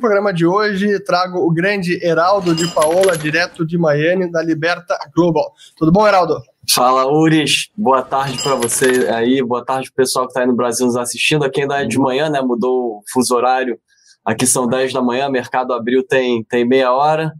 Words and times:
programa 0.00 0.32
de 0.32 0.46
hoje 0.46 0.98
trago 1.00 1.38
o 1.38 1.52
grande 1.52 2.02
Heraldo 2.04 2.54
de 2.54 2.66
Paola, 2.74 3.16
direto 3.16 3.66
de 3.66 3.76
Miami, 3.76 4.30
da 4.30 4.42
Liberta 4.42 4.98
Global. 5.14 5.52
Tudo 5.76 5.92
bom, 5.92 6.08
Heraldo? 6.08 6.40
Fala, 6.72 7.06
Uris. 7.06 7.68
Boa 7.76 8.02
tarde 8.02 8.42
para 8.42 8.54
você 8.54 9.08
aí. 9.08 9.42
Boa 9.42 9.64
tarde 9.64 9.92
pessoal 9.92 10.26
que 10.26 10.30
está 10.30 10.40
aí 10.40 10.46
no 10.46 10.56
Brasil 10.56 10.86
nos 10.86 10.96
assistindo. 10.96 11.44
Aqui 11.44 11.62
ainda 11.62 11.82
é 11.82 11.84
de 11.84 11.98
manhã, 11.98 12.30
né? 12.30 12.40
Mudou 12.40 12.98
o 12.98 13.02
fuso 13.12 13.34
horário. 13.34 13.78
Aqui 14.24 14.46
são 14.46 14.66
10 14.66 14.92
da 14.92 15.02
manhã, 15.02 15.28
mercado 15.28 15.72
abriu 15.72 16.02
tem, 16.02 16.42
tem 16.44 16.64
meia 16.64 16.92
hora. 16.92 17.32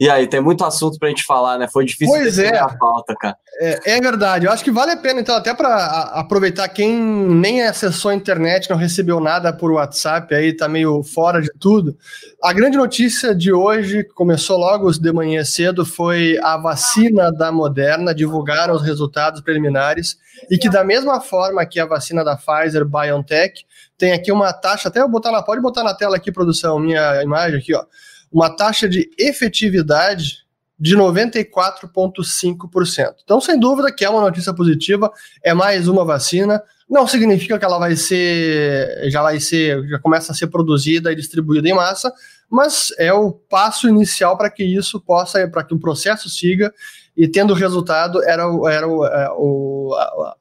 E 0.00 0.08
aí, 0.08 0.26
tem 0.26 0.40
muito 0.40 0.64
assunto 0.64 0.98
pra 0.98 1.10
gente 1.10 1.22
falar, 1.24 1.58
né? 1.58 1.68
Foi 1.68 1.84
difícil 1.84 2.14
pois 2.14 2.38
é. 2.38 2.58
a 2.58 2.70
pauta, 2.70 3.14
cara. 3.14 3.36
É, 3.60 3.96
é, 3.96 4.00
verdade. 4.00 4.46
Eu 4.46 4.52
acho 4.52 4.64
que 4.64 4.70
vale 4.70 4.92
a 4.92 4.96
pena, 4.96 5.20
então, 5.20 5.36
até 5.36 5.52
para 5.52 5.76
aproveitar 6.14 6.66
quem 6.70 6.98
nem 6.98 7.60
acessou 7.60 8.10
a 8.10 8.14
internet, 8.14 8.70
não 8.70 8.78
recebeu 8.78 9.20
nada 9.20 9.52
por 9.52 9.70
WhatsApp, 9.70 10.34
aí 10.34 10.56
tá 10.56 10.66
meio 10.66 11.02
fora 11.02 11.42
de 11.42 11.50
tudo. 11.60 11.94
A 12.42 12.50
grande 12.54 12.78
notícia 12.78 13.34
de 13.34 13.52
hoje, 13.52 14.02
começou 14.14 14.56
logo 14.56 14.90
de 14.90 15.12
manhã 15.12 15.44
cedo, 15.44 15.84
foi 15.84 16.38
a 16.42 16.56
vacina 16.56 17.30
da 17.30 17.52
Moderna, 17.52 18.14
divulgaram 18.14 18.74
os 18.74 18.82
resultados 18.82 19.42
preliminares, 19.42 20.16
e 20.50 20.56
que 20.56 20.70
da 20.70 20.82
mesma 20.82 21.20
forma 21.20 21.66
que 21.66 21.78
a 21.78 21.84
vacina 21.84 22.24
da 22.24 22.38
Pfizer 22.38 22.86
BioNTech, 22.86 23.66
tem 23.98 24.12
aqui 24.12 24.32
uma 24.32 24.50
taxa, 24.50 24.88
até 24.88 25.02
eu 25.02 25.08
botar 25.10 25.30
na, 25.30 25.42
pode 25.42 25.60
botar 25.60 25.84
na 25.84 25.92
tela 25.92 26.16
aqui, 26.16 26.32
produção, 26.32 26.78
minha 26.78 27.22
imagem 27.22 27.58
aqui, 27.58 27.74
ó 27.74 27.84
uma 28.32 28.54
taxa 28.54 28.88
de 28.88 29.10
efetividade 29.18 30.44
de 30.78 30.96
94,5%. 30.96 33.16
Então, 33.22 33.40
sem 33.40 33.60
dúvida 33.60 33.92
que 33.92 34.04
é 34.04 34.08
uma 34.08 34.22
notícia 34.22 34.54
positiva, 34.54 35.12
é 35.42 35.52
mais 35.52 35.88
uma 35.88 36.06
vacina. 36.06 36.62
Não 36.88 37.06
significa 37.06 37.58
que 37.58 37.64
ela 37.64 37.78
vai 37.78 37.94
ser, 37.96 39.10
já 39.10 39.22
vai 39.22 39.38
ser, 39.38 39.86
já 39.88 39.98
começa 39.98 40.32
a 40.32 40.34
ser 40.34 40.46
produzida 40.46 41.12
e 41.12 41.16
distribuída 41.16 41.68
em 41.68 41.74
massa, 41.74 42.10
mas 42.48 42.94
é 42.98 43.12
o 43.12 43.30
passo 43.30 43.86
inicial 43.88 44.38
para 44.38 44.48
que 44.48 44.64
isso 44.64 44.98
possa, 44.98 45.46
para 45.48 45.62
que 45.62 45.74
o 45.74 45.78
processo 45.78 46.30
siga 46.30 46.72
e 47.16 47.28
tendo 47.28 47.54
resultado 47.54 48.22
era, 48.22 48.44
era 48.70 48.88
o, 48.88 49.06
é, 49.06 49.28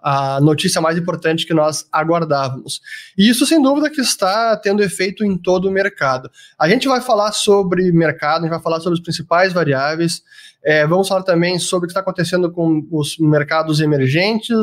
a, 0.02 0.36
a, 0.36 0.42
notícia 0.42 0.80
mais 0.80 0.98
importante 0.98 1.46
que 1.46 1.54
nós 1.54 1.88
aguardávamos. 1.92 2.82
E 3.18 3.30
isso, 3.30 3.46
sem 3.46 3.62
dúvida, 3.62 3.90
que 3.90 4.02
está 4.02 4.56
tendo 4.58 4.84
efeito 4.84 5.26
em 5.26 5.38
todo 5.38 5.68
o 5.68 5.72
mercado. 5.72 6.30
A 6.58 6.70
gente 6.70 6.88
vai 6.88 7.02
falar 7.02 7.32
sobre 7.32 7.92
mercado, 7.92 8.40
a 8.40 8.42
gente 8.44 8.52
vai 8.52 8.62
falar 8.62 8.80
sobre 8.80 8.94
os 8.98 9.04
principais 9.04 9.52
variáveis, 9.52 10.22
é, 10.64 10.86
vamos 10.86 11.08
falar 11.08 11.24
também 11.24 11.58
sobre 11.58 11.86
o 11.86 11.88
que 11.88 11.92
está 11.92 12.02
acontecendo 12.02 12.52
com 12.52 12.86
os 12.92 13.18
mercados 13.18 13.80
emergentes, 13.80 14.58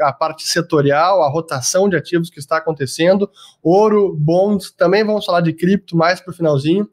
a 0.00 0.12
parte 0.12 0.46
setorial, 0.46 1.22
a 1.22 1.30
rotação 1.30 1.88
de 1.88 1.96
ativos 1.96 2.28
que 2.28 2.40
está 2.40 2.56
acontecendo, 2.56 3.30
ouro, 3.62 4.16
bonds, 4.18 4.72
também 4.72 5.04
vamos 5.04 5.24
falar 5.24 5.40
de 5.40 5.52
cripto 5.52 5.96
mais 5.96 6.20
para 6.20 6.32
o 6.32 6.36
finalzinho. 6.36 6.88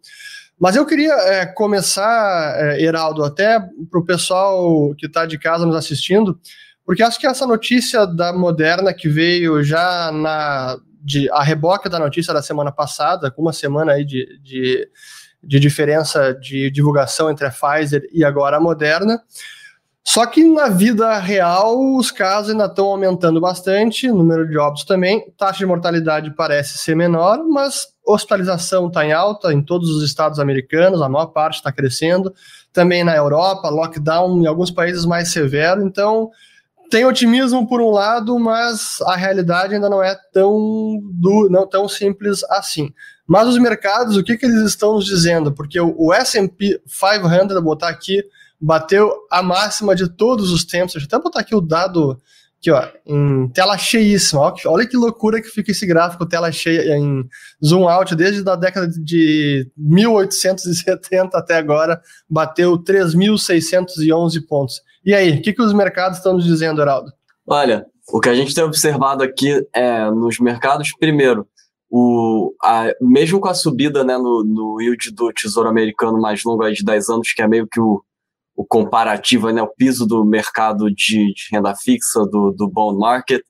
Mas 0.64 0.78
eu 0.78 0.86
queria 0.86 1.11
é, 1.14 1.45
começar, 1.45 2.56
é, 2.58 2.81
Heraldo, 2.81 3.22
até 3.22 3.59
para 3.59 4.00
o 4.00 4.06
pessoal 4.06 4.95
que 4.95 5.08
está 5.08 5.25
de 5.25 5.38
casa 5.38 5.66
nos 5.66 5.75
assistindo, 5.75 6.39
porque 6.86 7.03
acho 7.03 7.20
que 7.20 7.28
essa 7.28 7.45
notícia 7.45 8.05
da 8.08 8.31
Moderna 8.31 8.94
que 8.94 9.09
veio 9.09 9.61
já 9.61 10.09
na 10.09 10.78
de, 11.03 11.30
a 11.31 11.44
reboque 11.44 11.89
da 11.89 12.00
notícia 12.00 12.33
da 12.33 12.42
semana 12.42 12.72
passada, 12.72 13.30
com 13.30 13.42
uma 13.42 13.52
semana 13.52 13.92
aí 13.92 14.05
de, 14.05 14.39
de, 14.42 14.88
de 15.44 15.59
diferença 15.59 16.33
de 16.33 16.72
divulgação 16.72 17.30
entre 17.30 17.45
a 17.45 17.52
Pfizer 17.52 18.08
e 18.14 18.23
agora 18.23 18.55
a 18.55 18.61
Moderna, 18.61 19.22
só 20.05 20.25
que 20.25 20.43
na 20.43 20.67
vida 20.67 21.17
real, 21.17 21.95
os 21.95 22.11
casos 22.11 22.51
ainda 22.51 22.65
estão 22.65 22.87
aumentando 22.87 23.39
bastante, 23.39 24.11
número 24.11 24.47
de 24.47 24.58
óbitos 24.58 24.83
também, 24.83 25.31
taxa 25.37 25.59
de 25.59 25.65
mortalidade 25.65 26.36
parece 26.36 26.77
ser 26.77 26.95
menor, 26.95 27.43
mas 27.47 27.87
hospitalização 28.05 28.87
está 28.87 29.05
em 29.05 29.13
alta 29.13 29.53
em 29.53 29.63
todos 29.63 29.89
os 29.89 30.03
estados 30.03 30.39
americanos, 30.39 31.02
a 31.02 31.08
maior 31.08 31.27
parte 31.27 31.55
está 31.55 31.71
crescendo, 31.71 32.33
também 32.73 33.03
na 33.03 33.15
Europa, 33.15 33.69
lockdown 33.69 34.42
em 34.42 34.45
alguns 34.45 34.69
países 34.69 35.05
mais 35.05 35.31
severo, 35.31 35.86
então 35.86 36.30
tem 36.89 37.05
otimismo 37.05 37.67
por 37.67 37.81
um 37.81 37.89
lado, 37.89 38.37
mas 38.37 39.02
a 39.08 39.15
realidade 39.15 39.73
ainda 39.73 39.89
não 39.89 40.03
é 40.03 40.15
tão, 40.33 40.99
não 41.49 41.65
tão 41.65 41.87
simples 41.87 42.43
assim. 42.49 42.93
Mas 43.25 43.47
os 43.47 43.58
mercados, 43.58 44.17
o 44.17 44.23
que, 44.23 44.37
que 44.37 44.45
eles 44.45 44.61
estão 44.63 44.93
nos 44.95 45.05
dizendo? 45.05 45.52
Porque 45.52 45.80
o, 45.80 45.95
o 45.97 46.13
S&P 46.13 46.81
500, 46.86 47.53
vou 47.55 47.63
botar 47.63 47.87
aqui, 47.87 48.21
bateu 48.63 49.11
a 49.29 49.43
máxima 49.43 49.93
de 49.93 50.07
todos 50.09 50.51
os 50.51 50.63
tempos. 50.63 50.93
Deixa 50.93 51.05
eu 51.05 51.17
até 51.17 51.21
botar 51.21 51.41
aqui 51.41 51.53
o 51.53 51.59
dado 51.59 52.17
aqui, 52.57 52.71
ó, 52.71 52.87
em 53.05 53.49
tela 53.49 53.77
cheíssima. 53.77 54.53
Olha 54.65 54.87
que 54.87 54.95
loucura 54.95 55.41
que 55.41 55.49
fica 55.49 55.71
esse 55.71 55.85
gráfico, 55.85 56.25
tela 56.25 56.49
cheia 56.49 56.97
em 56.97 57.27
zoom 57.63 57.89
out, 57.89 58.15
desde 58.15 58.49
a 58.49 58.55
década 58.55 58.87
de 58.87 59.69
1870 59.75 61.37
até 61.37 61.57
agora, 61.57 62.01
bateu 62.29 62.77
3.611 62.81 64.47
pontos. 64.47 64.81
E 65.05 65.13
aí, 65.13 65.37
o 65.37 65.41
que, 65.41 65.51
que 65.51 65.61
os 65.61 65.73
mercados 65.73 66.19
estão 66.19 66.33
nos 66.33 66.45
dizendo, 66.45 66.81
Heraldo? 66.81 67.11
Olha, 67.45 67.85
o 68.13 68.21
que 68.21 68.30
a 68.30 68.33
gente 68.35 68.55
tem 68.55 68.63
observado 68.63 69.23
aqui 69.23 69.67
é 69.75 70.09
nos 70.09 70.39
mercados, 70.39 70.91
primeiro, 70.97 71.45
o, 71.89 72.53
a, 72.63 72.93
mesmo 73.01 73.41
com 73.41 73.49
a 73.49 73.53
subida 73.53 74.05
né, 74.05 74.17
no, 74.17 74.41
no 74.45 74.81
yield 74.81 75.11
do 75.11 75.33
Tesouro 75.33 75.67
Americano 75.67 76.19
mais 76.19 76.41
longo 76.45 76.63
aí 76.63 76.73
de 76.73 76.83
10 76.83 77.09
anos, 77.09 77.33
que 77.33 77.41
é 77.41 77.47
meio 77.47 77.67
que 77.67 77.80
o, 77.80 78.01
o 78.55 78.65
comparativo, 78.65 79.49
né, 79.52 79.61
o 79.61 79.73
piso 79.75 80.05
do 80.05 80.23
mercado 80.23 80.89
de, 80.89 81.33
de 81.33 81.47
renda 81.52 81.73
fixa, 81.75 82.25
do, 82.25 82.52
do 82.52 82.69
bond 82.69 82.99
market, 82.99 83.41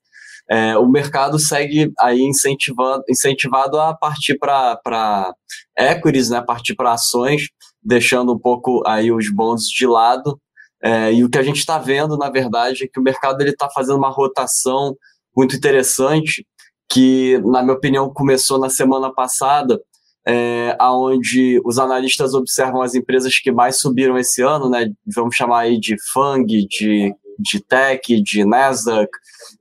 é, 0.49 0.77
o 0.77 0.87
mercado 0.87 1.39
segue 1.39 1.91
aí 1.99 2.21
incentivando, 2.21 3.03
incentivado 3.09 3.79
a 3.79 3.93
partir 3.93 4.37
para 4.37 5.33
equities, 5.77 6.29
né, 6.29 6.41
partir 6.41 6.75
para 6.75 6.93
ações, 6.93 7.49
deixando 7.81 8.33
um 8.33 8.39
pouco 8.39 8.81
aí 8.85 9.11
os 9.11 9.33
bonds 9.33 9.65
de 9.65 9.87
lado. 9.87 10.39
É, 10.83 11.13
e 11.13 11.23
o 11.23 11.29
que 11.29 11.37
a 11.37 11.43
gente 11.43 11.59
está 11.59 11.77
vendo, 11.77 12.17
na 12.17 12.29
verdade, 12.29 12.83
é 12.83 12.87
que 12.87 12.99
o 12.99 13.03
mercado 13.03 13.41
ele 13.41 13.51
está 13.51 13.69
fazendo 13.69 13.97
uma 13.97 14.09
rotação 14.09 14.95
muito 15.35 15.55
interessante, 15.55 16.45
que, 16.89 17.39
na 17.45 17.63
minha 17.63 17.75
opinião, 17.75 18.13
começou 18.13 18.59
na 18.59 18.69
semana 18.69 19.11
passada, 19.13 19.81
é, 20.27 20.77
onde 20.81 21.61
os 21.65 21.77
analistas 21.77 22.33
observam 22.33 22.81
as 22.81 22.95
empresas 22.95 23.37
que 23.39 23.51
mais 23.51 23.79
subiram 23.79 24.17
esse 24.17 24.41
ano, 24.41 24.69
né? 24.69 24.89
Vamos 25.13 25.35
chamar 25.35 25.61
aí 25.61 25.79
de 25.79 25.95
FANG, 26.13 26.65
de, 26.67 27.13
de 27.39 27.59
tech, 27.59 28.21
de 28.21 28.45
Nasdaq, 28.45 29.09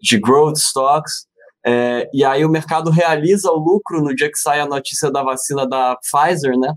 de 0.00 0.18
growth 0.18 0.56
stocks. 0.56 1.26
É, 1.64 2.08
e 2.12 2.24
aí 2.24 2.44
o 2.44 2.50
mercado 2.50 2.90
realiza 2.90 3.50
o 3.50 3.58
lucro 3.58 4.02
no 4.02 4.14
dia 4.14 4.30
que 4.30 4.38
sai 4.38 4.60
a 4.60 4.66
notícia 4.66 5.10
da 5.10 5.22
vacina 5.22 5.66
da 5.66 5.96
Pfizer, 5.96 6.56
né? 6.58 6.74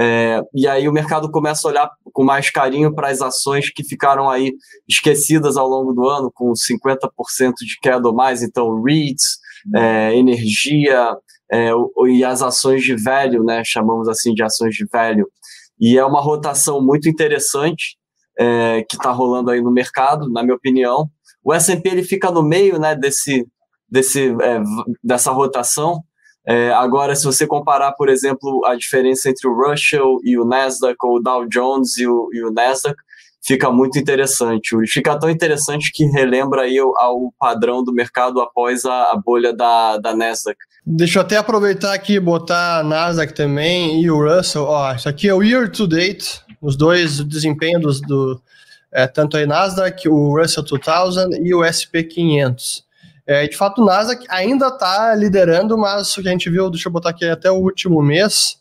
É, 0.00 0.40
e 0.54 0.68
aí 0.68 0.88
o 0.88 0.92
mercado 0.92 1.28
começa 1.28 1.66
a 1.66 1.70
olhar 1.72 1.90
com 2.12 2.22
mais 2.22 2.50
carinho 2.50 2.94
para 2.94 3.08
as 3.08 3.20
ações 3.20 3.68
que 3.68 3.82
ficaram 3.82 4.30
aí 4.30 4.52
esquecidas 4.88 5.56
ao 5.56 5.66
longo 5.68 5.92
do 5.92 6.08
ano, 6.08 6.30
com 6.32 6.52
50% 6.52 7.54
de 7.66 7.78
queda 7.82 8.06
ou 8.06 8.14
mais, 8.14 8.40
então 8.40 8.80
REITs, 8.80 9.38
é, 9.74 10.14
energia, 10.16 11.16
é, 11.50 11.70
e 12.08 12.24
as 12.24 12.42
ações 12.42 12.82
de 12.82 12.94
velho, 12.94 13.42
né, 13.42 13.62
chamamos 13.64 14.08
assim 14.08 14.34
de 14.34 14.42
ações 14.42 14.74
de 14.74 14.86
velho, 14.86 15.28
e 15.80 15.96
é 15.96 16.04
uma 16.04 16.20
rotação 16.20 16.80
muito 16.80 17.08
interessante 17.08 17.96
é, 18.38 18.84
que 18.88 18.96
está 18.96 19.10
rolando 19.10 19.50
aí 19.50 19.60
no 19.60 19.70
mercado, 19.70 20.30
na 20.30 20.42
minha 20.42 20.54
opinião. 20.54 21.08
O 21.42 21.52
S&P 21.52 21.88
ele 21.88 22.02
fica 22.02 22.30
no 22.30 22.42
meio, 22.42 22.78
né, 22.78 22.94
desse, 22.94 23.46
desse, 23.88 24.28
é, 24.42 24.62
dessa 25.02 25.30
rotação. 25.30 26.02
É, 26.46 26.70
agora, 26.72 27.14
se 27.14 27.24
você 27.24 27.46
comparar, 27.46 27.92
por 27.92 28.08
exemplo, 28.08 28.64
a 28.64 28.74
diferença 28.74 29.28
entre 29.28 29.48
o 29.48 29.54
Russell 29.54 30.18
e 30.24 30.38
o 30.38 30.44
Nasdaq, 30.44 30.96
ou 31.02 31.16
o 31.16 31.20
Dow 31.20 31.46
Jones 31.46 31.96
e 31.98 32.06
o, 32.06 32.28
e 32.32 32.42
o 32.42 32.50
Nasdaq, 32.50 32.96
fica 33.44 33.70
muito 33.70 33.98
interessante. 33.98 34.76
Fica 34.86 35.18
tão 35.18 35.30
interessante 35.30 35.90
que 35.92 36.04
relembra 36.04 36.62
aí 36.62 36.78
ao, 36.78 36.98
ao 36.98 37.32
padrão 37.38 37.82
do 37.82 37.92
mercado 37.92 38.40
após 38.40 38.84
a, 38.84 39.12
a 39.12 39.16
bolha 39.16 39.52
da, 39.52 39.98
da 39.98 40.14
Nasdaq. 40.14 40.58
Deixa 40.86 41.18
eu 41.18 41.22
até 41.22 41.36
aproveitar 41.36 41.92
aqui 41.92 42.14
e 42.14 42.20
botar 42.20 42.78
a 42.78 42.82
Nasdaq 42.82 43.34
também 43.34 44.02
e 44.02 44.10
o 44.10 44.22
Russell. 44.22 44.64
Ó, 44.64 44.94
isso 44.94 45.08
aqui 45.08 45.28
é 45.28 45.34
o 45.34 45.42
year 45.42 45.70
to 45.70 45.86
date, 45.86 46.40
os 46.60 46.76
dois 46.76 47.20
desempenhos 47.24 48.00
do 48.00 48.40
é, 48.92 49.06
tanto 49.06 49.36
a 49.36 49.46
Nasdaq, 49.46 50.08
o 50.08 50.38
Russell 50.38 50.64
2000 50.64 51.44
e 51.44 51.54
o 51.54 51.64
SP 51.64 52.04
500. 52.04 52.86
É, 53.26 53.46
de 53.46 53.56
fato, 53.56 53.82
o 53.82 53.84
Nasdaq 53.84 54.24
ainda 54.30 54.68
está 54.68 55.14
liderando, 55.14 55.76
mas 55.76 56.16
o 56.16 56.22
que 56.22 56.28
a 56.28 56.32
gente 56.32 56.48
viu, 56.48 56.70
deixa 56.70 56.88
eu 56.88 56.92
botar 56.92 57.10
aqui 57.10 57.26
até 57.26 57.50
o 57.50 57.56
último 57.56 58.02
mês, 58.02 58.58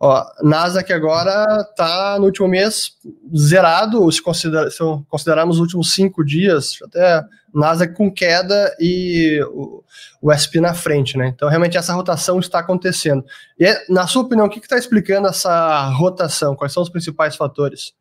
Ó, 0.00 0.24
Nasdaq 0.42 0.92
agora 0.92 1.44
está 1.68 2.18
no 2.20 2.26
último 2.26 2.46
mês 2.46 2.92
zerado, 3.36 4.10
se, 4.12 4.22
considera, 4.22 4.70
se 4.70 4.78
considerarmos 5.08 5.56
os 5.56 5.60
últimos 5.60 5.92
cinco 5.92 6.24
dias, 6.24 6.78
até 6.84 7.24
Nasdaq 7.52 7.94
com 7.94 8.12
queda 8.12 8.76
e 8.78 9.40
o, 9.50 9.82
o 10.22 10.30
SP 10.30 10.60
na 10.60 10.72
frente, 10.72 11.18
né? 11.18 11.26
Então, 11.34 11.48
realmente, 11.48 11.76
essa 11.76 11.94
rotação 11.94 12.38
está 12.38 12.60
acontecendo. 12.60 13.24
E, 13.58 13.92
na 13.92 14.06
sua 14.06 14.22
opinião, 14.22 14.46
o 14.46 14.50
que 14.50 14.60
está 14.60 14.78
explicando 14.78 15.26
essa 15.26 15.88
rotação? 15.88 16.54
Quais 16.54 16.72
são 16.72 16.82
os 16.82 16.90
principais 16.90 17.34
fatores? 17.34 17.92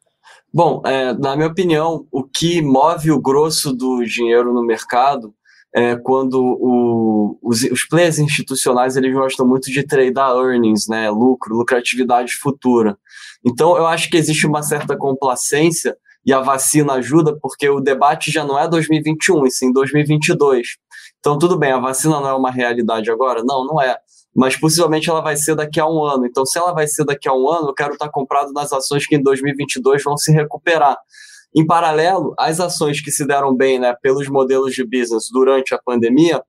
Bom, 0.54 0.84
é, 0.86 1.14
na 1.14 1.36
minha 1.36 1.48
opinião, 1.48 2.06
o 2.12 2.24
que 2.24 2.62
move 2.62 3.12
o 3.12 3.20
grosso 3.20 3.74
do 3.74 4.04
dinheiro 4.04 4.54
no 4.54 4.64
mercado 4.64 5.34
é 5.78 5.96
quando 5.96 6.42
o, 6.42 7.38
os, 7.44 7.62
os 7.62 7.86
players 7.88 8.18
institucionais 8.18 8.98
eles 8.98 9.14
gostam 9.14 9.48
muito 9.48 9.70
de 9.72 9.86
tradear 9.86 10.32
earnings, 10.32 10.88
né, 10.88 11.08
lucro, 11.12 11.56
lucratividade 11.56 12.34
futura. 12.34 12.98
Então, 13.46 13.78
eu 13.78 13.86
acho 13.86 14.10
que 14.10 14.18
existe 14.18 14.48
uma 14.48 14.64
certa 14.64 14.98
complacência 14.98 15.96
e 16.26 16.34
a 16.34 16.40
vacina 16.40 16.94
ajuda 16.94 17.38
porque 17.40 17.70
o 17.70 17.80
debate 17.80 18.32
já 18.32 18.44
não 18.44 18.58
é 18.58 18.68
2021, 18.68 19.46
e 19.46 19.52
sim 19.52 19.72
2022. 19.72 20.78
Então, 21.20 21.38
tudo 21.38 21.56
bem, 21.60 21.72
a 21.72 21.80
vacina 21.80 22.20
não 22.20 22.30
é 22.30 22.34
uma 22.34 22.50
realidade 22.50 23.12
agora? 23.12 23.44
Não, 23.44 23.64
não 23.64 23.80
é. 23.80 23.96
Mas 24.36 24.56
possivelmente 24.56 25.08
ela 25.08 25.22
vai 25.22 25.36
ser 25.36 25.54
daqui 25.54 25.80
a 25.80 25.88
um 25.88 26.04
ano. 26.04 26.26
Então, 26.26 26.44
se 26.44 26.58
ela 26.58 26.74
vai 26.74 26.88
ser 26.88 27.06
daqui 27.06 27.30
a 27.30 27.34
um 27.34 27.48
ano, 27.48 27.70
eu 27.70 27.74
quero 27.76 27.94
estar 27.94 28.10
comprado 28.10 28.52
nas 28.52 28.74
ações 28.74 29.06
que 29.06 29.16
em 29.16 29.22
2022 29.22 30.04
vão 30.04 30.18
se 30.18 30.32
recuperar. 30.32 30.98
Em 31.56 31.66
paralelo, 31.66 32.34
as 32.38 32.60
ações 32.60 33.02
que 33.02 33.12
se 33.12 33.26
deram 33.26 33.56
bem 33.56 33.80
né, 33.80 33.96
pelos 34.02 34.28
modelos 34.28 34.74
de 34.74 34.84
business 34.84 35.30
durante 35.32 35.74
a 35.74 35.82
pandemia, 35.84 36.44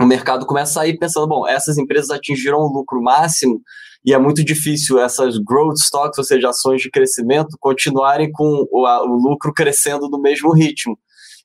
o 0.00 0.06
mercado 0.06 0.46
começa 0.46 0.80
a 0.80 0.86
ir 0.86 0.98
pensando, 0.98 1.28
bom, 1.28 1.46
essas 1.46 1.76
empresas 1.76 2.10
atingiram 2.10 2.58
o 2.58 2.72
lucro 2.72 3.02
máximo 3.02 3.60
e 4.04 4.14
é 4.14 4.18
muito 4.18 4.42
difícil 4.42 4.98
essas 4.98 5.36
growth 5.38 5.76
stocks, 5.76 6.16
ou 6.16 6.24
seja, 6.24 6.48
ações 6.48 6.80
de 6.80 6.90
crescimento, 6.90 7.56
continuarem 7.60 8.32
com 8.32 8.66
o, 8.70 8.86
a, 8.86 9.02
o 9.02 9.14
lucro 9.14 9.52
crescendo 9.52 10.08
no 10.08 10.20
mesmo 10.20 10.52
ritmo. 10.54 10.98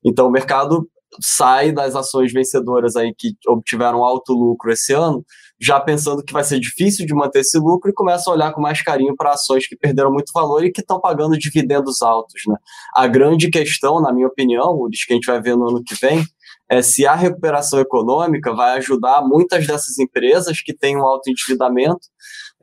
Então, 0.06 0.28
o 0.28 0.32
mercado 0.32 0.88
sai 1.22 1.72
das 1.72 1.96
ações 1.96 2.32
vencedoras 2.32 2.96
aí 2.96 3.14
que 3.14 3.36
obtiveram 3.48 4.04
alto 4.04 4.34
lucro 4.34 4.72
esse 4.72 4.94
ano, 4.94 5.26
já 5.60 5.80
pensando 5.80 6.24
que 6.24 6.34
vai 6.34 6.44
ser 6.44 6.60
difícil 6.60 7.06
de 7.06 7.14
manter 7.14 7.40
esse 7.40 7.58
lucro 7.58 7.90
e 7.90 7.94
começa 7.94 8.30
a 8.30 8.34
olhar 8.34 8.52
com 8.54 8.62
mais 8.62 8.82
carinho 8.82 9.16
para 9.16 9.32
ações 9.32 9.68
que 9.68 9.76
perderam 9.76 10.12
muito 10.12 10.32
valor 10.34 10.64
e 10.66 10.72
que 10.72 10.82
estão 10.82 11.00
pagando 11.00 11.38
dividendos 11.38 12.02
altos. 12.02 12.42
Né? 12.48 12.56
A 12.94 13.08
grande 13.08 13.50
questão, 13.50 14.02
na 14.02 14.12
minha 14.12 14.28
opinião, 14.28 14.72
o 14.72 14.90
que 14.90 15.12
a 15.12 15.14
gente 15.14 15.26
vai 15.26 15.42
ver 15.42 15.56
no 15.56 15.70
ano 15.70 15.84
que 15.84 15.96
vem, 15.96 16.24
é 16.70 16.82
se 16.82 17.06
a 17.06 17.16
recuperação 17.16 17.80
econômica 17.80 18.54
vai 18.54 18.78
ajudar 18.78 19.22
muitas 19.22 19.68
dessas 19.68 20.00
empresas 20.00 20.62
que 20.62 20.74
têm 20.74 20.98
um 20.98 21.06
alto 21.06 21.30
endividamento 21.30 22.08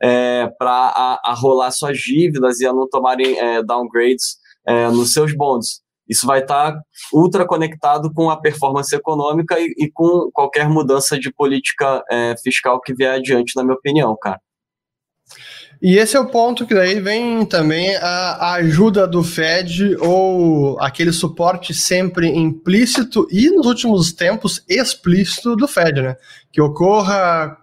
é, 0.01 0.49
para 0.57 0.71
a, 0.71 1.31
a, 1.31 1.33
rolar 1.33 1.71
suas 1.71 1.97
dívidas 1.97 2.59
e 2.59 2.67
a 2.67 2.73
não 2.73 2.87
tomarem 2.89 3.39
é, 3.39 3.63
downgrades 3.63 4.37
é, 4.67 4.89
nos 4.89 5.13
seus 5.13 5.33
bonds. 5.33 5.82
Isso 6.07 6.27
vai 6.27 6.41
estar 6.41 6.77
ultra 7.13 7.45
conectado 7.45 8.11
com 8.13 8.29
a 8.29 8.39
performance 8.39 8.93
econômica 8.95 9.59
e, 9.59 9.73
e 9.77 9.91
com 9.91 10.29
qualquer 10.31 10.69
mudança 10.69 11.17
de 11.17 11.31
política 11.31 12.03
é, 12.11 12.35
fiscal 12.43 12.81
que 12.81 12.93
vier 12.93 13.15
adiante, 13.15 13.55
na 13.55 13.63
minha 13.63 13.75
opinião, 13.75 14.15
cara. 14.21 14.39
E 15.85 15.97
esse 15.97 16.15
é 16.15 16.19
o 16.19 16.29
ponto 16.29 16.65
que 16.65 16.73
daí 16.73 17.01
vem 17.01 17.45
também 17.45 17.93
a, 17.97 18.53
ajuda 18.53 19.05
do 19.05 19.21
Fed 19.21 19.97
ou 19.99 20.79
aquele 20.79 21.11
suporte 21.11 21.73
sempre 21.73 22.29
implícito 22.29 23.27
e 23.29 23.49
nos 23.49 23.65
últimos 23.65 24.13
tempos 24.13 24.63
explícito 24.69 25.57
do 25.57 25.67
Fed, 25.67 26.01
né? 26.01 26.15
Que 26.53 26.61
ocorra 26.61 27.57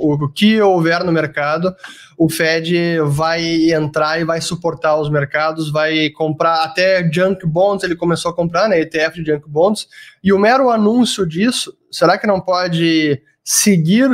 o 0.00 0.28
que 0.28 0.60
houver 0.62 1.02
no 1.02 1.10
mercado, 1.10 1.74
o 2.16 2.30
Fed 2.30 3.00
vai 3.06 3.72
entrar 3.72 4.20
e 4.20 4.24
vai 4.24 4.40
suportar 4.40 4.96
os 4.96 5.10
mercados, 5.10 5.72
vai 5.72 6.10
comprar 6.10 6.62
até 6.62 7.10
junk 7.12 7.44
bonds, 7.44 7.82
ele 7.82 7.96
começou 7.96 8.30
a 8.30 8.36
comprar, 8.36 8.68
né? 8.68 8.80
ETF 8.82 9.20
de 9.20 9.32
junk 9.32 9.48
bonds, 9.48 9.88
e 10.22 10.32
o 10.32 10.38
mero 10.38 10.70
anúncio 10.70 11.26
disso, 11.26 11.76
será 11.90 12.16
que 12.18 12.26
não 12.26 12.40
pode 12.40 13.20
seguir 13.42 14.08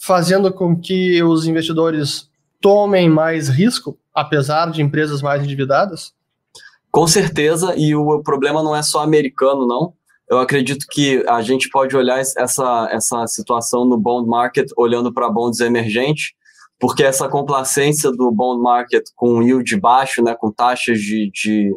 fazendo 0.00 0.52
com 0.52 0.76
que 0.76 1.22
os 1.22 1.46
investidores 1.46 2.31
tomem 2.62 3.10
mais 3.10 3.48
risco, 3.48 3.98
apesar 4.14 4.70
de 4.70 4.80
empresas 4.80 5.20
mais 5.20 5.42
endividadas? 5.42 6.14
Com 6.90 7.06
certeza, 7.06 7.74
e 7.76 7.94
o 7.94 8.22
problema 8.22 8.62
não 8.62 8.74
é 8.74 8.82
só 8.82 9.00
americano, 9.00 9.66
não. 9.66 9.92
Eu 10.30 10.38
acredito 10.38 10.86
que 10.90 11.22
a 11.28 11.42
gente 11.42 11.68
pode 11.68 11.96
olhar 11.96 12.18
essa, 12.18 12.88
essa 12.90 13.26
situação 13.26 13.84
no 13.84 13.98
bond 13.98 14.28
market 14.28 14.70
olhando 14.76 15.12
para 15.12 15.28
bonds 15.28 15.60
emergentes, 15.60 16.32
porque 16.78 17.02
essa 17.02 17.28
complacência 17.28 18.10
do 18.10 18.30
bond 18.30 18.62
market 18.62 19.04
com 19.14 19.42
yield 19.42 19.78
baixo, 19.78 20.22
né, 20.22 20.34
com 20.34 20.50
taxas 20.50 20.98
de, 21.00 21.30
de 21.32 21.70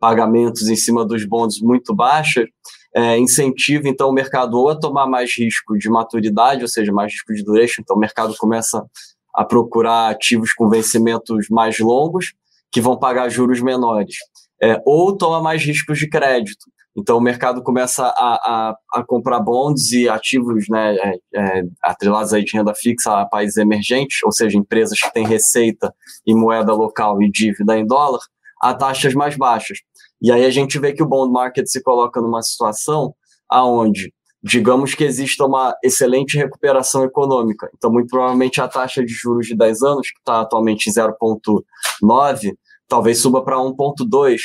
pagamentos 0.00 0.68
em 0.68 0.76
cima 0.76 1.04
dos 1.04 1.24
bonds 1.24 1.60
muito 1.60 1.94
baixas, 1.94 2.46
é, 2.94 3.16
incentiva 3.18 3.88
então 3.88 4.10
o 4.10 4.12
mercado 4.12 4.58
ou 4.58 4.68
a 4.68 4.78
tomar 4.78 5.06
mais 5.06 5.36
risco 5.36 5.78
de 5.78 5.88
maturidade, 5.88 6.62
ou 6.62 6.68
seja, 6.68 6.92
mais 6.92 7.12
risco 7.12 7.32
de 7.32 7.42
duration, 7.42 7.82
então 7.82 7.96
o 7.96 8.00
mercado 8.00 8.34
começa 8.36 8.84
a 9.34 9.44
procurar 9.44 10.10
ativos 10.10 10.52
com 10.52 10.68
vencimentos 10.68 11.46
mais 11.50 11.78
longos, 11.78 12.34
que 12.70 12.80
vão 12.80 12.98
pagar 12.98 13.28
juros 13.28 13.60
menores, 13.60 14.16
é, 14.62 14.80
ou 14.86 15.16
toma 15.16 15.40
mais 15.40 15.62
riscos 15.62 15.98
de 15.98 16.08
crédito. 16.08 16.70
Então, 16.96 17.16
o 17.16 17.20
mercado 17.20 17.62
começa 17.62 18.04
a, 18.04 18.10
a, 18.10 18.76
a 18.94 19.04
comprar 19.04 19.40
bonds 19.40 19.92
e 19.92 20.08
ativos 20.08 20.66
né, 20.68 20.94
é, 20.96 21.18
é, 21.34 21.62
atrelados 21.82 22.34
aí 22.34 22.44
de 22.44 22.56
renda 22.56 22.74
fixa 22.74 23.18
a 23.18 23.26
países 23.26 23.56
emergentes, 23.56 24.18
ou 24.22 24.30
seja, 24.30 24.58
empresas 24.58 25.00
que 25.00 25.12
têm 25.12 25.26
receita 25.26 25.94
em 26.26 26.34
moeda 26.34 26.72
local 26.74 27.22
e 27.22 27.30
dívida 27.30 27.78
em 27.78 27.86
dólar, 27.86 28.20
a 28.60 28.74
taxas 28.74 29.14
mais 29.14 29.36
baixas. 29.36 29.78
E 30.20 30.30
aí 30.30 30.44
a 30.44 30.50
gente 30.50 30.78
vê 30.78 30.92
que 30.92 31.02
o 31.02 31.08
bond 31.08 31.32
market 31.32 31.66
se 31.66 31.82
coloca 31.82 32.20
numa 32.20 32.42
situação 32.42 33.14
aonde 33.48 34.12
digamos 34.42 34.94
que 34.94 35.04
exista 35.04 35.44
uma 35.44 35.76
excelente 35.82 36.36
recuperação 36.36 37.04
econômica. 37.04 37.70
Então, 37.76 37.92
muito 37.92 38.08
provavelmente 38.08 38.60
a 38.60 38.66
taxa 38.66 39.04
de 39.04 39.12
juros 39.12 39.46
de 39.46 39.56
10 39.56 39.82
anos, 39.82 40.10
que 40.10 40.18
está 40.18 40.40
atualmente 40.40 40.88
em 40.88 40.92
0,9, 40.92 42.54
talvez 42.88 43.20
suba 43.20 43.42
para 43.42 43.56
1,2. 43.56 44.40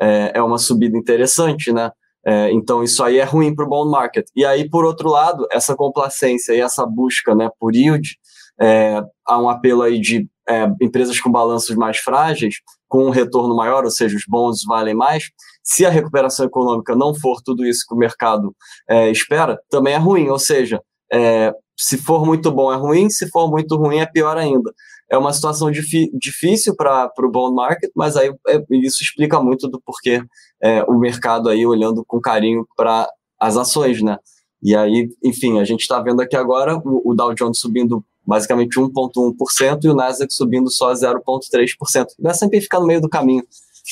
É, 0.00 0.32
é 0.36 0.42
uma 0.42 0.58
subida 0.58 0.96
interessante, 0.96 1.72
né? 1.72 1.90
É, 2.24 2.52
então, 2.52 2.82
isso 2.82 3.02
aí 3.02 3.18
é 3.18 3.24
ruim 3.24 3.54
para 3.54 3.64
o 3.64 3.68
bond 3.68 3.90
market. 3.90 4.26
E 4.36 4.44
aí, 4.44 4.68
por 4.68 4.84
outro 4.84 5.08
lado, 5.08 5.46
essa 5.50 5.74
complacência 5.74 6.52
e 6.52 6.60
essa 6.60 6.86
busca 6.86 7.34
né, 7.34 7.50
por 7.58 7.74
yield, 7.74 8.16
é, 8.60 9.02
há 9.26 9.40
um 9.40 9.48
apelo 9.48 9.82
aí 9.82 9.98
de 9.98 10.28
é, 10.48 10.70
empresas 10.80 11.18
com 11.18 11.30
balanços 11.30 11.74
mais 11.76 11.98
frágeis, 11.98 12.56
com 12.90 13.06
um 13.06 13.10
retorno 13.10 13.54
maior, 13.54 13.84
ou 13.84 13.90
seja, 13.90 14.16
os 14.16 14.24
bons 14.26 14.64
valem 14.66 14.94
mais, 14.94 15.30
se 15.62 15.86
a 15.86 15.90
recuperação 15.90 16.44
econômica 16.44 16.96
não 16.96 17.14
for 17.14 17.40
tudo 17.40 17.64
isso 17.64 17.84
que 17.88 17.94
o 17.94 17.96
mercado 17.96 18.54
é, 18.88 19.10
espera, 19.10 19.58
também 19.70 19.94
é 19.94 19.96
ruim. 19.96 20.28
Ou 20.28 20.38
seja, 20.38 20.82
é, 21.12 21.54
se 21.78 21.96
for 21.96 22.26
muito 22.26 22.50
bom 22.50 22.72
é 22.72 22.76
ruim, 22.76 23.08
se 23.08 23.30
for 23.30 23.48
muito 23.48 23.76
ruim 23.76 23.98
é 23.98 24.06
pior 24.06 24.36
ainda. 24.36 24.74
É 25.08 25.16
uma 25.16 25.32
situação 25.32 25.70
difícil 25.70 26.74
para 26.76 27.10
o 27.18 27.30
bond 27.30 27.54
market, 27.54 27.90
mas 27.94 28.16
aí 28.16 28.32
é, 28.48 28.64
isso 28.72 29.02
explica 29.02 29.40
muito 29.40 29.68
do 29.68 29.80
porquê 29.80 30.22
é, 30.60 30.82
o 30.84 30.98
mercado 30.98 31.48
aí 31.48 31.64
olhando 31.64 32.04
com 32.04 32.20
carinho 32.20 32.66
para 32.76 33.08
as 33.38 33.56
ações, 33.56 34.02
né? 34.02 34.18
E 34.62 34.74
aí, 34.74 35.08
enfim, 35.24 35.58
a 35.58 35.64
gente 35.64 35.80
está 35.80 36.00
vendo 36.00 36.20
aqui 36.20 36.36
agora 36.36 36.76
o, 36.76 37.10
o 37.10 37.14
Dow 37.14 37.32
Jones 37.34 37.60
subindo 37.60 38.04
basicamente 38.26 38.78
1,1% 38.78 39.84
e 39.84 39.88
o 39.88 39.94
Nasdaq 39.94 40.32
subindo 40.32 40.70
só 40.70 40.92
0,3%. 40.92 42.06
Vai 42.18 42.34
sempre 42.34 42.60
ficar 42.60 42.80
no 42.80 42.86
meio 42.86 43.00
do 43.00 43.08
caminho. 43.08 43.42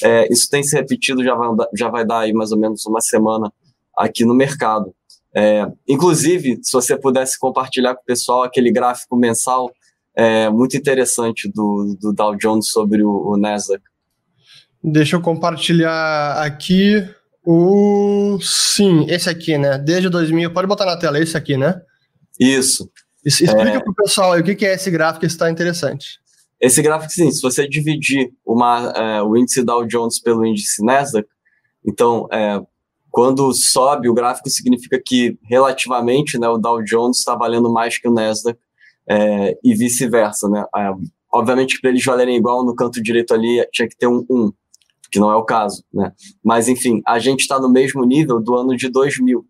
É, 0.02 0.32
isso 0.32 0.48
tem 0.48 0.62
se 0.62 0.76
repetido, 0.76 1.24
já 1.24 1.34
vai, 1.34 1.48
já 1.74 1.88
vai 1.88 2.06
dar 2.06 2.20
aí 2.20 2.32
mais 2.32 2.52
ou 2.52 2.58
menos 2.58 2.86
uma 2.86 3.00
semana 3.00 3.52
aqui 3.96 4.24
no 4.24 4.34
mercado. 4.34 4.94
É, 5.34 5.66
inclusive, 5.86 6.58
se 6.62 6.72
você 6.72 6.96
pudesse 6.96 7.38
compartilhar 7.38 7.94
com 7.94 8.02
o 8.02 8.06
pessoal 8.06 8.42
aquele 8.42 8.70
gráfico 8.72 9.16
mensal 9.16 9.70
é, 10.16 10.48
muito 10.48 10.76
interessante 10.76 11.48
do, 11.48 11.96
do 12.00 12.12
Dow 12.12 12.36
Jones 12.36 12.70
sobre 12.70 13.02
o, 13.02 13.30
o 13.30 13.36
Nasdaq. 13.36 13.82
Deixa 14.82 15.16
eu 15.16 15.20
compartilhar 15.20 16.42
aqui 16.42 17.04
o. 17.44 18.38
Sim, 18.40 19.06
esse 19.08 19.28
aqui, 19.28 19.56
né? 19.56 19.78
Desde 19.78 20.08
2000. 20.08 20.52
Pode 20.52 20.66
botar 20.66 20.86
na 20.86 20.96
tela 20.96 21.20
esse 21.20 21.36
aqui, 21.36 21.56
né? 21.56 21.80
Isso. 22.38 22.90
Explica 23.28 23.76
é... 23.76 23.80
para 23.80 23.90
o 23.90 23.94
pessoal 23.94 24.32
aí 24.32 24.40
o 24.40 24.44
que 24.44 24.66
é 24.66 24.74
esse 24.74 24.90
gráfico 24.90 25.20
que 25.20 25.26
está 25.26 25.50
interessante. 25.50 26.18
Esse 26.60 26.82
gráfico, 26.82 27.12
sim, 27.12 27.30
se 27.30 27.40
você 27.40 27.68
dividir 27.68 28.32
uma, 28.44 28.92
é, 28.96 29.22
o 29.22 29.36
índice 29.36 29.62
Dow 29.62 29.86
Jones 29.86 30.20
pelo 30.20 30.44
índice 30.44 30.84
Nasdaq, 30.84 31.28
então, 31.86 32.26
é, 32.32 32.60
quando 33.10 33.52
sobe, 33.52 34.08
o 34.08 34.14
gráfico 34.14 34.50
significa 34.50 35.00
que, 35.04 35.38
relativamente, 35.44 36.38
né, 36.38 36.48
o 36.48 36.58
Dow 36.58 36.82
Jones 36.82 37.18
está 37.18 37.34
valendo 37.34 37.72
mais 37.72 37.98
que 37.98 38.08
o 38.08 38.12
Nasdaq 38.12 38.58
é, 39.08 39.56
e 39.64 39.74
vice-versa. 39.74 40.48
Né? 40.48 40.64
É, 40.76 40.90
obviamente, 41.32 41.80
para 41.80 41.90
eles 41.90 42.04
valerem 42.04 42.36
igual, 42.36 42.64
no 42.64 42.74
canto 42.74 43.02
direito 43.02 43.32
ali 43.32 43.64
tinha 43.72 43.88
que 43.88 43.96
ter 43.96 44.06
um 44.08 44.26
1, 44.28 44.52
que 45.10 45.18
não 45.18 45.30
é 45.30 45.36
o 45.36 45.44
caso. 45.44 45.84
Né? 45.92 46.12
Mas, 46.44 46.68
enfim, 46.68 47.00
a 47.06 47.18
gente 47.18 47.40
está 47.40 47.58
no 47.60 47.68
mesmo 47.68 48.04
nível 48.04 48.40
do 48.40 48.54
ano 48.56 48.76
de 48.76 48.88
2000. 48.88 49.46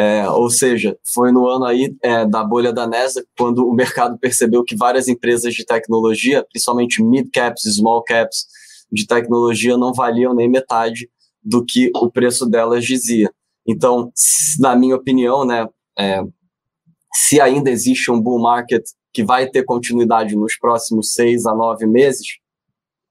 É, 0.00 0.26
ou 0.30 0.48
seja, 0.48 0.96
foi 1.12 1.30
no 1.30 1.46
ano 1.46 1.66
aí 1.66 1.94
é, 2.02 2.24
da 2.24 2.42
bolha 2.42 2.72
da 2.72 2.86
NASA 2.86 3.22
quando 3.36 3.68
o 3.68 3.74
mercado 3.74 4.18
percebeu 4.18 4.64
que 4.64 4.74
várias 4.74 5.08
empresas 5.08 5.52
de 5.52 5.62
tecnologia, 5.62 6.42
principalmente 6.50 7.02
mid 7.02 7.28
caps 7.30 7.66
e 7.66 7.74
small 7.74 8.02
caps 8.02 8.46
de 8.90 9.06
tecnologia, 9.06 9.76
não 9.76 9.92
valiam 9.92 10.34
nem 10.34 10.48
metade 10.48 11.06
do 11.44 11.62
que 11.62 11.90
o 11.94 12.10
preço 12.10 12.48
delas 12.48 12.82
dizia. 12.86 13.30
Então, 13.68 14.10
na 14.58 14.74
minha 14.74 14.96
opinião, 14.96 15.44
né, 15.44 15.68
é, 15.98 16.22
se 17.14 17.38
ainda 17.38 17.70
existe 17.70 18.10
um 18.10 18.18
bull 18.18 18.40
market 18.40 18.82
que 19.12 19.22
vai 19.22 19.50
ter 19.50 19.64
continuidade 19.64 20.34
nos 20.34 20.56
próximos 20.56 21.12
seis 21.12 21.44
a 21.44 21.54
nove 21.54 21.86
meses, 21.86 22.26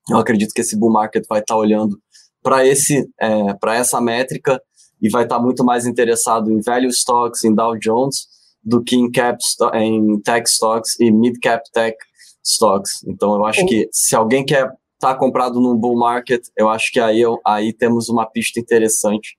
eu 0.09 0.17
acredito 0.17 0.53
que 0.55 0.61
esse 0.61 0.75
bull 0.75 0.91
market 0.91 1.23
vai 1.29 1.41
estar 1.41 1.55
olhando 1.55 1.99
para 2.41 2.65
esse, 2.65 3.07
é, 3.21 3.53
para 3.53 3.75
essa 3.75 4.01
métrica 4.01 4.59
e 5.01 5.09
vai 5.09 5.23
estar 5.23 5.37
tá 5.37 5.41
muito 5.41 5.63
mais 5.63 5.85
interessado 5.85 6.51
em 6.51 6.61
value 6.61 6.89
stocks, 6.89 7.43
em 7.43 7.53
Dow 7.53 7.77
Jones, 7.77 8.27
do 8.63 8.83
que 8.83 8.95
em, 8.95 9.09
cap, 9.09 9.37
em 9.75 10.19
tech 10.21 10.49
stocks 10.49 10.99
e 10.99 11.11
mid 11.11 11.37
cap 11.41 11.63
tech 11.71 11.97
stocks. 12.43 13.03
Então 13.07 13.35
eu 13.35 13.45
acho 13.45 13.65
que 13.65 13.87
se 13.91 14.15
alguém 14.15 14.45
quer 14.45 14.65
estar 14.65 15.13
tá 15.13 15.15
comprado 15.15 15.59
num 15.59 15.77
bull 15.77 15.97
market, 15.97 16.41
eu 16.57 16.69
acho 16.69 16.91
que 16.91 16.99
aí, 16.99 17.21
aí 17.45 17.73
temos 17.73 18.09
uma 18.09 18.25
pista 18.25 18.59
interessante. 18.59 19.37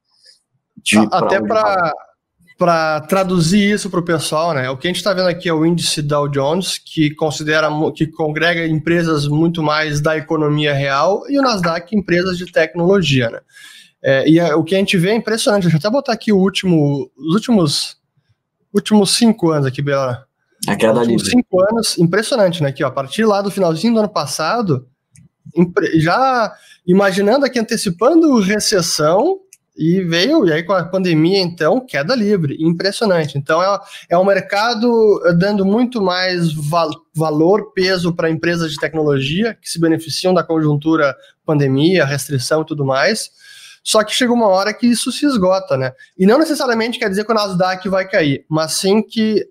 Até 1.10 1.40
para 1.40 1.92
para 2.60 3.00
traduzir 3.00 3.72
isso 3.72 3.88
para 3.88 4.00
o 4.00 4.04
pessoal, 4.04 4.52
né? 4.52 4.68
O 4.68 4.76
que 4.76 4.86
a 4.86 4.90
gente 4.90 4.98
está 4.98 5.14
vendo 5.14 5.30
aqui 5.30 5.48
é 5.48 5.52
o 5.52 5.64
índice 5.64 6.02
Dow 6.02 6.28
Jones, 6.28 6.76
que 6.76 7.08
considera 7.14 7.70
que 7.96 8.06
congrega 8.06 8.66
empresas 8.66 9.26
muito 9.26 9.62
mais 9.62 9.98
da 10.02 10.14
economia 10.18 10.74
real, 10.74 11.22
e 11.30 11.38
o 11.38 11.42
Nasdaq 11.42 11.96
empresas 11.96 12.36
de 12.36 12.52
tecnologia, 12.52 13.30
né? 13.30 13.40
É, 14.02 14.28
e 14.28 14.38
é, 14.38 14.54
o 14.54 14.64
que 14.64 14.74
a 14.74 14.78
gente 14.78 14.96
vê 14.96 15.10
é 15.10 15.14
impressionante. 15.14 15.62
Deixa 15.62 15.76
eu 15.76 15.78
até 15.78 15.90
botar 15.90 16.12
aqui 16.12 16.32
o 16.32 16.38
último, 16.38 17.10
os 17.16 17.34
últimos 17.34 18.00
últimos 18.72 19.10
cinco 19.16 19.50
anos 19.50 19.66
aqui, 19.66 19.82
Bela. 19.82 20.26
A 20.68 20.76
queda 20.76 21.02
livre. 21.02 21.24
cinco 21.24 21.60
anos, 21.70 21.98
impressionante, 21.98 22.62
né? 22.62 22.68
Aqui, 22.68 22.84
ó, 22.84 22.88
a 22.88 22.90
partir 22.90 23.24
lá 23.24 23.42
do 23.42 23.50
finalzinho 23.50 23.94
do 23.94 24.00
ano 24.00 24.08
passado, 24.08 24.86
já 25.94 26.52
imaginando 26.86 27.46
aqui, 27.46 27.58
antecipando 27.58 28.38
recessão, 28.40 29.40
e 29.76 30.02
veio, 30.02 30.46
e 30.46 30.52
aí 30.52 30.62
com 30.62 30.74
a 30.74 30.84
pandemia, 30.84 31.40
então, 31.40 31.80
queda 31.80 32.14
livre, 32.14 32.54
impressionante. 32.60 33.38
Então, 33.38 33.62
é, 33.62 33.80
é 34.10 34.18
um 34.18 34.24
mercado 34.24 35.18
dando 35.38 35.64
muito 35.64 36.02
mais 36.02 36.52
val 36.52 36.90
valor, 37.14 37.72
peso 37.72 38.14
para 38.14 38.30
empresas 38.30 38.72
de 38.72 38.78
tecnologia 38.78 39.54
que 39.54 39.70
se 39.70 39.80
beneficiam 39.80 40.34
da 40.34 40.44
conjuntura 40.44 41.16
pandemia, 41.46 42.04
restrição 42.04 42.60
e 42.60 42.66
tudo 42.66 42.84
mais. 42.84 43.30
Só 43.90 44.04
que 44.04 44.14
chega 44.14 44.32
uma 44.32 44.46
hora 44.46 44.72
que 44.72 44.86
isso 44.86 45.10
se 45.10 45.26
esgota, 45.26 45.76
né? 45.76 45.92
E 46.16 46.24
não 46.24 46.38
necessariamente 46.38 46.96
quer 46.96 47.10
dizer 47.10 47.24
que 47.24 47.32
o 47.32 47.34
Nasdaq 47.34 47.88
vai 47.88 48.06
cair, 48.06 48.44
mas 48.48 48.74
sim 48.74 49.02
que 49.02 49.44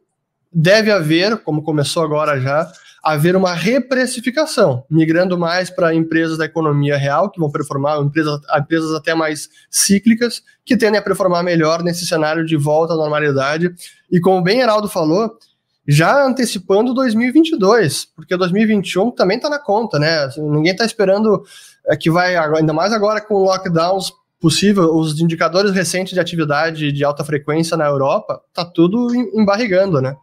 deve 0.50 0.90
haver, 0.90 1.40
como 1.40 1.62
começou 1.62 2.04
agora 2.04 2.40
já, 2.40 2.72
haver 3.04 3.36
uma 3.36 3.54
reprecificação, 3.54 4.86
migrando 4.90 5.38
mais 5.38 5.70
para 5.70 5.94
empresas 5.94 6.38
da 6.38 6.46
economia 6.46 6.96
real, 6.96 7.30
que 7.30 7.38
vão 7.38 7.52
performar, 7.52 8.00
empresas, 8.00 8.40
empresas 8.58 8.94
até 8.94 9.14
mais 9.14 9.50
cíclicas, 9.70 10.42
que 10.64 10.78
tendem 10.78 11.02
a 11.02 11.04
performar 11.04 11.44
melhor 11.44 11.84
nesse 11.84 12.08
cenário 12.08 12.46
de 12.46 12.56
volta 12.56 12.94
à 12.94 12.96
normalidade. 12.96 13.70
E 14.10 14.22
como 14.22 14.42
bem 14.42 14.62
Heraldo 14.62 14.88
falou, 14.88 15.38
já 15.86 16.26
antecipando 16.26 16.94
2022, 16.94 18.06
porque 18.16 18.38
2021 18.38 19.12
também 19.12 19.36
está 19.36 19.50
na 19.50 19.60
conta, 19.60 20.00
né? 20.00 20.20
Assim, 20.20 20.50
ninguém 20.50 20.72
está 20.72 20.86
esperando 20.86 21.44
é, 21.88 21.98
que 21.98 22.10
vai, 22.10 22.38
ainda 22.38 22.72
mais 22.72 22.94
agora 22.94 23.20
com 23.20 23.34
lockdowns 23.44 24.14
possível, 24.40 24.96
os 24.96 25.20
indicadores 25.20 25.72
recentes 25.72 26.14
de 26.14 26.20
atividade 26.20 26.92
de 26.92 27.04
alta 27.04 27.24
frequência 27.24 27.76
na 27.76 27.86
Europa, 27.86 28.42
tá 28.54 28.64
tudo 28.64 29.14
embarrigando, 29.16 30.02
né? 30.02 30.16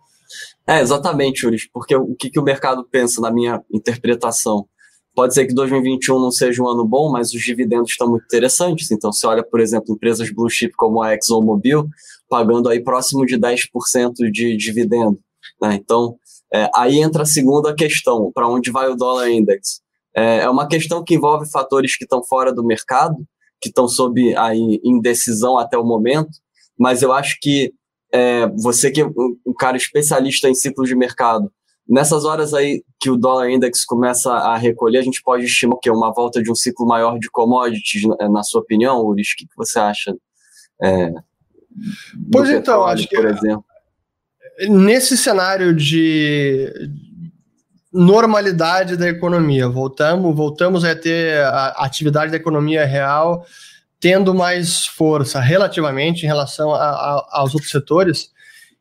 É, 0.67 0.81
exatamente, 0.81 1.47
Uris, 1.47 1.69
porque 1.71 1.95
o 1.95 2.15
que, 2.15 2.31
que 2.31 2.41
o 2.41 2.43
mercado 2.43 2.85
pensa 2.91 3.21
na 3.21 3.31
minha 3.31 3.63
interpretação? 3.73 4.67
Pode 5.15 5.33
ser 5.33 5.47
que 5.47 5.55
2021 5.55 6.19
não 6.19 6.31
seja 6.31 6.63
um 6.63 6.69
ano 6.69 6.85
bom, 6.85 7.11
mas 7.11 7.33
os 7.33 7.41
dividendos 7.41 7.93
estão 7.93 8.09
muito 8.09 8.25
interessantes. 8.25 8.91
Então, 8.91 9.13
você 9.13 9.27
olha, 9.27 9.43
por 9.43 9.61
exemplo, 9.61 9.95
empresas 9.95 10.31
blue 10.31 10.51
chip 10.51 10.75
como 10.77 11.03
a 11.03 11.15
ExxonMobil, 11.15 11.89
pagando 12.29 12.69
aí 12.69 12.83
próximo 12.83 13.25
de 13.25 13.39
10% 13.39 14.13
de 14.31 14.57
dividendo. 14.57 15.19
Né? 15.63 15.75
Então, 15.75 16.17
é, 16.53 16.69
aí 16.75 16.99
entra 16.99 17.23
a 17.23 17.27
segunda 17.27 17.75
questão, 17.75 18.31
para 18.35 18.49
onde 18.49 18.71
vai 18.71 18.91
o 18.91 18.97
dólar 18.97 19.31
index? 19.31 19.81
É, 20.15 20.41
é 20.41 20.51
uma 20.51 20.69
questão 20.69 21.03
que 21.03 21.15
envolve 21.15 21.51
fatores 21.51 21.97
que 21.97 22.05
estão 22.05 22.23
fora 22.23 22.53
do 22.53 22.65
mercado, 22.65 23.17
que 23.61 23.69
estão 23.69 23.89
sob 23.89 24.37
aí 24.37 24.81
indecisão 24.85 25.59
até 25.59 25.77
o 25.77 25.85
momento, 25.85 26.31
mas 26.79 27.03
eu 27.03 27.13
acho 27.13 27.39
que 27.41 27.73
é, 28.13 28.47
você 28.49 28.91
que 28.91 29.01
é 29.01 29.07
um 29.07 29.55
cara 29.59 29.77
especialista 29.77 30.49
em 30.49 30.55
ciclos 30.55 30.89
de 30.89 30.95
mercado, 30.95 31.51
nessas 31.89 32.25
horas 32.25 32.53
aí 32.53 32.83
que 33.01 33.11
o 33.11 33.17
dólar 33.17 33.51
index 33.51 33.85
começa 33.85 34.33
a 34.33 34.57
recolher, 34.57 34.99
a 34.99 35.03
gente 35.03 35.23
pode 35.23 35.45
estimar 35.45 35.79
que 35.81 35.89
é 35.89 35.93
uma 35.93 36.13
volta 36.13 36.43
de 36.43 36.51
um 36.51 36.55
ciclo 36.55 36.87
maior 36.87 37.19
de 37.19 37.31
commodities, 37.31 38.03
na 38.31 38.43
sua 38.43 38.61
opinião, 38.61 39.01
Uris? 39.05 39.33
O 39.33 39.37
que 39.37 39.47
você 39.57 39.79
acha? 39.79 40.17
É, 40.83 41.13
pois 42.33 42.51
então, 42.51 42.85
acho 42.85 43.09
que 43.09 43.17
por 43.17 43.27
exemplo. 43.27 43.65
nesse 44.69 45.17
cenário 45.17 45.75
de 45.75 46.73
normalidade 47.97 48.97
da 48.97 49.09
economia, 49.09 49.69
voltamos, 49.69 50.37
voltamos 50.37 50.85
a 50.85 50.95
ter 50.95 51.43
a 51.45 51.69
atividade 51.79 52.31
da 52.31 52.37
economia 52.37 52.85
real 52.85 53.45
tendo 53.99 54.35
mais 54.35 54.87
força 54.87 55.41
relativamente 55.41 56.25
em 56.25 56.27
relação 56.27 56.73
a, 56.73 56.79
a, 56.79 57.29
aos 57.33 57.55
outros 57.55 57.71
setores, 57.71 58.31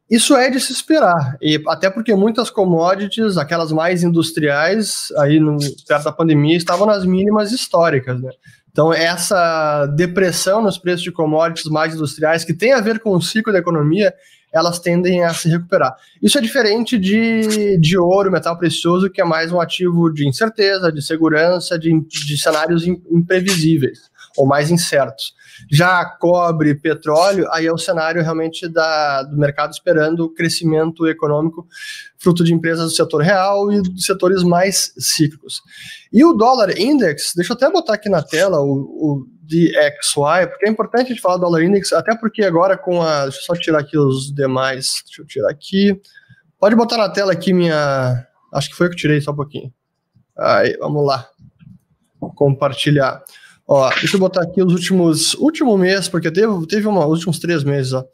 isso 0.10 0.36
é 0.36 0.52
de 0.52 0.60
se 0.60 0.72
esperar. 0.72 1.38
E 1.42 1.62
até 1.68 1.90
porque 1.90 2.14
muitas 2.14 2.50
commodities, 2.50 3.38
aquelas 3.38 3.72
mais 3.72 4.04
industriais, 4.04 5.08
aí 5.18 5.40
no, 5.40 5.58
perto 5.88 6.04
da 6.04 6.12
pandemia, 6.12 6.56
estavam 6.56 6.86
nas 6.86 7.06
mínimas 7.06 7.52
históricas, 7.52 8.22
né? 8.22 8.30
Então, 8.72 8.94
essa 8.94 9.86
depressão 9.88 10.62
nos 10.62 10.78
preços 10.78 11.02
de 11.02 11.12
commodities 11.12 11.72
mais 11.72 11.96
industriais, 11.96 12.44
que 12.44 12.54
tem 12.54 12.74
a 12.74 12.82
ver 12.82 13.00
com 13.00 13.12
o 13.12 13.22
ciclo 13.22 13.54
da 13.54 13.60
economia, 13.60 14.14
elas 14.56 14.80
tendem 14.80 15.22
a 15.22 15.34
se 15.34 15.50
recuperar. 15.50 15.94
Isso 16.22 16.38
é 16.38 16.42
diferente 16.42 16.98
de, 16.98 17.78
de 17.78 17.98
ouro, 17.98 18.32
metal 18.32 18.58
precioso, 18.58 19.10
que 19.10 19.20
é 19.20 19.26
mais 19.26 19.52
um 19.52 19.60
ativo 19.60 20.10
de 20.10 20.26
incerteza, 20.26 20.92
de 20.94 21.02
segurança, 21.02 21.78
de, 21.78 21.92
de 22.08 22.42
cenários 22.42 22.88
imprevisíveis 22.88 24.10
ou 24.38 24.48
mais 24.48 24.72
incertos. 24.72 25.34
Já 25.70 26.06
cobre, 26.06 26.76
petróleo, 26.76 27.48
aí 27.52 27.66
é 27.66 27.72
o 27.72 27.78
cenário 27.78 28.22
realmente 28.22 28.68
da, 28.68 29.24
do 29.24 29.38
mercado 29.38 29.72
esperando 29.72 30.22
o 30.22 30.34
crescimento 30.34 31.06
econômico 31.08 31.68
fruto 32.18 32.44
de 32.44 32.54
empresas 32.54 32.86
do 32.86 32.96
setor 32.96 33.22
real 33.22 33.72
e 33.72 33.82
dos 33.82 34.06
setores 34.06 34.42
mais 34.42 34.94
cíclicos. 34.98 35.62
E 36.12 36.24
o 36.24 36.34
dólar 36.34 36.78
index, 36.78 37.34
deixa 37.36 37.54
eu 37.54 37.56
até 37.56 37.70
botar 37.70 37.94
aqui 37.94 38.10
na 38.10 38.22
tela 38.22 38.62
o, 38.62 38.74
o 38.74 39.28
DXY, 39.46 40.48
porque 40.50 40.68
é 40.68 40.70
importante 40.70 41.06
a 41.06 41.10
gente 41.10 41.22
falar 41.22 41.38
do 41.38 41.42
dólar 41.42 41.64
index, 41.64 41.94
até 41.94 42.16
porque 42.16 42.44
agora 42.44 42.78
com 42.78 43.02
a. 43.02 43.24
Deixa 43.24 43.40
eu 43.40 43.44
só 43.44 43.54
tirar 43.56 43.80
aqui 43.80 43.98
os 43.98 44.34
demais. 44.34 45.04
Deixa 45.06 45.22
eu 45.22 45.26
tirar 45.26 45.50
aqui. 45.50 46.00
Pode 46.60 46.76
botar 46.76 46.98
na 46.98 47.10
tela 47.10 47.32
aqui 47.32 47.54
minha. 47.54 48.28
Acho 48.54 48.70
que 48.70 48.76
foi 48.76 48.88
eu 48.88 48.92
que 48.92 48.96
tirei 48.96 49.22
só 49.22 49.32
um 49.32 49.36
pouquinho. 49.36 49.74
Aí, 50.38 50.76
vamos 50.78 51.06
lá. 51.06 51.28
Compartilhar. 52.36 53.24
Ó, 53.68 53.90
deixa 53.90 54.16
eu 54.16 54.20
botar 54.20 54.44
aqui 54.44 54.62
os 54.64 54.74
últimos 54.74 55.34
último 55.36 55.78
mês, 55.78 56.08
porque 56.08 56.32
teve, 56.32 56.68
teve 56.68 56.88
uma, 56.88 57.06
os 57.06 57.14
últimos 57.14 57.40
três 57.40 57.64
meses, 57.64 57.94
ó. 57.94 58.06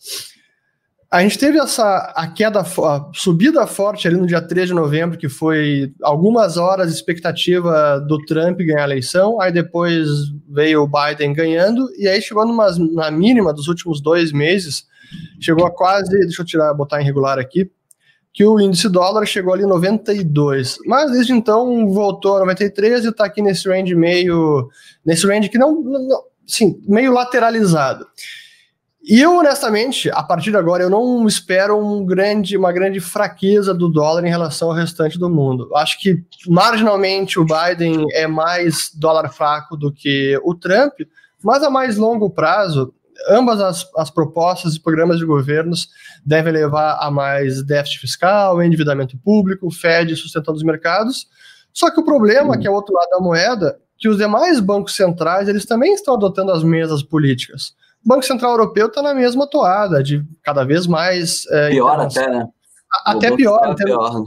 A 1.11 1.21
gente 1.21 1.37
teve 1.37 1.59
essa 1.59 2.13
a 2.15 2.25
queda, 2.25 2.61
a 2.61 3.11
subida 3.13 3.67
forte 3.67 4.07
ali 4.07 4.15
no 4.15 4.25
dia 4.25 4.41
3 4.41 4.69
de 4.69 4.73
novembro, 4.73 5.17
que 5.17 5.27
foi 5.27 5.93
algumas 6.01 6.55
horas 6.55 6.89
expectativa 6.89 7.99
do 7.99 8.17
Trump 8.19 8.59
ganhar 8.59 8.83
a 8.83 8.85
eleição, 8.85 9.41
aí 9.41 9.51
depois 9.51 10.07
veio 10.47 10.83
o 10.83 10.87
Biden 10.87 11.33
ganhando, 11.33 11.85
e 11.97 12.07
aí 12.07 12.21
chegou 12.21 12.47
numa, 12.47 12.69
na 12.93 13.11
mínima 13.11 13.53
dos 13.53 13.67
últimos 13.67 13.99
dois 13.99 14.31
meses, 14.31 14.85
chegou 15.37 15.65
a 15.65 15.71
quase, 15.71 16.17
deixa 16.17 16.43
eu 16.43 16.45
tirar, 16.45 16.73
botar 16.73 17.01
em 17.01 17.05
regular 17.05 17.37
aqui, 17.37 17.69
que 18.33 18.45
o 18.45 18.57
índice 18.57 18.87
dólar 18.87 19.25
chegou 19.25 19.53
ali 19.53 19.65
92. 19.65 20.77
Mas 20.85 21.11
desde 21.11 21.33
então 21.33 21.89
voltou 21.89 22.37
a 22.37 22.39
93 22.39 23.03
e 23.03 23.09
está 23.09 23.25
aqui 23.25 23.41
nesse 23.41 23.67
range 23.67 23.93
meio. 23.93 24.69
Nesse 25.05 25.27
range 25.27 25.49
que 25.49 25.57
não. 25.57 25.81
não 25.81 26.23
sim, 26.47 26.81
meio 26.87 27.11
lateralizado. 27.11 28.07
E 29.03 29.19
eu, 29.19 29.35
honestamente, 29.35 30.11
a 30.11 30.21
partir 30.21 30.51
de 30.51 30.57
agora, 30.57 30.83
eu 30.83 30.89
não 30.89 31.25
espero 31.25 31.75
um 31.75 32.05
grande, 32.05 32.55
uma 32.55 32.71
grande 32.71 32.99
fraqueza 32.99 33.73
do 33.73 33.89
dólar 33.89 34.23
em 34.25 34.29
relação 34.29 34.69
ao 34.69 34.75
restante 34.75 35.17
do 35.17 35.27
mundo. 35.27 35.75
Acho 35.75 35.99
que 35.99 36.23
marginalmente 36.47 37.39
o 37.39 37.45
Biden 37.45 38.05
é 38.13 38.27
mais 38.27 38.91
dólar 38.93 39.29
fraco 39.29 39.75
do 39.75 39.91
que 39.91 40.39
o 40.43 40.53
Trump, 40.53 40.93
mas 41.43 41.63
a 41.63 41.69
mais 41.69 41.97
longo 41.97 42.29
prazo, 42.29 42.93
ambas 43.27 43.59
as, 43.59 43.89
as 43.97 44.11
propostas 44.11 44.75
e 44.75 44.79
programas 44.79 45.17
de 45.17 45.25
governos 45.25 45.89
devem 46.23 46.53
levar 46.53 46.99
a 47.01 47.09
mais 47.09 47.63
déficit 47.63 47.99
fiscal, 47.99 48.61
endividamento 48.61 49.17
público, 49.17 49.71
Fed 49.71 50.15
sustentando 50.15 50.57
os 50.57 50.63
mercados. 50.63 51.27
Só 51.73 51.89
que 51.89 51.99
o 51.99 52.05
problema, 52.05 52.55
que 52.55 52.67
é 52.67 52.69
o 52.69 52.75
outro 52.75 52.93
lado 52.93 53.09
da 53.09 53.19
moeda, 53.19 53.79
que 53.97 54.07
os 54.07 54.17
demais 54.17 54.59
bancos 54.59 54.95
centrais 54.95 55.47
eles 55.47 55.65
também 55.65 55.93
estão 55.93 56.13
adotando 56.13 56.51
as 56.51 56.63
mesmas 56.63 57.01
políticas. 57.01 57.73
O 58.03 58.07
Banco 58.07 58.23
Central 58.23 58.51
Europeu 58.51 58.87
está 58.87 59.01
na 59.01 59.13
mesma 59.13 59.47
toada, 59.47 60.03
de 60.03 60.23
cada 60.43 60.63
vez 60.63 60.87
mais. 60.87 61.45
É, 61.51 61.69
pior 61.69 61.99
até, 61.99 62.29
né? 62.29 62.47
Até 63.05 63.35
pior, 63.35 63.59
em 63.71 63.75
termo, 63.75 63.99
pior. 63.99 64.23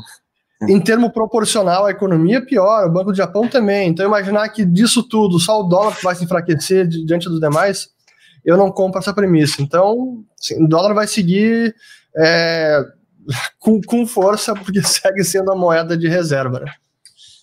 Em 0.68 0.80
termo 0.80 1.12
proporcional 1.12 1.86
à 1.86 1.90
economia, 1.90 2.44
pior. 2.44 2.86
O 2.86 2.92
Banco 2.92 3.10
do 3.10 3.16
Japão 3.16 3.48
também. 3.48 3.88
Então, 3.88 4.06
imaginar 4.06 4.48
que 4.48 4.64
disso 4.64 5.02
tudo, 5.02 5.38
só 5.38 5.60
o 5.60 5.64
dólar 5.64 5.96
vai 6.02 6.14
se 6.14 6.24
enfraquecer 6.24 6.86
diante 6.86 7.28
dos 7.28 7.40
demais, 7.40 7.88
eu 8.44 8.56
não 8.56 8.70
compro 8.70 9.00
essa 9.00 9.12
premissa. 9.12 9.60
Então, 9.60 10.24
assim, 10.38 10.62
o 10.62 10.68
dólar 10.68 10.94
vai 10.94 11.06
seguir 11.06 11.74
é, 12.16 12.80
com, 13.58 13.80
com, 13.82 14.06
força, 14.06 14.54
porque 14.54 14.80
segue 14.86 15.24
sendo 15.24 15.50
a 15.52 15.56
moeda 15.56 15.96
de 15.96 16.08
reserva. 16.08 16.60
Né? 16.60 16.72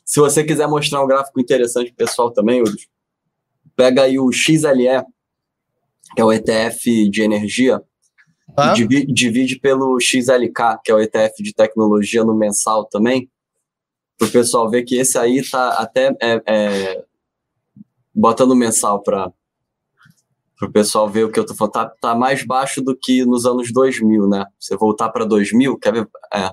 Se 0.06 0.20
você 0.20 0.44
quiser 0.44 0.68
mostrar 0.68 1.04
um 1.04 1.08
gráfico 1.08 1.40
interessante 1.40 1.94
pessoal 1.94 2.32
também, 2.32 2.62
Uri, 2.62 2.88
pega 3.76 4.04
aí 4.04 4.20
o 4.20 4.32
XLE, 4.32 5.04
que 6.15 6.22
é 6.22 6.25
o 6.25 6.32
ETF 6.32 7.10
de 7.10 7.22
energia, 7.22 7.82
ah. 8.56 8.74
divide, 8.74 9.13
divide, 9.13 9.60
pelo 9.60 10.00
XLK, 10.00 10.80
que 10.84 10.91
é 10.91 10.96
o 10.96 11.00
ETF 11.00 11.41
de 11.41 11.53
tecnologia 11.53 12.24
no 12.24 12.36
mensal 12.36 12.86
também, 12.86 13.30
para 14.18 14.27
o 14.27 14.32
pessoal 14.32 14.70
ver 14.70 14.84
que 14.84 14.96
esse 14.96 15.18
aí 15.18 15.41
tá 15.50 15.70
até 15.74 16.15
é, 16.22 16.41
é, 16.46 17.03
botando 18.13 18.56
mensal 18.56 19.01
para 19.01 19.32
o 20.62 20.72
pessoal 20.72 21.10
ver 21.10 21.25
o 21.25 21.32
que 21.32 21.39
eu 21.39 21.46
tô 21.46 21.56
falando, 21.56 21.74
tá, 21.74 21.91
tá 22.00 22.15
mais 22.15 22.46
baixo 22.46 22.82
do 22.82 22.96
que 22.96 23.25
nos 23.25 23.46
anos 23.46 23.72
2000, 23.72 24.27
né? 24.27 24.46
Você 24.60 24.75
voltar 24.75 25.10
para 25.10 25.25
2000, 25.25 25.77
quer 25.80 25.94
ver? 25.94 26.08
É. 26.34 26.51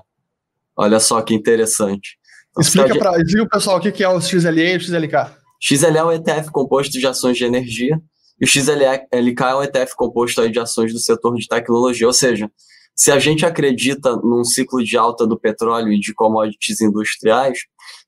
Olha 0.75 0.99
só 0.99 1.21
que 1.21 1.33
interessante. 1.33 2.17
Então, 2.49 2.61
explica 2.61 2.97
para 2.97 3.11
o 3.43 3.49
pessoal 3.49 3.77
o 3.77 3.81
que 3.81 4.03
é 4.03 4.09
o 4.09 4.19
XLE 4.19 4.61
e 4.61 4.77
o 4.77 4.79
XLK. 4.79 5.37
XLE 5.61 5.97
é 5.97 6.03
um 6.03 6.11
ETF 6.11 6.49
composto 6.51 6.97
de 6.97 7.05
ações 7.05 7.37
de 7.37 7.43
energia 7.43 8.01
e 8.39 8.45
o 8.45 8.47
XLK 8.47 9.07
é 9.11 9.55
um 9.55 9.63
ETF 9.63 9.95
composto 9.95 10.49
de 10.49 10.59
ações 10.59 10.93
do 10.93 10.99
setor 10.99 11.35
de 11.35 11.47
tecnologia, 11.47 12.07
ou 12.07 12.13
seja, 12.13 12.49
se 12.95 13.11
a 13.11 13.19
gente 13.19 13.45
acredita 13.45 14.15
num 14.17 14.43
ciclo 14.43 14.83
de 14.83 14.97
alta 14.97 15.25
do 15.25 15.39
petróleo 15.39 15.93
e 15.93 15.99
de 15.99 16.13
commodities 16.13 16.81
industriais, 16.81 17.59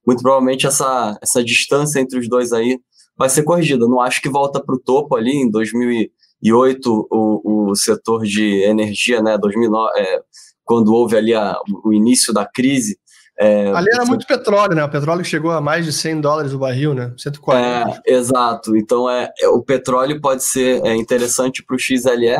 muito 0.05 0.21
provavelmente 0.21 0.67
essa, 0.67 1.17
essa 1.21 1.43
distância 1.43 2.00
entre 2.00 2.19
os 2.19 2.27
dois 2.27 2.51
aí 2.51 2.77
vai 3.17 3.29
ser 3.29 3.43
corrigida. 3.43 3.88
Não 3.88 4.01
acho 4.01 4.21
que 4.21 4.29
volta 4.29 4.61
para 4.61 4.75
o 4.75 4.79
topo 4.79 5.15
ali 5.15 5.31
em 5.31 5.50
2008 5.50 7.07
o, 7.09 7.69
o 7.69 7.75
setor 7.75 8.23
de 8.23 8.63
energia, 8.63 9.21
né, 9.21 9.38
2009, 9.38 9.97
é, 9.97 10.19
quando 10.63 10.93
houve 10.93 11.15
ali 11.15 11.33
a, 11.33 11.57
o 11.85 11.93
início 11.93 12.33
da 12.33 12.45
crise, 12.45 12.97
é, 13.43 13.71
Ali 13.71 13.88
era 13.91 14.05
muito 14.05 14.27
petróleo, 14.27 14.75
né? 14.75 14.83
O 14.83 14.89
petróleo 14.89 15.25
chegou 15.25 15.50
a 15.50 15.60
mais 15.60 15.83
de 15.83 15.91
100 15.91 16.21
dólares 16.21 16.53
o 16.53 16.60
barril, 16.60 16.93
né? 16.93 17.12
140. 17.17 18.03
É, 18.05 18.13
exato. 18.13 18.77
Então, 18.77 19.10
é, 19.10 19.31
é, 19.39 19.48
o 19.48 19.63
petróleo 19.63 20.21
pode 20.21 20.43
ser 20.43 20.79
é, 20.86 20.95
interessante 20.95 21.63
para 21.63 21.75
o 21.75 21.79
XLE 21.79 22.38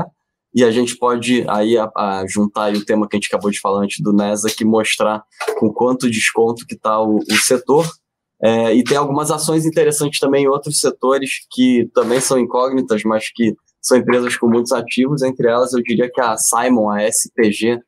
e 0.54 0.64
a 0.64 0.70
gente 0.70 0.96
pode 0.96 1.44
aí 1.48 1.76
a, 1.76 1.90
a 1.96 2.24
juntar 2.28 2.72
o 2.74 2.86
tema 2.86 3.10
que 3.10 3.16
a 3.16 3.18
gente 3.18 3.30
acabou 3.30 3.50
de 3.50 3.60
falar 3.60 3.82
antes 3.82 4.00
do 4.00 4.14
NESA, 4.14 4.52
que 4.56 4.64
mostrar 4.64 5.24
com 5.58 5.74
quanto 5.74 6.08
desconto 6.08 6.68
que 6.68 6.76
está 6.76 7.02
o, 7.02 7.18
o, 7.18 7.36
setor. 7.38 7.90
É, 8.40 8.76
e 8.76 8.84
tem 8.84 8.96
algumas 8.96 9.32
ações 9.32 9.66
interessantes 9.66 10.20
também 10.20 10.44
em 10.44 10.50
outros 10.50 10.80
setores 10.80 11.48
que 11.50 11.90
também 11.96 12.22
são 12.22 12.38
incógnitas, 12.38 13.02
mas 13.04 13.32
que 13.34 13.56
são 13.82 13.98
empresas 13.98 14.38
com 14.38 14.48
muitos 14.48 14.72
ativos. 14.72 15.24
Entre 15.24 15.48
elas, 15.48 15.74
eu 15.74 15.82
diria 15.82 16.12
que 16.12 16.22
a 16.22 16.38
Simon, 16.38 16.92
a 16.92 17.02
SPG, 17.08 17.80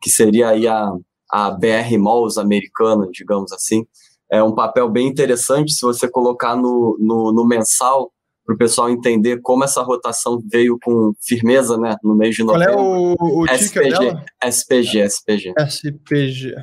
que 0.00 0.08
seria 0.08 0.48
aí 0.48 0.66
a 0.66 0.90
a 1.32 1.50
BR 1.50 1.96
Malls 1.98 2.36
americana, 2.36 3.08
digamos 3.10 3.52
assim. 3.52 3.86
É 4.30 4.42
um 4.42 4.54
papel 4.54 4.88
bem 4.88 5.08
interessante 5.08 5.72
se 5.72 5.80
você 5.80 6.06
colocar 6.06 6.54
no, 6.54 6.96
no, 7.00 7.32
no 7.32 7.46
mensal 7.46 8.12
para 8.44 8.54
o 8.54 8.58
pessoal 8.58 8.90
entender 8.90 9.40
como 9.40 9.64
essa 9.64 9.82
rotação 9.82 10.42
veio 10.50 10.78
com 10.82 11.12
firmeza 11.20 11.78
né, 11.78 11.96
no 12.02 12.14
mês 12.14 12.34
de 12.34 12.42
novembro. 12.42 12.74
Qual 12.74 12.86
é 12.86 13.16
o, 13.18 13.42
o 13.42 13.46
SPG, 13.46 13.90
dela? 13.90 14.24
SPG, 14.44 14.98
SPG. 15.00 15.54
SPG. 15.56 16.54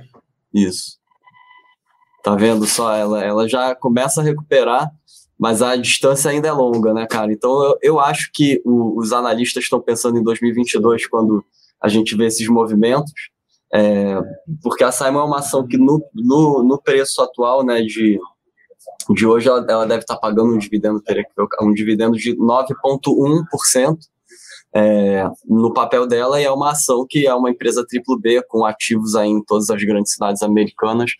Isso. 0.54 1.00
Tá 2.24 2.36
vendo 2.36 2.66
só? 2.66 2.94
Ela, 2.94 3.24
ela 3.24 3.48
já 3.48 3.74
começa 3.74 4.22
a 4.22 4.24
recuperar, 4.24 4.92
mas 5.38 5.62
a 5.62 5.76
distância 5.76 6.30
ainda 6.30 6.50
é 6.50 6.52
longa, 6.52 6.94
né, 6.94 7.08
cara? 7.08 7.32
Então 7.32 7.64
eu, 7.64 7.78
eu 7.82 8.00
acho 8.00 8.30
que 8.34 8.62
o, 8.66 9.00
os 9.00 9.14
analistas 9.14 9.64
estão 9.64 9.80
pensando 9.80 10.20
em 10.20 10.24
2022 10.24 11.08
quando 11.08 11.44
a 11.82 11.88
gente 11.88 12.16
vê 12.16 12.26
esses 12.26 12.48
movimentos. 12.48 13.14
É, 13.74 14.20
porque 14.64 14.84
a 14.84 14.92
Simon 14.92 15.20
é 15.20 15.24
uma 15.24 15.40
ação 15.40 15.68
que 15.68 15.78
no, 15.78 16.04
no, 16.14 16.64
no 16.64 16.82
preço 16.82 17.22
atual 17.22 17.64
né, 17.64 17.82
de, 17.82 18.20
de 19.12 19.26
hoje 19.28 19.48
ela, 19.48 19.66
ela 19.70 19.86
deve 19.86 20.02
estar 20.02 20.18
pagando 20.18 20.54
um 20.54 20.58
dividendo, 20.58 21.02
um 21.62 21.74
dividendo 21.74 22.18
de 22.18 22.36
9,1% 22.36 23.98
é, 24.74 25.28
no 25.48 25.74
papel 25.74 26.06
dela 26.06 26.40
e 26.40 26.46
é 26.46 26.52
uma 26.52 26.72
ação 26.72 27.06
que 27.08 27.28
é 27.28 27.34
uma 27.34 27.50
empresa 27.50 27.86
triplo 27.88 28.20
B 28.20 28.42
com 28.48 28.66
ativos 28.66 29.16
aí 29.16 29.30
em 29.30 29.44
todas 29.44 29.70
as 29.70 29.84
grandes 29.84 30.14
cidades 30.14 30.44
americanas. 30.44 31.12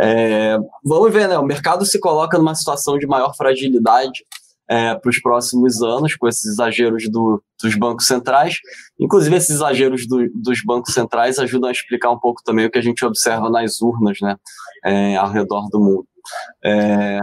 É, 0.00 0.58
vamos 0.84 1.12
ver, 1.12 1.28
né? 1.28 1.38
O 1.38 1.44
mercado 1.44 1.84
se 1.84 2.00
coloca 2.00 2.38
numa 2.38 2.54
situação 2.54 2.98
de 2.98 3.06
maior 3.06 3.34
fragilidade 3.36 4.24
é, 4.70 4.94
para 4.94 5.10
os 5.10 5.20
próximos 5.20 5.82
anos, 5.82 6.14
com 6.14 6.28
esses 6.28 6.44
exageros 6.44 7.10
do, 7.10 7.42
dos 7.60 7.74
bancos 7.74 8.06
centrais. 8.06 8.54
Inclusive, 9.00 9.34
esses 9.34 9.56
exageros 9.56 10.06
do, 10.06 10.30
dos 10.32 10.62
bancos 10.64 10.94
centrais 10.94 11.40
ajudam 11.40 11.68
a 11.68 11.72
explicar 11.72 12.10
um 12.12 12.18
pouco 12.18 12.40
também 12.44 12.66
o 12.66 12.70
que 12.70 12.78
a 12.78 12.82
gente 12.82 13.04
observa 13.04 13.50
nas 13.50 13.82
urnas 13.82 14.18
né, 14.22 14.36
é, 14.84 15.16
ao 15.16 15.28
redor 15.28 15.68
do 15.70 15.80
mundo. 15.80 16.06
É, 16.64 17.18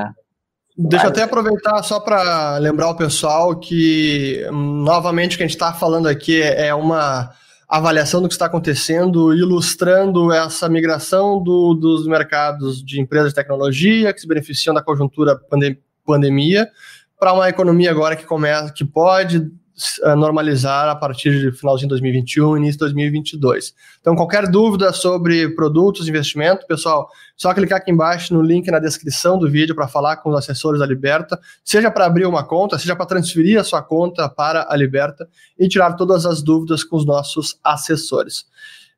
Deixa 0.77 1.05
eu 1.05 1.09
até 1.09 1.23
aproveitar 1.23 1.81
só 1.83 2.01
para 2.01 2.57
lembrar 2.57 2.89
o 2.89 2.97
pessoal 2.97 3.57
que, 3.57 4.45
novamente, 4.51 5.35
o 5.35 5.37
que 5.37 5.43
a 5.43 5.47
gente 5.47 5.55
está 5.55 5.73
falando 5.73 6.07
aqui 6.07 6.41
é 6.41 6.75
uma 6.75 7.31
avaliação 7.67 8.21
do 8.21 8.27
que 8.27 8.35
está 8.35 8.45
acontecendo, 8.45 9.33
ilustrando 9.33 10.31
essa 10.31 10.69
migração 10.69 11.41
do, 11.41 11.73
dos 11.73 12.05
mercados 12.05 12.83
de 12.83 13.01
empresas 13.01 13.29
de 13.29 13.35
tecnologia 13.35 14.13
que 14.13 14.19
se 14.19 14.27
beneficiam 14.27 14.75
da 14.75 14.83
conjuntura 14.83 15.35
pandem 15.49 15.81
pandemia 16.07 16.69
para 17.19 17.33
uma 17.33 17.49
economia 17.49 17.91
agora 17.91 18.15
que 18.15 18.25
começa, 18.25 18.71
que 18.71 18.85
pode 18.85 19.37
uh, 19.37 20.15
normalizar 20.15 20.87
a 20.89 20.95
partir 20.95 21.31
de 21.31 21.57
finalzinho 21.57 21.87
de 21.87 21.95
2021, 21.95 22.57
início 22.57 22.73
de 22.73 22.79
2022. 22.79 23.73
Então, 23.99 24.15
qualquer 24.15 24.47
dúvida 24.49 24.91
sobre 24.93 25.49
produtos, 25.55 26.07
investimento, 26.07 26.65
pessoal, 26.67 27.09
só 27.35 27.53
clicar 27.53 27.79
aqui 27.79 27.91
embaixo 27.91 28.33
no 28.33 28.41
link 28.41 28.69
na 28.69 28.79
descrição 28.79 29.37
do 29.37 29.49
vídeo 29.49 29.75
para 29.75 29.87
falar 29.87 30.17
com 30.17 30.29
os 30.29 30.37
assessores 30.37 30.79
da 30.79 30.85
Liberta, 30.85 31.39
seja 31.63 31.91
para 31.91 32.05
abrir 32.05 32.25
uma 32.25 32.43
conta, 32.43 32.77
seja 32.77 32.95
para 32.95 33.05
transferir 33.05 33.59
a 33.59 33.63
sua 33.63 33.81
conta 33.81 34.29
para 34.29 34.67
a 34.69 34.75
Liberta 34.75 35.27
e 35.57 35.67
tirar 35.67 35.93
todas 35.93 36.25
as 36.25 36.41
dúvidas 36.41 36.83
com 36.83 36.97
os 36.97 37.05
nossos 37.05 37.59
assessores. 37.63 38.45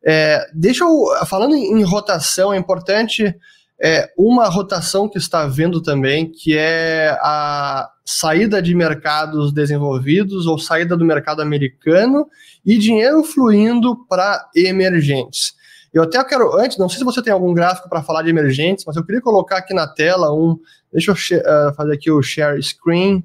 É, 0.03 0.49
deixa 0.53 0.86
eu, 0.86 1.05
falando 1.25 1.55
em 1.55 1.84
rotação, 1.84 2.53
é 2.53 2.58
importante 2.58 3.36
é, 3.81 4.11
uma 4.17 4.47
rotação 4.49 5.07
que 5.07 5.17
está 5.17 5.43
havendo 5.43 5.81
também, 5.81 6.29
que 6.29 6.57
é 6.57 7.17
a 7.21 7.89
saída 8.05 8.61
de 8.61 8.75
mercados 8.75 9.53
desenvolvidos 9.53 10.45
ou 10.47 10.59
saída 10.59 10.97
do 10.97 11.05
mercado 11.05 11.41
americano 11.41 12.27
e 12.65 12.77
dinheiro 12.77 13.23
fluindo 13.23 14.05
para 14.07 14.49
emergentes. 14.53 15.53
Eu 15.93 16.03
até 16.03 16.23
quero, 16.23 16.55
antes, 16.59 16.77
não 16.77 16.89
sei 16.89 16.99
se 16.99 17.03
você 17.03 17.21
tem 17.21 17.33
algum 17.33 17.53
gráfico 17.53 17.89
para 17.89 18.03
falar 18.03 18.21
de 18.21 18.29
emergentes, 18.29 18.83
mas 18.85 18.95
eu 18.95 19.03
queria 19.03 19.21
colocar 19.21 19.57
aqui 19.57 19.73
na 19.73 19.87
tela 19.87 20.31
um. 20.33 20.59
Deixa 20.91 21.11
eu 21.11 21.15
uh, 21.15 21.73
fazer 21.73 21.93
aqui 21.93 22.11
o 22.11 22.21
share 22.21 22.61
screen. 22.61 23.23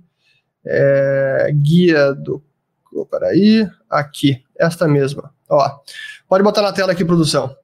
É, 0.64 1.50
guia 1.52 2.14
do. 2.14 2.42
Oh, 2.92 3.04
peraí. 3.04 3.68
Aqui, 3.90 4.42
esta 4.58 4.88
mesma. 4.88 5.30
Ó, 5.48 5.78
pode 6.26 6.42
botar 6.42 6.62
na 6.62 6.72
tela 6.72 6.92
aqui, 6.92 7.04
produção. 7.04 7.54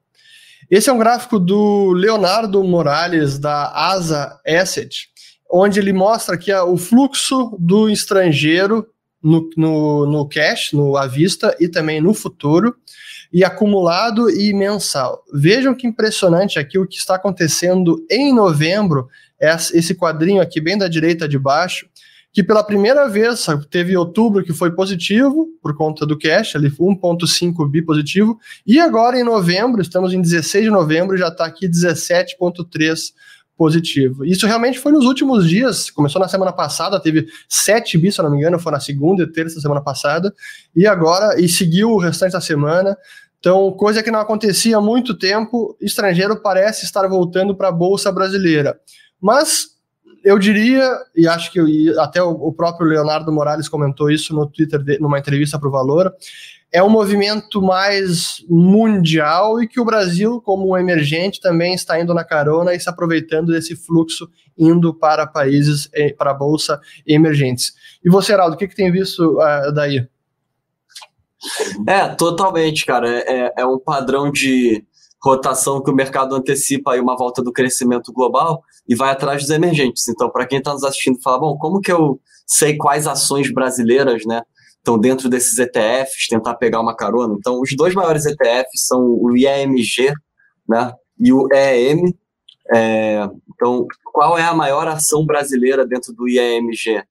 Esse 0.71 0.89
é 0.89 0.93
um 0.93 0.99
gráfico 0.99 1.41
do 1.41 1.91
Leonardo 1.91 2.63
Morales, 2.63 3.41
da 3.41 3.73
Asa 3.73 4.41
Asset, 4.47 5.09
onde 5.51 5.81
ele 5.81 5.93
mostra 5.93 6.37
aqui 6.37 6.53
o 6.53 6.77
fluxo 6.77 7.57
do 7.59 7.91
estrangeiro 7.91 8.87
no, 9.21 9.51
no, 9.57 10.07
no 10.07 10.29
cash, 10.29 10.73
no 10.73 10.97
à 10.97 11.09
vista 11.09 11.57
e 11.59 11.67
também 11.67 12.01
no 12.01 12.15
futuro, 12.15 12.77
e 13.33 13.45
acumulado 13.45 14.31
e 14.31 14.55
mensal. 14.55 15.25
Vejam 15.35 15.75
que 15.75 15.89
impressionante 15.89 16.57
aqui 16.57 16.79
o 16.79 16.87
que 16.87 16.99
está 16.99 17.17
acontecendo 17.17 18.07
em 18.09 18.33
novembro, 18.33 19.09
esse 19.75 19.93
quadrinho 19.93 20.41
aqui 20.41 20.61
bem 20.61 20.79
da 20.79 20.87
direita 20.87 21.29
de 21.29 21.37
baixo, 21.37 21.89
que 22.33 22.43
pela 22.45 22.63
primeira 22.63 23.09
vez 23.09 23.47
teve 23.71 23.97
outubro 23.97 24.45
que 24.45 24.53
foi 24.53 24.71
positivo 24.71 25.49
por 25.63 25.77
conta 25.77 26.07
do 26.07 26.17
cash, 26.19 26.55
ali 26.55 26.71
1.5 26.71 27.69
bi 27.69 27.83
positivo, 27.83 28.39
e 28.67 28.79
agora 28.79 29.19
em 29.19 29.25
novembro, 29.25 29.83
estamos 29.83 30.13
em 30.13 30.21
16 30.21 30.65
de 30.65 30.71
novembro, 30.71 31.17
já 31.17 31.29
está 31.29 31.45
aqui 31.45 31.69
17.3 31.69 33.13
positivo. 33.57 34.25
Isso 34.25 34.47
realmente 34.47 34.79
foi 34.79 34.93
nos 34.93 35.05
últimos 35.05 35.49
dias, 35.49 35.91
começou 35.91 36.21
na 36.21 36.29
semana 36.29 36.53
passada, 36.53 37.01
teve 37.01 37.27
7 37.49 37.99
bi, 37.99 38.11
se 38.11 38.21
eu 38.21 38.25
não 38.25 38.31
me 38.31 38.39
engano, 38.39 38.59
foi 38.59 38.73
na 38.73 38.81
segunda 38.81 39.25
e 39.25 39.27
terça 39.27 39.61
semana 39.61 39.83
passada, 39.83 40.33
e 40.75 40.87
agora, 40.87 41.39
e 41.41 41.49
seguiu 41.49 41.91
o 41.91 41.99
restante 41.99 42.33
da 42.33 42.41
semana, 42.41 42.97
então, 43.41 43.73
coisa 43.73 44.03
que 44.03 44.11
não 44.11 44.21
acontecia 44.21 44.77
há 44.77 44.81
muito 44.83 45.17
tempo, 45.17 45.75
estrangeiro 45.81 46.41
parece 46.43 46.85
estar 46.85 47.09
voltando 47.09 47.57
para 47.57 47.69
a 47.69 47.73
Bolsa 47.73 48.13
Brasileira. 48.13 48.79
Mas 49.19 49.80
eu 50.23 50.39
diria, 50.39 50.89
e 51.15 51.27
acho 51.27 51.51
que 51.51 51.95
até 51.99 52.23
o, 52.23 52.53
próprio 52.53 52.87
Leonardo 52.87 53.33
Morales 53.33 53.69
comentou 53.69 54.11
isso 54.11 54.35
no 54.35 54.47
Twitter, 54.47 54.83
numa 55.01 55.19
entrevista 55.19 55.59
para 55.59 55.69
o 55.69 55.73
Valor, 55.73 56.13
é 56.73 56.83
um 56.83 56.89
movimento 56.89 57.61
mais 57.61 58.45
mundial 58.49 59.61
e 59.61 59.67
que 59.67 59.81
o 59.81 59.85
Brasil, 59.85 60.41
como 60.41 60.71
um 60.71 60.77
emergente, 60.77 61.41
também 61.41 61.75
está 61.75 62.01
indo 62.01 62.15
na 62.15 62.23
carona 62.23 62.75
e 62.75 62.81
se 62.81 62.89
aproveitando 62.89 63.53
desse 63.53 63.75
fluxo 63.75 64.29
indo 64.57 64.95
para 64.95 65.27
países, 65.27 65.89
eh, 65.93 66.13
para 66.13 66.31
a 66.31 66.35
Bolsa 66.35 66.81
emergentes. 67.07 67.73
E 68.05 68.11
você, 68.11 68.33
Heraldo, 68.33 68.55
o 68.55 68.59
que, 68.59 68.69
que 68.69 68.77
tem 68.77 68.93
visto 68.93 69.39
uh, 69.39 69.73
daí? 69.73 70.07
É, 71.89 72.09
totalmente, 72.09 72.85
cara. 72.85 73.09
É, 73.09 73.55
é 73.59 73.67
um 73.67 73.79
padrão 73.79 74.31
de 74.31 74.85
rotação 75.23 75.83
que 75.83 75.91
o 75.91 75.95
mercado 75.95 76.35
antecipa 76.35 76.93
aí 76.93 77.01
uma 77.01 77.17
volta 77.17 77.43
do 77.43 77.53
crescimento 77.53 78.13
global 78.13 78.63
e 78.89 78.95
vai 78.95 79.11
atrás 79.11 79.43
dos 79.43 79.51
emergentes. 79.51 80.09
Então, 80.09 80.31
para 80.31 80.47
quem 80.47 80.59
está 80.59 80.73
nos 80.73 80.83
assistindo, 80.83 81.21
fala, 81.23 81.41
bom, 81.41 81.59
como 81.59 81.81
que 81.81 81.93
eu 81.93 82.21
sei 82.47 82.77
quais 82.77 83.07
ações 83.07 83.53
brasileiras, 83.53 84.25
né, 84.27 84.43
Então, 84.81 84.99
dentro 84.99 85.29
desses 85.29 85.59
ETFs, 85.59 86.27
tentar 86.29 86.55
pegar 86.55 86.81
uma 86.81 86.97
carona. 86.97 87.35
Então, 87.39 87.61
os 87.61 87.71
dois 87.77 87.95
maiores 87.95 88.25
ETFs 88.25 88.87
são 88.87 89.03
o 89.03 89.37
IAMG 89.37 90.13
né, 90.67 90.93
e 91.19 91.33
o 91.33 91.47
EEM. 91.53 92.15
É, 92.75 93.29
então, 93.55 93.87
qual 94.05 94.39
é 94.39 94.43
a 94.43 94.55
maior 94.55 94.89
ação 94.89 95.27
brasileira 95.27 95.87
dentro 95.87 96.15
do 96.15 96.27
IAMG? 96.27 97.03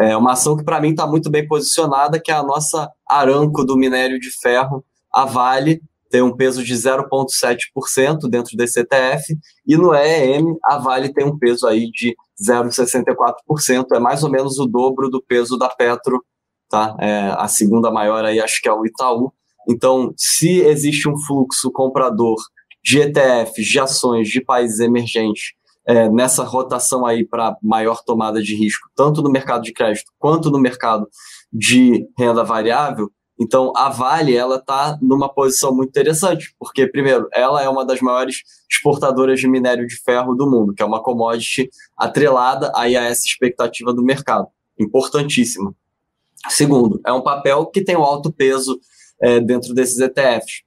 É 0.00 0.16
uma 0.16 0.32
ação 0.32 0.56
que, 0.56 0.64
para 0.64 0.80
mim, 0.80 0.90
está 0.90 1.06
muito 1.06 1.30
bem 1.30 1.46
posicionada, 1.46 2.18
que 2.18 2.32
é 2.32 2.34
a 2.34 2.42
nossa 2.42 2.90
Aranco 3.08 3.64
do 3.64 3.76
minério 3.76 4.18
de 4.18 4.30
ferro, 4.40 4.84
a 5.12 5.24
Vale, 5.24 5.80
tem 6.12 6.20
um 6.20 6.36
peso 6.36 6.62
de 6.62 6.74
0,7% 6.74 8.28
dentro 8.28 8.54
desse 8.54 8.80
ETF, 8.80 9.24
e 9.66 9.78
no 9.78 9.94
EEM, 9.94 10.44
a 10.62 10.76
Vale 10.76 11.10
tem 11.10 11.24
um 11.24 11.38
peso 11.38 11.66
aí 11.66 11.90
de 11.90 12.14
0,64%, 12.46 13.86
é 13.94 13.98
mais 13.98 14.22
ou 14.22 14.30
menos 14.30 14.58
o 14.58 14.66
dobro 14.66 15.08
do 15.08 15.22
peso 15.22 15.56
da 15.56 15.70
Petro, 15.70 16.22
tá? 16.68 16.94
É, 17.00 17.34
a 17.38 17.48
segunda 17.48 17.90
maior 17.90 18.26
aí 18.26 18.40
acho 18.40 18.60
que 18.60 18.68
é 18.68 18.72
o 18.72 18.84
Itaú. 18.84 19.32
Então, 19.66 20.12
se 20.14 20.60
existe 20.60 21.08
um 21.08 21.18
fluxo 21.18 21.72
comprador 21.72 22.36
de 22.84 23.00
ETFs, 23.00 23.64
de 23.64 23.80
ações 23.80 24.28
de 24.28 24.44
países 24.44 24.80
emergentes, 24.80 25.54
é, 25.86 26.10
nessa 26.10 26.44
rotação 26.44 27.06
aí 27.06 27.26
para 27.26 27.56
maior 27.62 28.02
tomada 28.04 28.42
de 28.42 28.54
risco, 28.54 28.86
tanto 28.94 29.22
no 29.22 29.30
mercado 29.30 29.62
de 29.62 29.72
crédito 29.72 30.12
quanto 30.18 30.50
no 30.50 30.58
mercado 30.58 31.08
de 31.50 32.06
renda 32.18 32.44
variável, 32.44 33.10
então 33.42 33.72
a 33.76 33.88
Vale 33.88 34.36
ela 34.36 34.56
está 34.56 34.96
numa 35.02 35.28
posição 35.28 35.74
muito 35.74 35.88
interessante, 35.88 36.54
porque 36.58 36.86
primeiro 36.86 37.28
ela 37.32 37.60
é 37.60 37.68
uma 37.68 37.84
das 37.84 38.00
maiores 38.00 38.42
exportadoras 38.70 39.40
de 39.40 39.48
minério 39.48 39.84
de 39.84 39.96
ferro 39.96 40.34
do 40.34 40.48
mundo, 40.48 40.72
que 40.72 40.82
é 40.82 40.86
uma 40.86 41.02
commodity 41.02 41.68
atrelada 41.96 42.70
aí 42.76 42.96
a 42.96 43.02
essa 43.02 43.26
expectativa 43.26 43.92
do 43.92 44.02
mercado, 44.02 44.46
importantíssima. 44.78 45.74
Segundo, 46.48 47.00
é 47.04 47.12
um 47.12 47.20
papel 47.20 47.66
que 47.66 47.82
tem 47.82 47.96
um 47.96 48.04
alto 48.04 48.32
peso 48.32 48.78
é, 49.20 49.40
dentro 49.40 49.74
desses 49.74 49.98
ETFs. 49.98 50.62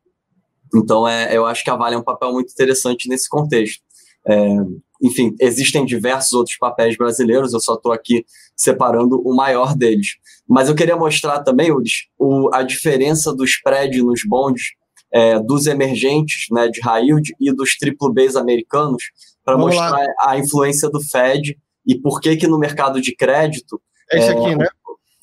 Então, 0.74 1.08
é, 1.08 1.36
eu 1.36 1.46
acho 1.46 1.64
que 1.64 1.70
a 1.70 1.76
Vale 1.76 1.96
é 1.96 1.98
um 1.98 2.04
papel 2.04 2.34
muito 2.34 2.52
interessante 2.52 3.08
nesse 3.08 3.30
contexto. 3.30 3.82
É, 4.28 4.58
enfim, 5.02 5.34
existem 5.40 5.86
diversos 5.86 6.34
outros 6.34 6.58
papéis 6.58 6.98
brasileiros, 6.98 7.54
eu 7.54 7.60
só 7.60 7.76
estou 7.76 7.92
aqui 7.92 8.26
separando 8.56 9.22
o 9.22 9.34
maior 9.34 9.76
deles. 9.76 10.16
Mas 10.48 10.70
eu 10.70 10.76
queria 10.76 10.96
mostrar 10.96 11.42
também, 11.42 11.72
Ulis, 11.72 12.08
o, 12.18 12.50
a 12.54 12.62
diferença 12.62 13.34
do 13.34 13.44
spread 13.44 14.02
nos 14.02 14.22
bonds 14.28 14.64
é, 15.12 15.40
dos 15.40 15.66
emergentes, 15.66 16.48
né, 16.52 16.68
de 16.68 16.80
yield 16.84 17.34
e 17.40 17.54
dos 17.54 17.78
triple 17.78 18.14
Bs 18.14 18.36
americanos, 18.36 19.04
para 19.44 19.58
mostrar 19.58 19.92
lá. 19.92 20.06
a 20.22 20.38
influência 20.38 20.90
do 20.90 21.02
Fed 21.02 21.58
e 21.86 22.00
por 22.00 22.20
que 22.20 22.36
que 22.36 22.48
no 22.48 22.60
mercado 22.60 23.00
de 23.02 23.16
crédito... 23.16 23.82
É 24.12 24.20
isso 24.20 24.32
aqui, 24.32 24.56
né? 24.56 24.68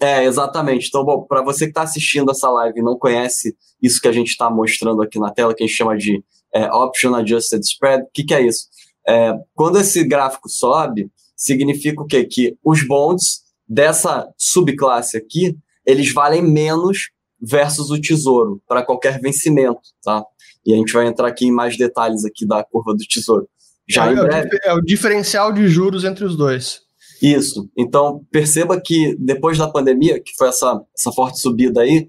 É, 0.01 0.25
exatamente. 0.25 0.89
Então, 0.89 1.05
bom, 1.05 1.23
para 1.23 1.43
você 1.43 1.67
que 1.67 1.71
está 1.71 1.83
assistindo 1.83 2.31
essa 2.31 2.51
live 2.51 2.81
e 2.81 2.83
não 2.83 2.99
conhece 2.99 3.57
isso 3.81 4.01
que 4.01 4.09
a 4.09 4.13
gente 4.13 4.29
está 4.29 4.51
mostrando 4.51 5.01
aqui 5.01 5.19
na 5.19 5.31
tela, 5.31 5.55
que 5.55 5.63
a 5.63 5.67
gente 5.67 5.77
chama 5.77 5.97
de 5.97 6.23
é, 6.53 6.71
Option 6.73 7.15
Adjusted 7.15 7.63
Spread, 7.65 8.03
o 8.03 8.09
que, 8.13 8.25
que 8.25 8.35
é 8.35 8.45
isso? 8.45 8.67
É, 9.07 9.35
quando 9.55 9.79
esse 9.79 10.03
gráfico 10.03 10.49
sobe, 10.49 11.09
significa 11.37 12.03
o 12.03 12.07
quê? 12.07 12.25
Que 12.25 12.57
os 12.65 12.87
bonds 12.87 13.43
dessa 13.68 14.29
subclasse 14.37 15.16
aqui, 15.16 15.57
eles 15.87 16.12
valem 16.12 16.42
menos 16.42 17.11
versus 17.40 17.90
o 17.90 18.01
tesouro 18.01 18.62
para 18.68 18.85
qualquer 18.85 19.20
vencimento, 19.20 19.81
tá? 20.03 20.25
E 20.64 20.72
a 20.72 20.77
gente 20.77 20.92
vai 20.92 21.07
entrar 21.07 21.27
aqui 21.27 21.46
em 21.46 21.53
mais 21.53 21.77
detalhes 21.77 22.25
aqui 22.25 22.46
da 22.46 22.62
curva 22.62 22.92
do 22.94 23.05
tesouro. 23.05 23.48
Já 23.88 24.07
é, 24.07 24.14
breve. 24.14 24.59
É 24.62 24.72
o 24.72 24.81
diferencial 24.81 25.53
de 25.53 25.66
juros 25.66 26.05
entre 26.05 26.25
os 26.25 26.37
dois. 26.37 26.83
Isso. 27.20 27.68
Então, 27.77 28.25
perceba 28.31 28.81
que 28.81 29.16
depois 29.18 29.59
da 29.59 29.68
pandemia, 29.68 30.20
que 30.20 30.33
foi 30.37 30.48
essa, 30.48 30.81
essa 30.96 31.12
forte 31.12 31.40
subida 31.40 31.83
aí, 31.83 32.09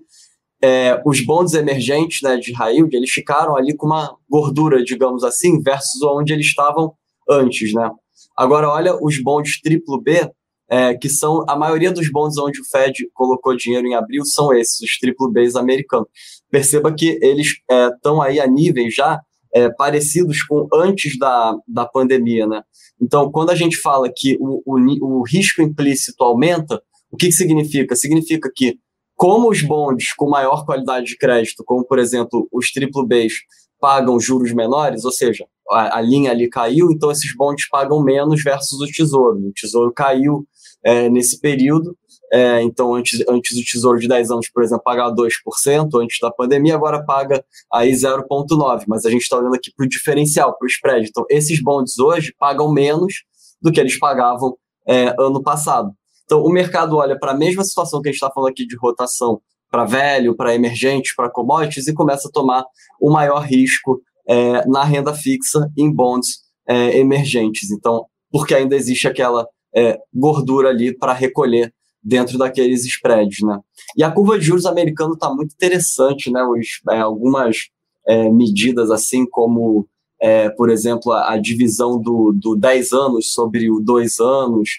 é, 0.63 1.01
os 1.05 1.19
bonds 1.25 1.53
emergentes 1.53 2.21
né, 2.21 2.37
de 2.37 2.53
yield, 2.53 2.95
eles 2.95 3.11
ficaram 3.11 3.55
ali 3.55 3.75
com 3.75 3.85
uma 3.85 4.15
gordura, 4.29 4.83
digamos 4.83 5.23
assim, 5.23 5.61
versus 5.61 6.01
onde 6.03 6.31
eles 6.31 6.45
estavam 6.45 6.93
antes. 7.29 7.73
Né? 7.73 7.89
Agora, 8.35 8.69
olha 8.69 8.95
os 8.95 9.21
bonds 9.21 9.59
triplo 9.61 10.01
B, 10.01 10.31
é, 10.73 10.95
que 10.95 11.07
são 11.07 11.45
a 11.47 11.55
maioria 11.55 11.91
dos 11.91 12.11
bonds 12.11 12.35
onde 12.39 12.59
o 12.59 12.65
Fed 12.65 13.07
colocou 13.13 13.55
dinheiro 13.55 13.85
em 13.85 13.93
abril, 13.93 14.25
são 14.25 14.51
esses, 14.51 14.81
os 14.81 14.97
triplo 14.97 15.31
Bs 15.31 15.55
americanos. 15.55 16.07
Perceba 16.49 16.91
que 16.91 17.19
eles 17.21 17.49
estão 17.95 18.23
é, 18.23 18.29
aí 18.29 18.39
a 18.39 18.47
níveis 18.47 18.95
já 18.95 19.21
é, 19.53 19.69
parecidos 19.69 20.41
com 20.41 20.67
antes 20.73 21.15
da, 21.19 21.55
da 21.67 21.85
pandemia, 21.85 22.47
né? 22.47 22.63
Então, 22.99 23.31
quando 23.31 23.51
a 23.51 23.55
gente 23.55 23.77
fala 23.77 24.09
que 24.11 24.35
o, 24.39 24.63
o, 24.65 25.19
o 25.19 25.23
risco 25.23 25.61
implícito 25.61 26.23
aumenta, 26.23 26.81
o 27.11 27.17
que, 27.17 27.27
que 27.27 27.33
significa? 27.33 27.95
Significa 27.95 28.49
que, 28.55 28.79
como 29.15 29.51
os 29.51 29.61
bonds 29.61 30.11
com 30.17 30.27
maior 30.27 30.65
qualidade 30.65 31.05
de 31.05 31.17
crédito, 31.17 31.63
como 31.63 31.85
por 31.85 31.99
exemplo 31.99 32.47
os 32.51 32.71
triplo 32.71 33.05
Bs, 33.05 33.33
pagam 33.79 34.19
juros 34.19 34.51
menores, 34.51 35.05
ou 35.05 35.11
seja, 35.11 35.45
a, 35.69 35.99
a, 35.99 36.01
linha 36.01 36.31
ali 36.31 36.49
caiu, 36.49 36.89
então 36.91 37.11
esses 37.11 37.35
bonds 37.35 37.67
pagam 37.69 38.01
menos 38.01 38.41
versus 38.41 38.81
o 38.81 38.87
tesouro. 38.87 39.37
O 39.37 39.53
tesouro 39.53 39.93
caiu 39.93 40.47
é, 40.83 41.09
nesse 41.09 41.39
período, 41.39 41.95
é, 42.33 42.63
então, 42.63 42.95
antes, 42.95 43.23
antes 43.29 43.55
o 43.55 43.63
Tesouro 43.63 43.99
de 43.99 44.07
10 44.07 44.31
anos, 44.31 44.49
por 44.49 44.63
exemplo, 44.63 44.83
pagava 44.83 45.13
2% 45.13 46.01
antes 46.01 46.17
da 46.19 46.31
pandemia, 46.31 46.73
agora 46.73 47.05
paga 47.05 47.45
aí 47.71 47.91
0,9%. 47.91 48.85
Mas 48.87 49.05
a 49.05 49.11
gente 49.11 49.21
está 49.21 49.37
olhando 49.37 49.53
aqui 49.53 49.71
para 49.75 49.85
o 49.85 49.89
diferencial, 49.89 50.57
para 50.57 50.65
o 50.65 50.67
spread. 50.67 51.07
Então, 51.07 51.23
esses 51.29 51.61
bonds 51.61 51.99
hoje 51.99 52.33
pagam 52.39 52.73
menos 52.73 53.13
do 53.61 53.71
que 53.71 53.79
eles 53.79 53.99
pagavam 53.99 54.57
é, 54.87 55.13
ano 55.19 55.43
passado. 55.43 55.91
Então, 56.25 56.41
o 56.41 56.49
mercado 56.49 56.97
olha 56.97 57.19
para 57.19 57.33
a 57.33 57.37
mesma 57.37 57.63
situação 57.63 58.01
que 58.01 58.09
a 58.09 58.11
gente 58.11 58.19
está 58.19 58.31
falando 58.33 58.49
aqui 58.49 58.65
de 58.65 58.75
rotação 58.77 59.39
para 59.69 59.85
velho, 59.85 60.35
para 60.35 60.55
emergentes, 60.55 61.15
para 61.15 61.29
commodities 61.29 61.87
e 61.87 61.93
começa 61.93 62.27
a 62.27 62.31
tomar 62.31 62.65
o 62.99 63.11
maior 63.11 63.43
risco 63.43 64.01
é, 64.27 64.65
na 64.67 64.83
renda 64.83 65.13
fixa 65.13 65.69
em 65.77 65.93
bonds 65.93 66.39
é, 66.67 66.97
emergentes. 66.97 67.69
Então, 67.69 68.07
porque 68.31 68.55
ainda 68.55 68.75
existe 68.75 69.07
aquela 69.07 69.47
é, 69.75 69.99
gordura 70.13 70.69
ali 70.69 70.95
para 70.95 71.13
recolher 71.13 71.73
dentro 72.03 72.37
daqueles 72.37 72.85
spreads, 72.85 73.41
né? 73.41 73.59
E 73.95 74.03
a 74.03 74.11
curva 74.11 74.37
de 74.37 74.45
juros 74.45 74.65
americano 74.65 75.13
está 75.13 75.33
muito 75.33 75.53
interessante, 75.53 76.29
né? 76.29 76.43
Os, 76.43 76.81
é, 76.91 76.99
algumas 76.99 77.69
é, 78.05 78.29
medidas 78.29 78.91
assim 78.91 79.25
como, 79.25 79.87
é, 80.21 80.49
por 80.49 80.69
exemplo, 80.69 81.11
a, 81.13 81.33
a, 81.33 81.37
divisão 81.37 81.99
do, 81.99 82.33
do 82.33 82.55
10 82.55 82.91
anos 82.91 83.31
sobre 83.31 83.71
o 83.71 83.79
2 83.79 84.19
anos, 84.19 84.69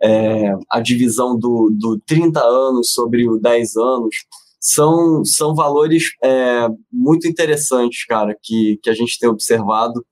é, 0.00 0.54
a 0.70 0.80
divisão 0.80 1.36
do, 1.36 1.70
do 1.70 1.98
30 2.06 2.40
anos 2.40 2.92
sobre 2.92 3.28
o 3.28 3.38
10 3.38 3.76
anos, 3.76 4.14
são, 4.60 5.24
são 5.24 5.54
valores 5.54 6.12
é, 6.22 6.68
muito 6.92 7.26
interessantes, 7.26 8.04
cara, 8.06 8.36
que, 8.40 8.78
que 8.82 8.90
a 8.90 8.94
gente 8.94 9.18
tem 9.18 9.28
observado. 9.28 10.04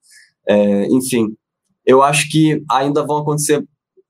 Enfim, 0.90 1.36
eu 1.84 2.04
acho 2.04 2.30
que 2.30 2.62
ainda 2.70 3.04
vão 3.04 3.18
acontecer 3.18 3.66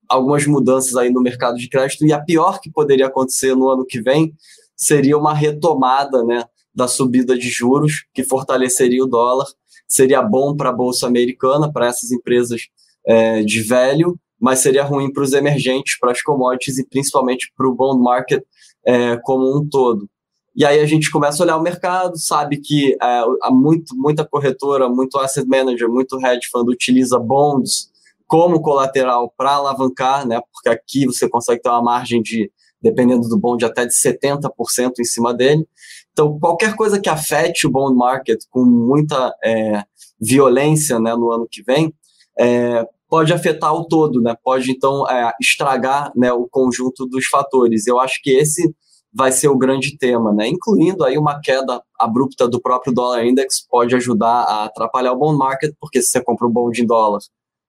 algumas 0.09 0.47
mudanças 0.47 0.97
aí 0.97 1.11
no 1.11 1.21
mercado 1.21 1.57
de 1.57 1.69
crédito 1.69 2.07
e 2.07 2.13
a 2.13 2.21
pior 2.21 2.61
que 2.61 2.71
poderia 2.71 3.07
acontecer 3.07 3.55
no 3.55 3.69
ano 3.69 3.85
que 3.85 4.01
vem 4.01 4.35
seria 4.77 5.17
uma 5.17 5.33
retomada, 5.33 6.23
né, 6.25 6.45
da 6.75 6.87
subida 6.87 7.37
de 7.37 7.49
juros 7.49 8.05
que 8.13 8.23
fortaleceria 8.23 9.03
o 9.03 9.07
dólar, 9.07 9.47
seria 9.89 10.23
bom 10.23 10.55
para 10.55 10.69
a 10.69 10.73
bolsa 10.73 11.07
americana, 11.07 11.73
para 11.73 11.87
essas 11.87 12.13
empresas 12.13 12.69
é, 13.07 13.43
de 13.43 13.63
velho, 13.63 14.19
mas 14.39 14.59
seria 14.59 14.85
ruim 14.85 15.11
para 15.11 15.23
os 15.23 15.33
emergentes, 15.33 15.99
para 15.99 16.13
as 16.13 16.21
commodities 16.21 16.79
e 16.79 16.87
principalmente 16.87 17.51
para 17.57 17.67
o 17.67 17.75
bond 17.75 18.03
market 18.03 18.43
é, 18.85 19.17
como 19.23 19.57
um 19.57 19.67
todo. 19.67 20.09
E 20.55 20.65
aí 20.65 20.81
a 20.81 20.87
gente 20.87 21.11
começa 21.11 21.43
a 21.43 21.45
olhar 21.45 21.57
o 21.57 21.63
mercado, 21.63 22.19
sabe 22.19 22.59
que 22.59 22.95
é, 22.95 23.25
há 23.43 23.51
muito, 23.51 23.97
muita 23.97 24.27
corretora, 24.27 24.89
muito 24.89 25.19
asset 25.19 25.47
manager, 25.47 25.89
muito 25.89 26.19
hedge 26.25 26.49
fund 26.51 26.69
utiliza 26.69 27.19
bonds 27.19 27.91
como 28.27 28.61
colateral 28.61 29.33
para 29.37 29.53
alavancar, 29.53 30.27
né? 30.27 30.41
Porque 30.53 30.69
aqui 30.69 31.07
você 31.07 31.29
consegue 31.29 31.63
ter 31.63 31.69
uma 31.69 31.83
margem 31.83 32.21
de, 32.21 32.51
dependendo 32.83 33.29
do 33.29 33.39
bond, 33.39 33.65
até 33.65 33.87
de 33.87 33.95
70% 33.95 34.93
em 34.99 35.05
cima 35.05 35.33
dele. 35.33 35.67
Então, 36.13 36.39
qualquer 36.39 36.75
coisa 36.75 37.01
que 37.01 37.09
afete 37.09 37.67
o 37.67 37.71
bond 37.71 37.97
market 37.97 38.41
com 38.51 38.65
muita 38.65 39.35
é, 39.45 39.83
violência 40.21 40.99
né, 40.99 41.15
no 41.15 41.31
ano 41.31 41.47
que 41.51 41.63
vem, 41.63 41.95
é, 42.39 42.85
pode 43.09 43.33
afetar 43.33 43.73
o 43.75 43.87
todo, 43.87 44.21
né? 44.21 44.35
Pode, 44.43 44.71
então, 44.71 45.09
é, 45.09 45.33
estragar 45.41 46.11
né, 46.17 46.33
o 46.33 46.49
conjunto 46.51 47.07
dos 47.07 47.27
fatores. 47.27 47.87
Eu 47.87 48.01
acho 48.01 48.21
que 48.23 48.31
esse 48.31 48.75
vai 49.15 49.33
ser 49.33 49.49
o 49.49 49.57
grande 49.57 49.97
tema, 49.97 50.33
né? 50.33 50.49
Incluindo 50.49 51.05
aí 51.05 51.17
uma 51.17 51.41
queda 51.41 51.81
abrupta 51.99 52.47
do 52.49 52.61
próprio 52.61 52.93
dólar 52.93 53.25
index 53.25 53.67
pode 53.67 53.95
ajudar 53.95 54.43
a 54.43 54.65
atrapalhar 54.65 55.13
o 55.13 55.17
bond 55.17 55.39
market, 55.39 55.73
porque 55.81 56.03
se 56.03 56.09
você 56.11 56.21
compra 56.23 56.47
um 56.47 56.53
bond 56.53 56.83
em 56.83 56.87
dólar 56.87 57.21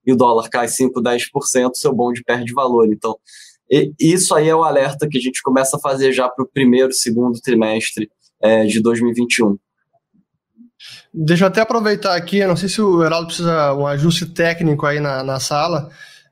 e 0.08 0.14
o 0.14 0.16
dólar 0.16 0.50
cai 0.50 0.70
5, 0.70 1.04
10%, 1.04 1.72
seu 1.74 1.94
bonde 1.94 2.24
perde 2.24 2.54
valor. 2.54 2.88
Então, 2.88 3.18
isso 4.00 4.34
aí 4.34 4.48
é 4.48 4.56
o 4.56 4.64
alerta 4.64 5.08
que 5.08 5.18
a 5.18 5.22
gente 5.22 5.44
começa 5.44 5.76
a 5.76 5.80
fazer 5.80 6.14
já 6.14 6.30
para 6.30 6.46
o 6.46 6.48
primeiro, 6.48 6.94
segundo 6.94 7.42
trimestre 7.42 8.10
é, 8.42 8.66
de 8.66 8.82
2021. 8.82 9.58
Deixa 11.14 11.44
eu 11.44 11.48
até 11.48 11.60
aproveitar 11.60 12.16
aqui, 12.16 12.46
não 12.46 12.56
sei 12.56 12.70
se 12.70 12.82
o 12.82 13.04
Heraldo 13.04 13.28
precisa 13.28 13.74
um 13.74 13.86
ajuste 13.86 14.26
técnico 14.28 14.86
aí 14.86 15.00
na, 15.00 15.24
na 15.24 15.40
sala. 15.40 15.90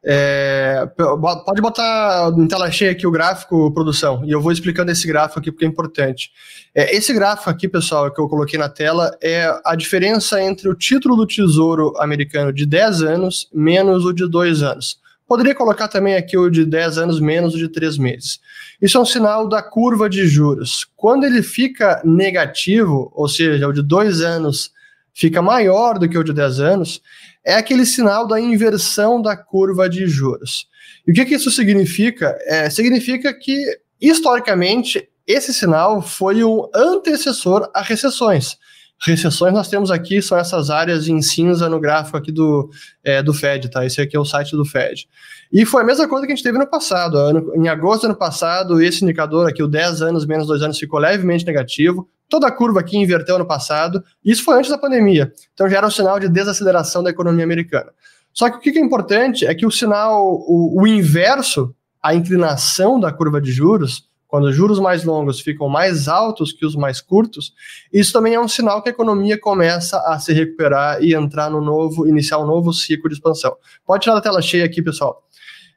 É, 0.07 0.87
pode 0.95 1.61
botar 1.61 2.31
em 2.37 2.47
tela 2.47 2.69
cheia 2.69 2.91
aqui 2.91 3.07
o 3.07 3.11
gráfico, 3.11 3.71
produção, 3.71 4.23
e 4.23 4.29
eu 4.29 4.39
vou 4.39 4.51
explicando 4.51 4.91
esse 4.91 5.07
gráfico 5.07 5.39
aqui 5.39 5.51
porque 5.51 5.65
é 5.65 5.67
importante. 5.67 6.29
É, 6.75 6.95
esse 6.95 7.11
gráfico 7.11 7.49
aqui, 7.49 7.67
pessoal, 7.67 8.13
que 8.13 8.21
eu 8.21 8.29
coloquei 8.29 8.59
na 8.59 8.69
tela, 8.69 9.17
é 9.19 9.51
a 9.65 9.75
diferença 9.75 10.39
entre 10.39 10.69
o 10.69 10.75
título 10.75 11.15
do 11.15 11.25
Tesouro 11.25 11.91
americano 11.97 12.53
de 12.53 12.67
10 12.67 13.01
anos 13.01 13.49
menos 13.51 14.05
o 14.05 14.13
de 14.13 14.29
2 14.29 14.61
anos. 14.61 14.99
Poderia 15.27 15.55
colocar 15.55 15.87
também 15.87 16.15
aqui 16.15 16.37
o 16.37 16.51
de 16.51 16.65
10 16.65 16.99
anos 16.99 17.19
menos 17.19 17.55
o 17.55 17.57
de 17.57 17.67
3 17.67 17.97
meses. 17.97 18.39
Isso 18.79 18.99
é 18.99 19.01
um 19.01 19.05
sinal 19.05 19.49
da 19.49 19.63
curva 19.63 20.07
de 20.07 20.27
juros. 20.27 20.85
Quando 20.95 21.23
ele 21.23 21.41
fica 21.41 21.99
negativo, 22.05 23.11
ou 23.15 23.27
seja, 23.27 23.67
o 23.67 23.73
de 23.73 23.81
2 23.81 24.21
anos 24.21 24.69
fica 25.15 25.41
maior 25.41 25.97
do 25.97 26.07
que 26.07 26.17
o 26.17 26.23
de 26.23 26.31
10 26.31 26.59
anos, 26.59 27.01
é 27.45 27.55
aquele 27.55 27.85
sinal 27.85 28.27
da 28.27 28.39
inversão 28.39 29.21
da 29.21 29.37
curva 29.37 29.87
de 29.87 30.07
juros. 30.07 30.67
E 31.07 31.11
o 31.11 31.13
que, 31.13 31.25
que 31.25 31.35
isso 31.35 31.51
significa? 31.51 32.35
É, 32.45 32.69
significa 32.69 33.33
que, 33.33 33.79
historicamente, 34.01 35.07
esse 35.27 35.53
sinal 35.53 36.01
foi 36.01 36.43
um 36.43 36.67
antecessor 36.73 37.69
a 37.73 37.81
recessões. 37.81 38.57
Recessões 39.05 39.53
nós 39.53 39.67
temos 39.67 39.91
aqui, 39.91 40.21
são 40.21 40.37
essas 40.37 40.69
áreas 40.69 41.07
em 41.07 41.21
cinza 41.21 41.67
no 41.67 41.79
gráfico 41.79 42.17
aqui 42.17 42.31
do, 42.31 42.69
é, 43.03 43.21
do 43.21 43.33
Fed, 43.33 43.69
tá? 43.69 43.85
Esse 43.85 44.01
aqui 44.01 44.15
é 44.15 44.19
o 44.19 44.25
site 44.25 44.55
do 44.55 44.65
Fed. 44.65 45.07
E 45.51 45.65
foi 45.65 45.83
a 45.83 45.85
mesma 45.85 46.07
coisa 46.07 46.25
que 46.25 46.31
a 46.31 46.35
gente 46.35 46.43
teve 46.43 46.57
no 46.57 46.67
passado. 46.67 47.17
Em 47.55 47.67
agosto 47.67 48.01
do 48.01 48.05
ano 48.07 48.15
passado, 48.15 48.81
esse 48.81 49.03
indicador 49.03 49.49
aqui, 49.49 49.61
o 49.61 49.67
10 49.67 50.01
anos 50.01 50.25
menos 50.25 50.47
2 50.47 50.61
anos, 50.61 50.79
ficou 50.79 50.99
levemente 50.99 51.45
negativo. 51.45 52.09
Toda 52.27 52.47
a 52.47 52.51
curva 52.51 52.79
aqui 52.79 52.97
inverteu 52.97 53.37
no 53.37 53.45
passado. 53.45 54.03
Isso 54.23 54.43
foi 54.43 54.57
antes 54.57 54.69
da 54.69 54.77
pandemia. 54.77 55.31
Então 55.53 55.69
já 55.69 55.77
era 55.77 55.87
um 55.87 55.91
sinal 55.91 56.19
de 56.19 56.27
desaceleração 56.27 57.03
da 57.03 57.09
economia 57.09 57.43
americana. 57.43 57.91
Só 58.33 58.49
que 58.49 58.57
o 58.57 58.59
que 58.59 58.77
é 58.77 58.81
importante 58.81 59.45
é 59.45 59.55
que 59.55 59.65
o 59.65 59.71
sinal, 59.71 60.25
o, 60.25 60.81
o 60.81 60.87
inverso, 60.87 61.73
a 62.01 62.13
inclinação 62.13 62.99
da 62.99 63.11
curva 63.11 63.39
de 63.39 63.51
juros, 63.51 64.09
quando 64.27 64.45
os 64.45 64.55
juros 64.55 64.79
mais 64.79 65.05
longos 65.05 65.39
ficam 65.39 65.69
mais 65.69 66.09
altos 66.09 66.51
que 66.51 66.65
os 66.65 66.75
mais 66.75 66.99
curtos, 66.99 67.53
isso 67.93 68.11
também 68.11 68.33
é 68.33 68.39
um 68.39 68.47
sinal 68.47 68.81
que 68.81 68.89
a 68.89 68.91
economia 68.91 69.39
começa 69.39 69.97
a 69.99 70.19
se 70.19 70.33
recuperar 70.33 71.01
e 71.01 71.13
entrar 71.13 71.49
no 71.49 71.61
novo, 71.61 72.05
iniciar 72.05 72.39
um 72.39 72.45
novo 72.45 72.73
ciclo 72.73 73.09
de 73.09 73.15
expansão. 73.15 73.55
Pode 73.85 74.03
tirar 74.03 74.15
da 74.15 74.21
tela 74.21 74.41
cheia 74.41 74.65
aqui, 74.65 74.81
pessoal. 74.81 75.23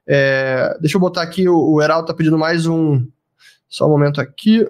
É, 0.04 0.76
deixa 0.80 0.96
eu 0.96 1.00
botar 1.00 1.22
aqui, 1.22 1.48
o, 1.48 1.74
o 1.74 1.80
Heraldo 1.82 2.06
está 2.06 2.14
pedindo 2.14 2.36
mais 2.36 2.66
um. 2.66 3.06
Só 3.68 3.86
um 3.86 3.90
momento 3.90 4.20
aqui. 4.20 4.66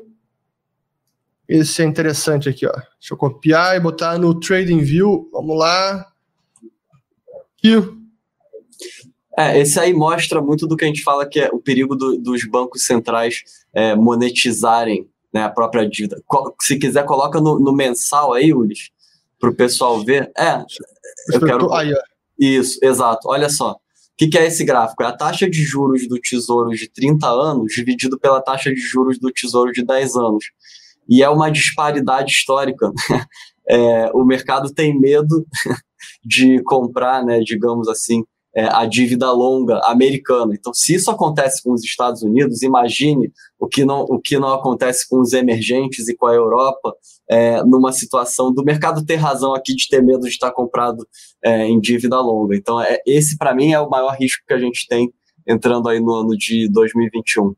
Esse 1.48 1.82
é 1.82 1.84
interessante 1.84 2.48
aqui, 2.48 2.66
ó. 2.66 2.72
Deixa 2.72 3.12
eu 3.12 3.16
copiar 3.16 3.76
e 3.76 3.80
botar 3.80 4.18
no 4.18 4.38
Trading 4.38 4.80
View. 4.80 5.28
Vamos 5.32 5.58
lá. 5.58 6.06
Aqui. 7.56 7.96
É, 9.36 9.58
esse 9.58 9.78
aí 9.78 9.94
mostra 9.94 10.42
muito 10.42 10.66
do 10.66 10.76
que 10.76 10.84
a 10.84 10.88
gente 10.88 11.02
fala 11.02 11.26
que 11.26 11.40
é 11.40 11.48
o 11.50 11.58
perigo 11.58 11.94
do, 11.96 12.18
dos 12.18 12.44
bancos 12.44 12.84
centrais 12.84 13.42
é, 13.72 13.94
monetizarem 13.94 15.08
né, 15.32 15.42
a 15.42 15.48
própria 15.48 15.88
dívida. 15.88 16.22
Se 16.60 16.76
quiser, 16.78 17.04
coloca 17.04 17.40
no, 17.40 17.58
no 17.58 17.72
mensal 17.72 18.32
aí, 18.32 18.52
Ulis, 18.52 18.90
para 19.38 19.50
o 19.50 19.54
pessoal 19.54 20.04
ver. 20.04 20.30
É, 20.36 20.64
eu 21.32 21.40
quero. 21.40 21.72
Aí, 21.72 21.94
Isso, 22.38 22.78
exato. 22.82 23.28
Olha 23.28 23.48
só 23.48 23.78
que, 24.18 24.26
que 24.26 24.36
é 24.36 24.48
esse 24.48 24.64
gráfico? 24.64 25.04
É 25.04 25.06
a 25.06 25.16
taxa 25.16 25.48
de 25.48 25.62
juros 25.62 26.08
do 26.08 26.18
tesouro 26.18 26.70
de 26.70 26.90
30 26.90 27.28
anos 27.28 27.72
dividido 27.72 28.18
pela 28.18 28.42
taxa 28.42 28.74
de 28.74 28.80
juros 28.80 29.16
do 29.16 29.30
tesouro 29.30 29.70
de 29.70 29.84
10 29.84 30.16
anos. 30.16 30.44
E 31.08 31.22
é 31.22 31.28
uma 31.28 31.50
disparidade 31.50 32.32
histórica. 32.32 32.90
É, 33.70 34.10
o 34.14 34.24
mercado 34.24 34.72
tem 34.72 34.98
medo 34.98 35.46
de 36.24 36.62
comprar, 36.62 37.22
né, 37.22 37.40
digamos 37.40 37.86
assim, 37.86 38.24
é, 38.56 38.64
a 38.64 38.86
dívida 38.86 39.30
longa 39.30 39.78
americana. 39.84 40.54
Então, 40.54 40.72
se 40.72 40.94
isso 40.94 41.10
acontece 41.10 41.62
com 41.62 41.72
os 41.72 41.84
Estados 41.84 42.22
Unidos, 42.22 42.62
imagine 42.62 43.30
o 43.58 43.68
que 43.68 43.84
não, 43.84 44.00
o 44.00 44.18
que 44.18 44.38
não 44.38 44.48
acontece 44.54 45.06
com 45.08 45.20
os 45.20 45.32
emergentes 45.32 46.08
e 46.08 46.16
com 46.16 46.26
a 46.26 46.34
Europa, 46.34 46.94
é, 47.30 47.62
numa 47.62 47.92
situação 47.92 48.52
do 48.52 48.64
mercado 48.64 49.04
ter 49.04 49.16
razão 49.16 49.54
aqui 49.54 49.74
de 49.74 49.86
ter 49.86 50.02
medo 50.02 50.22
de 50.22 50.30
estar 50.30 50.50
comprado 50.50 51.06
é, 51.44 51.66
em 51.66 51.78
dívida 51.78 52.18
longa. 52.20 52.56
Então, 52.56 52.80
é, 52.80 52.98
esse, 53.06 53.36
para 53.36 53.54
mim, 53.54 53.72
é 53.72 53.80
o 53.80 53.90
maior 53.90 54.16
risco 54.18 54.42
que 54.46 54.54
a 54.54 54.58
gente 54.58 54.86
tem 54.88 55.12
entrando 55.46 55.88
aí 55.88 56.00
no 56.00 56.12
ano 56.12 56.36
de 56.36 56.68
2021. 56.72 57.54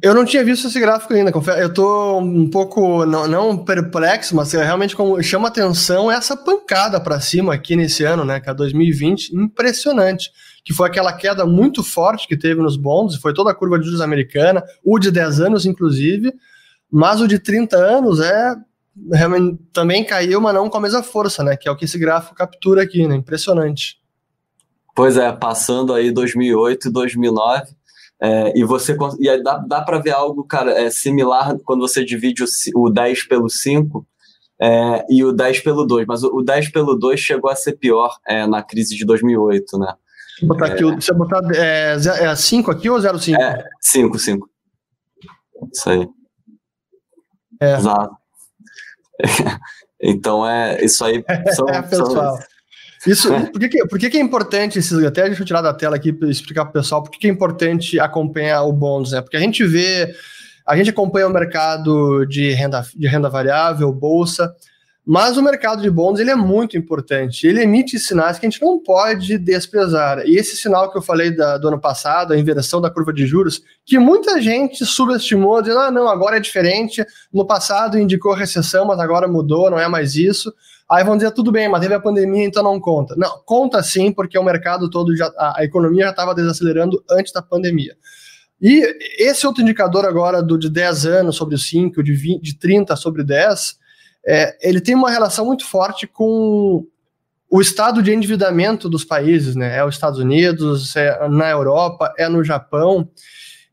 Eu 0.00 0.14
não 0.14 0.24
tinha 0.24 0.44
visto 0.44 0.68
esse 0.68 0.78
gráfico 0.78 1.12
ainda. 1.12 1.32
Eu 1.58 1.72
tô 1.72 2.18
um 2.18 2.48
pouco, 2.48 3.04
não, 3.04 3.26
não 3.26 3.64
perplexo, 3.64 4.36
mas 4.36 4.52
realmente 4.52 4.94
como 4.94 5.20
chama 5.20 5.48
atenção 5.48 6.10
essa 6.10 6.36
pancada 6.36 7.00
para 7.00 7.20
cima 7.20 7.52
aqui 7.52 7.74
nesse 7.74 8.04
ano, 8.04 8.24
né, 8.24 8.38
que 8.38 8.48
é 8.48 8.54
2020, 8.54 9.34
impressionante. 9.34 10.30
Que 10.64 10.72
foi 10.72 10.88
aquela 10.88 11.12
queda 11.12 11.44
muito 11.44 11.82
forte 11.82 12.28
que 12.28 12.36
teve 12.36 12.60
nos 12.62 12.76
bonds, 12.76 13.16
foi 13.16 13.34
toda 13.34 13.50
a 13.50 13.54
curva 13.54 13.76
de 13.78 13.86
juros 13.86 14.00
americana, 14.00 14.62
o 14.84 14.98
de 15.00 15.10
10 15.10 15.40
anos, 15.40 15.66
inclusive, 15.66 16.32
mas 16.90 17.20
o 17.20 17.26
de 17.26 17.38
30 17.38 17.76
anos 17.76 18.20
é 18.20 18.54
realmente 19.12 19.58
também 19.72 20.04
caiu, 20.04 20.40
mas 20.40 20.54
não 20.54 20.68
com 20.68 20.78
a 20.78 20.80
mesma 20.80 21.02
força, 21.02 21.42
né? 21.42 21.56
Que 21.56 21.68
é 21.68 21.72
o 21.72 21.76
que 21.76 21.84
esse 21.84 21.98
gráfico 21.98 22.34
captura 22.34 22.82
aqui, 22.82 23.06
né? 23.06 23.14
Impressionante. 23.16 23.98
Pois 24.94 25.16
é, 25.16 25.30
passando 25.32 25.92
aí 25.94 26.10
2008 26.10 26.88
e 26.88 26.90
2009, 26.90 27.68
é, 28.20 28.58
e 28.58 28.64
você 28.64 28.96
e 29.20 29.28
aí 29.28 29.42
dá, 29.42 29.58
dá 29.58 29.80
para 29.80 29.98
ver 29.98 30.10
algo, 30.10 30.44
cara, 30.44 30.72
é 30.72 30.90
similar 30.90 31.56
quando 31.64 31.80
você 31.80 32.04
divide 32.04 32.42
o, 32.42 32.46
o 32.74 32.90
10 32.90 33.28
pelo 33.28 33.48
5 33.48 34.06
é, 34.60 35.04
e 35.08 35.24
o 35.24 35.32
10 35.32 35.60
pelo 35.60 35.86
2, 35.86 36.06
mas 36.06 36.24
o, 36.24 36.38
o 36.38 36.42
10 36.42 36.70
pelo 36.72 36.96
2 36.96 37.18
chegou 37.18 37.50
a 37.50 37.54
ser 37.54 37.74
pior 37.74 38.16
é, 38.26 38.46
na 38.46 38.62
crise 38.62 38.96
de 38.96 39.06
2008, 39.06 39.78
né? 39.78 39.94
Deixa 40.40 40.42
eu 40.42 40.48
botar 40.48 40.66
aqui, 40.66 40.90
deixa 40.92 41.12
eu 41.12 41.16
botar 41.16 41.40
é, 41.54 41.96
é 42.24 42.36
5 42.36 42.70
aqui 42.70 42.90
ou 42.90 42.98
0,5? 42.98 43.36
É, 43.40 43.64
5, 43.80 44.18
5. 44.18 44.50
Isso 45.72 45.90
aí. 45.90 46.08
É. 47.60 47.74
Exato. 47.74 48.16
então 50.00 50.46
é 50.46 50.84
isso 50.84 51.04
aí. 51.04 51.24
São, 51.54 51.68
é, 51.68 51.82
pessoal. 51.82 52.36
São, 52.36 52.38
isso, 53.06 53.28
por, 53.52 53.60
que, 53.60 53.68
que, 53.68 53.86
por 53.86 53.98
que, 53.98 54.10
que 54.10 54.16
é 54.16 54.20
importante 54.20 54.78
esses. 54.78 54.92
Até 55.04 55.24
deixa 55.26 55.42
eu 55.42 55.46
tirar 55.46 55.62
da 55.62 55.72
tela 55.72 55.96
aqui 55.96 56.12
para 56.12 56.28
explicar 56.28 56.64
para 56.64 56.70
o 56.70 56.82
pessoal 56.82 57.02
por 57.02 57.10
que, 57.10 57.18
que 57.18 57.26
é 57.26 57.30
importante 57.30 57.98
acompanhar 58.00 58.62
o 58.62 58.72
bonds, 58.72 59.12
né? 59.12 59.20
Porque 59.20 59.36
a 59.36 59.40
gente 59.40 59.64
vê, 59.64 60.12
a 60.66 60.76
gente 60.76 60.90
acompanha 60.90 61.26
o 61.26 61.32
mercado 61.32 62.24
de 62.26 62.50
renda, 62.52 62.84
de 62.94 63.06
renda 63.06 63.28
variável, 63.28 63.92
bolsa, 63.92 64.54
mas 65.10 65.38
o 65.38 65.42
mercado 65.42 65.80
de 65.80 65.88
bonds 65.88 66.20
ele 66.20 66.30
é 66.30 66.36
muito 66.36 66.76
importante. 66.76 67.46
Ele 67.46 67.62
emite 67.62 67.98
sinais 67.98 68.38
que 68.38 68.44
a 68.44 68.50
gente 68.50 68.60
não 68.60 68.78
pode 68.78 69.38
desprezar. 69.38 70.18
E 70.26 70.36
esse 70.36 70.54
sinal 70.54 70.92
que 70.92 70.98
eu 70.98 71.02
falei 71.02 71.34
da, 71.34 71.56
do 71.56 71.68
ano 71.68 71.80
passado, 71.80 72.34
a 72.34 72.38
inversão 72.38 72.78
da 72.78 72.90
curva 72.90 73.10
de 73.10 73.26
juros, 73.26 73.62
que 73.86 73.98
muita 73.98 74.38
gente 74.38 74.84
subestimou, 74.84 75.62
dizendo: 75.62 75.80
ah, 75.80 75.90
não, 75.90 76.08
agora 76.08 76.36
é 76.36 76.40
diferente. 76.40 77.02
No 77.32 77.46
passado 77.46 77.98
indicou 77.98 78.34
recessão, 78.34 78.84
mas 78.84 78.98
agora 78.98 79.26
mudou, 79.26 79.70
não 79.70 79.78
é 79.78 79.88
mais 79.88 80.14
isso. 80.14 80.52
Aí 80.90 81.02
vão 81.02 81.16
dizer, 81.16 81.30
tudo 81.30 81.50
bem, 81.50 81.70
mas 81.70 81.80
teve 81.80 81.94
a 81.94 82.00
pandemia, 82.00 82.44
então 82.44 82.62
não 82.62 82.78
conta. 82.78 83.14
Não, 83.16 83.42
conta 83.46 83.82
sim, 83.82 84.12
porque 84.12 84.38
o 84.38 84.44
mercado 84.44 84.90
todo, 84.90 85.16
já, 85.16 85.32
a, 85.38 85.60
a 85.60 85.64
economia 85.64 86.04
já 86.04 86.10
estava 86.10 86.34
desacelerando 86.34 87.02
antes 87.10 87.32
da 87.32 87.40
pandemia. 87.40 87.96
E 88.60 88.84
esse 89.18 89.46
outro 89.46 89.62
indicador 89.62 90.04
agora 90.04 90.42
do 90.42 90.58
de 90.58 90.68
10 90.68 91.06
anos 91.06 91.36
sobre 91.36 91.56
5, 91.56 92.02
de, 92.02 92.12
20, 92.12 92.42
de 92.42 92.58
30 92.58 92.94
sobre 92.94 93.24
10, 93.24 93.78
é, 94.28 94.56
ele 94.60 94.80
tem 94.80 94.94
uma 94.94 95.10
relação 95.10 95.46
muito 95.46 95.64
forte 95.64 96.06
com 96.06 96.86
o 97.50 97.60
estado 97.60 98.02
de 98.02 98.12
endividamento 98.12 98.88
dos 98.88 99.04
países, 99.04 99.56
né? 99.56 99.78
É 99.78 99.84
os 99.84 99.94
Estados 99.94 100.18
Unidos, 100.18 100.94
é 100.96 101.28
na 101.28 101.48
Europa, 101.48 102.12
é 102.18 102.28
no 102.28 102.44
Japão. 102.44 103.08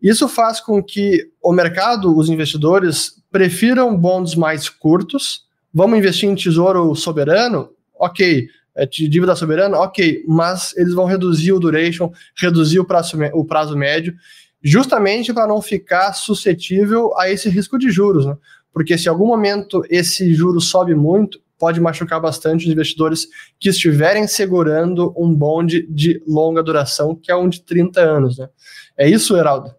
Isso 0.01 0.27
faz 0.29 0.61
com 0.61 0.81
que 0.81 1.29
o 1.41 1.51
mercado, 1.51 2.17
os 2.17 2.29
investidores, 2.29 3.21
prefiram 3.31 3.95
bonds 3.97 4.35
mais 4.35 4.69
curtos, 4.69 5.45
Vamos 5.77 5.97
investir 5.97 6.29
em 6.29 6.35
tesouro 6.35 6.95
soberano? 6.95 7.69
Ok. 7.99 8.47
É, 8.73 8.85
de 8.85 9.09
dívida 9.09 9.35
soberana? 9.35 9.77
Ok. 9.79 10.23
Mas 10.25 10.73
eles 10.77 10.93
vão 10.93 11.03
reduzir 11.03 11.51
o 11.51 11.59
duration, 11.59 12.13
reduzir 12.33 12.79
o 12.79 12.85
prazo, 12.85 13.17
o 13.33 13.43
prazo 13.43 13.75
médio, 13.75 14.15
justamente 14.63 15.33
para 15.33 15.45
não 15.45 15.61
ficar 15.61 16.13
suscetível 16.13 17.13
a 17.17 17.29
esse 17.29 17.49
risco 17.49 17.77
de 17.77 17.91
juros. 17.91 18.25
Né? 18.25 18.37
Porque 18.75 18.97
se 18.97 19.05
em 19.05 19.09
algum 19.09 19.25
momento 19.25 19.81
esse 19.89 20.33
juro 20.33 20.59
sobe 20.59 20.93
muito, 20.93 21.39
pode 21.57 21.79
machucar 21.79 22.19
bastante 22.19 22.65
os 22.65 22.71
investidores 22.73 23.25
que 23.57 23.69
estiverem 23.69 24.27
segurando 24.27 25.13
um 25.15 25.33
bonde 25.33 25.87
de 25.87 26.21
longa 26.27 26.61
duração, 26.61 27.15
que 27.15 27.31
é 27.31 27.35
um 27.37 27.47
de 27.47 27.61
30 27.61 28.01
anos. 28.01 28.37
Né? 28.37 28.49
É 28.97 29.09
isso, 29.09 29.37
Heraldo? 29.37 29.73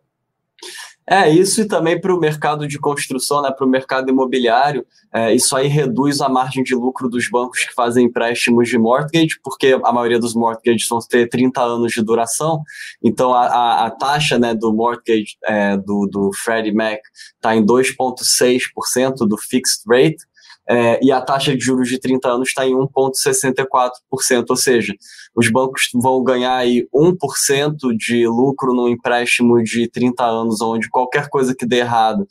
É, 1.08 1.30
isso 1.30 1.60
e 1.60 1.64
também 1.68 2.00
para 2.00 2.12
o 2.12 2.18
mercado 2.18 2.66
de 2.66 2.80
construção, 2.80 3.40
né, 3.40 3.52
para 3.52 3.64
o 3.64 3.68
mercado 3.68 4.10
imobiliário, 4.10 4.84
é, 5.12 5.32
isso 5.32 5.56
aí 5.56 5.68
reduz 5.68 6.20
a 6.20 6.28
margem 6.28 6.64
de 6.64 6.74
lucro 6.74 7.08
dos 7.08 7.30
bancos 7.30 7.64
que 7.64 7.72
fazem 7.74 8.06
empréstimos 8.06 8.68
de 8.68 8.76
mortgage, 8.76 9.38
porque 9.42 9.78
a 9.84 9.92
maioria 9.92 10.18
dos 10.18 10.34
mortgages 10.34 10.88
vão 10.88 10.98
ter 10.98 11.28
30 11.28 11.62
anos 11.62 11.92
de 11.92 12.02
duração, 12.02 12.60
então 13.02 13.32
a, 13.32 13.46
a, 13.46 13.86
a 13.86 13.90
taxa 13.90 14.36
né, 14.36 14.52
do 14.52 14.74
mortgage 14.74 15.36
é, 15.44 15.76
do, 15.76 16.08
do 16.10 16.30
Freddie 16.42 16.74
Mac 16.74 16.98
está 17.36 17.54
em 17.54 17.64
2,6% 17.64 19.28
do 19.28 19.38
fixed 19.38 19.84
rate, 19.88 20.18
é, 20.68 20.98
e 21.02 21.12
a 21.12 21.20
taxa 21.20 21.56
de 21.56 21.64
juros 21.64 21.88
de 21.88 21.98
30 21.98 22.28
anos 22.28 22.48
está 22.48 22.66
em 22.66 22.74
1,64%, 22.74 24.44
ou 24.48 24.56
seja, 24.56 24.94
os 25.34 25.50
bancos 25.50 25.88
vão 25.94 26.22
ganhar 26.24 26.56
aí 26.56 26.86
1% 26.92 27.76
de 27.96 28.26
lucro 28.26 28.74
no 28.74 28.88
empréstimo 28.88 29.62
de 29.62 29.88
30 29.88 30.24
anos, 30.24 30.60
onde 30.60 30.88
qualquer 30.88 31.28
coisa 31.28 31.54
que 31.54 31.66
dê 31.66 31.78
errado 31.78 32.26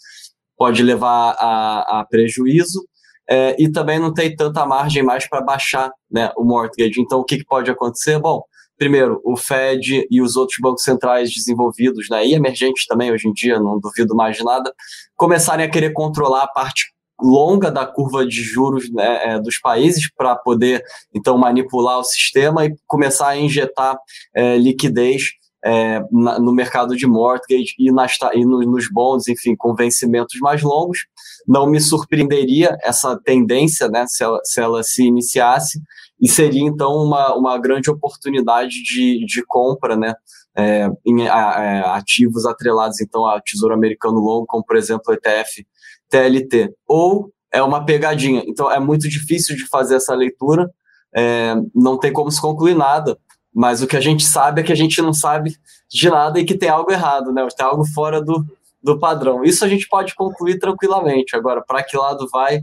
pode 0.57 0.83
levar 0.83 1.35
a, 1.39 1.99
a 1.99 2.05
prejuízo, 2.05 2.85
é, 3.29 3.55
e 3.57 3.71
também 3.71 3.99
não 3.99 4.13
tem 4.13 4.35
tanta 4.35 4.65
margem 4.65 5.01
mais 5.01 5.27
para 5.27 5.41
baixar 5.41 5.91
né, 6.11 6.31
o 6.37 6.43
mortgage. 6.43 7.01
Então, 7.01 7.19
o 7.19 7.23
que, 7.23 7.37
que 7.37 7.45
pode 7.45 7.71
acontecer? 7.71 8.19
Bom, 8.19 8.43
primeiro, 8.77 9.19
o 9.23 9.35
Fed 9.35 10.05
e 10.11 10.21
os 10.21 10.35
outros 10.35 10.59
bancos 10.61 10.83
centrais 10.83 11.33
desenvolvidos, 11.33 12.07
né, 12.09 12.25
e 12.25 12.33
emergentes 12.33 12.85
também 12.85 13.11
hoje 13.11 13.27
em 13.27 13.33
dia, 13.33 13.59
não 13.59 13.79
duvido 13.79 14.15
mais 14.15 14.37
de 14.37 14.43
nada, 14.43 14.71
começarem 15.15 15.65
a 15.65 15.69
querer 15.69 15.93
controlar 15.93 16.43
a 16.43 16.47
parte 16.47 16.94
longa 17.21 17.71
da 17.71 17.85
curva 17.85 18.25
de 18.25 18.41
juros 18.41 18.91
né, 18.91 19.33
é, 19.35 19.39
dos 19.39 19.59
países 19.59 20.09
para 20.15 20.35
poder 20.35 20.83
então 21.13 21.37
manipular 21.37 21.99
o 21.99 22.03
sistema 22.03 22.65
e 22.65 22.75
começar 22.85 23.29
a 23.29 23.37
injetar 23.37 23.97
é, 24.35 24.57
liquidez 24.57 25.23
é, 25.65 25.99
na, 26.11 26.39
no 26.39 26.53
mercado 26.53 26.95
de 26.95 27.07
mortgage 27.07 27.73
e, 27.79 27.91
nas, 27.91 28.13
e 28.33 28.45
no, 28.45 28.59
nos 28.59 28.87
bonds, 28.91 29.27
enfim, 29.27 29.55
com 29.55 29.73
vencimentos 29.73 30.39
mais 30.39 30.61
longos. 30.61 30.99
Não 31.47 31.67
me 31.67 31.81
surpreenderia 31.81 32.77
essa 32.83 33.19
tendência, 33.23 33.87
né, 33.87 34.05
se 34.07 34.23
ela 34.23 34.39
se, 34.43 34.61
ela 34.61 34.83
se 34.83 35.03
iniciasse, 35.03 35.79
e 36.21 36.29
seria 36.29 36.61
então 36.61 36.93
uma, 36.93 37.35
uma 37.35 37.57
grande 37.57 37.89
oportunidade 37.89 38.83
de, 38.83 39.25
de 39.25 39.43
compra, 39.45 39.95
né, 39.95 40.13
é, 40.55 40.87
em 41.05 41.27
a, 41.27 41.55
é, 41.57 41.79
ativos 41.97 42.45
atrelados 42.45 43.01
então 43.01 43.25
ao 43.25 43.41
Tesouro 43.41 43.73
Americano 43.73 44.19
Longo, 44.19 44.45
como 44.45 44.63
por 44.63 44.77
exemplo 44.77 45.03
o 45.09 45.13
ETF 45.13 45.65
TLT, 46.09 46.73
ou 46.87 47.31
é 47.51 47.61
uma 47.61 47.85
pegadinha. 47.85 48.43
Então 48.45 48.71
é 48.71 48.79
muito 48.79 49.07
difícil 49.07 49.55
de 49.55 49.67
fazer 49.67 49.95
essa 49.95 50.13
leitura, 50.13 50.69
é, 51.15 51.55
não 51.73 51.97
tem 51.97 52.11
como 52.11 52.31
se 52.31 52.41
concluir 52.41 52.75
nada. 52.75 53.17
Mas 53.53 53.81
o 53.81 53.87
que 53.87 53.95
a 53.95 54.01
gente 54.01 54.25
sabe 54.25 54.59
é 54.59 54.63
que 54.63 54.73
a 54.73 54.75
gente 54.75 55.01
não 55.01 55.13
sabe 55.13 55.55
de 55.89 56.09
nada 56.09 56.37
e 56.37 56.43
que 56.43 56.57
tem 56.57 56.67
algo 56.67 56.91
errado, 56.91 57.31
né? 57.31 57.47
Tem 57.55 57.65
algo 57.65 57.85
fora 57.85 58.21
do, 58.21 58.45
do 58.83 58.99
padrão. 58.99 59.45
Isso 59.45 59.63
a 59.63 59.67
gente 59.69 59.87
pode 59.87 60.13
concluir 60.13 60.59
tranquilamente. 60.59 61.37
Agora, 61.37 61.63
para 61.65 61.81
que 61.81 61.95
lado 61.95 62.27
vai? 62.29 62.61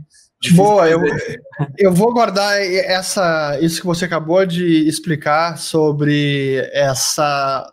Boa, 0.50 0.88
eu, 0.90 1.00
eu 1.78 1.92
vou 1.92 2.12
guardar 2.12 2.60
essa, 2.60 3.58
isso 3.62 3.80
que 3.80 3.86
você 3.86 4.04
acabou 4.04 4.44
de 4.44 4.86
explicar 4.86 5.56
sobre 5.56 6.56
essa 6.72 7.72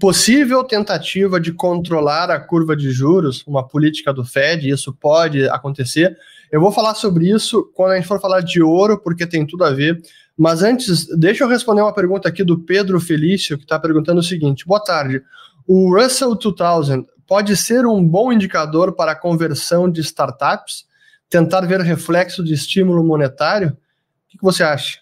possível 0.00 0.64
tentativa 0.64 1.38
de 1.38 1.52
controlar 1.52 2.30
a 2.30 2.40
curva 2.40 2.74
de 2.74 2.90
juros, 2.90 3.44
uma 3.46 3.68
política 3.68 4.12
do 4.14 4.24
Fed, 4.24 4.68
isso 4.68 4.94
pode 4.94 5.46
acontecer. 5.50 6.16
Eu 6.50 6.58
vou 6.58 6.72
falar 6.72 6.94
sobre 6.94 7.30
isso 7.30 7.70
quando 7.74 7.92
a 7.92 7.96
gente 7.96 8.08
for 8.08 8.18
falar 8.18 8.40
de 8.40 8.62
ouro, 8.62 8.98
porque 8.98 9.26
tem 9.26 9.46
tudo 9.46 9.62
a 9.62 9.70
ver. 9.70 10.00
Mas 10.36 10.62
antes, 10.62 11.06
deixa 11.18 11.44
eu 11.44 11.48
responder 11.48 11.82
uma 11.82 11.92
pergunta 11.92 12.26
aqui 12.28 12.42
do 12.42 12.58
Pedro 12.58 12.98
Felício, 12.98 13.58
que 13.58 13.64
está 13.64 13.78
perguntando 13.78 14.20
o 14.20 14.24
seguinte: 14.24 14.66
Boa 14.66 14.82
tarde. 14.82 15.22
O 15.66 15.94
Russell 15.94 16.34
2000 16.34 17.06
pode 17.26 17.54
ser 17.56 17.84
um 17.86 18.02
bom 18.02 18.32
indicador 18.32 18.92
para 18.96 19.12
a 19.12 19.16
conversão 19.16 19.88
de 19.88 20.00
startups? 20.00 20.86
Tentar 21.28 21.60
ver 21.60 21.80
reflexo 21.80 22.42
de 22.42 22.54
estímulo 22.54 23.04
monetário? 23.04 23.68
O 23.68 24.28
que, 24.28 24.38
você 24.40 24.64
acha? 24.64 24.98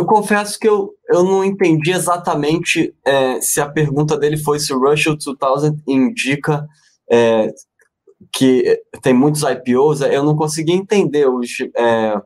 Eu 0.00 0.06
confesso 0.06 0.58
que 0.58 0.66
eu, 0.66 0.94
eu 1.10 1.22
não 1.22 1.44
entendi 1.44 1.90
exatamente 1.90 2.94
é, 3.04 3.38
se 3.38 3.60
a 3.60 3.68
pergunta 3.68 4.16
dele 4.16 4.38
foi 4.38 4.58
se 4.58 4.72
o 4.72 4.78
Russell 4.78 5.14
2000 5.14 5.76
indica 5.86 6.66
é, 7.12 7.52
que 8.32 8.80
tem 9.02 9.12
muitos 9.12 9.42
IPOs. 9.42 10.00
Eu 10.00 10.24
não 10.24 10.34
consegui 10.34 10.72
entender 10.72 11.28
os, 11.28 11.50
é, 11.76 12.18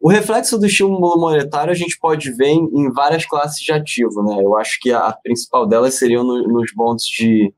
o 0.00 0.08
reflexo 0.08 0.58
do 0.58 0.66
estímulo 0.66 1.20
monetário 1.20 1.70
a 1.70 1.76
gente 1.76 1.96
pode 2.00 2.32
ver 2.32 2.48
em, 2.48 2.68
em 2.74 2.90
várias 2.90 3.24
classes 3.24 3.60
de 3.60 3.70
ativo, 3.70 4.24
né? 4.24 4.42
Eu 4.42 4.56
acho 4.56 4.80
que 4.80 4.92
a, 4.92 5.16
principal 5.22 5.68
delas 5.68 5.94
seriam 5.94 6.24
no, 6.24 6.48
nos 6.48 6.72
bonds 6.74 7.04
de, 7.04 7.54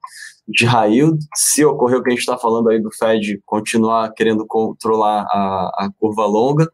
de 0.48 0.66
yield, 0.66 1.18
se 1.34 1.64
ocorrer 1.64 1.98
o 1.98 2.02
que 2.02 2.10
a 2.10 2.12
gente 2.12 2.20
está 2.20 2.36
falando 2.36 2.68
aí 2.68 2.80
do 2.80 2.90
Fed 2.90 3.40
continuar 3.46 4.12
querendo 4.12 4.44
controlar 4.46 5.22
a, 5.30 5.84
a 5.84 5.90
curva 5.98 6.26
longa, 6.26 6.68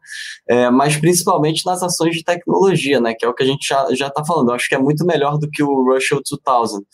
é, 0.47 0.69
mas 0.69 0.97
principalmente 0.97 1.65
nas 1.65 1.83
ações 1.83 2.15
de 2.15 2.23
tecnologia, 2.23 2.99
né, 2.99 3.13
que 3.13 3.25
é 3.25 3.29
o 3.29 3.33
que 3.33 3.43
a 3.43 3.45
gente 3.45 3.67
já 3.67 4.07
está 4.07 4.25
falando. 4.25 4.49
Eu 4.49 4.55
acho 4.55 4.67
que 4.67 4.75
é 4.75 4.79
muito 4.79 5.05
melhor 5.05 5.37
do 5.37 5.49
que 5.49 5.63
o 5.63 5.93
Russell 5.93 6.21
2000. 6.45 6.85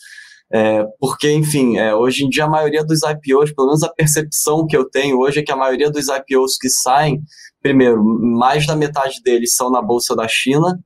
É, 0.52 0.84
porque, 1.00 1.32
enfim, 1.32 1.76
é, 1.76 1.92
hoje 1.92 2.24
em 2.24 2.28
dia 2.28 2.44
a 2.44 2.48
maioria 2.48 2.84
dos 2.84 3.00
IPOs, 3.02 3.52
pelo 3.52 3.66
menos 3.66 3.82
a 3.82 3.92
percepção 3.92 4.64
que 4.64 4.76
eu 4.76 4.88
tenho 4.88 5.18
hoje 5.18 5.40
é 5.40 5.42
que 5.42 5.50
a 5.50 5.56
maioria 5.56 5.90
dos 5.90 6.06
IPOs 6.06 6.56
que 6.56 6.68
saem 6.68 7.20
primeiro, 7.66 8.00
mais 8.04 8.64
da 8.64 8.76
metade 8.76 9.20
deles 9.24 9.56
são 9.56 9.70
na 9.70 9.82
Bolsa 9.82 10.14
da 10.14 10.28
China, 10.28 10.78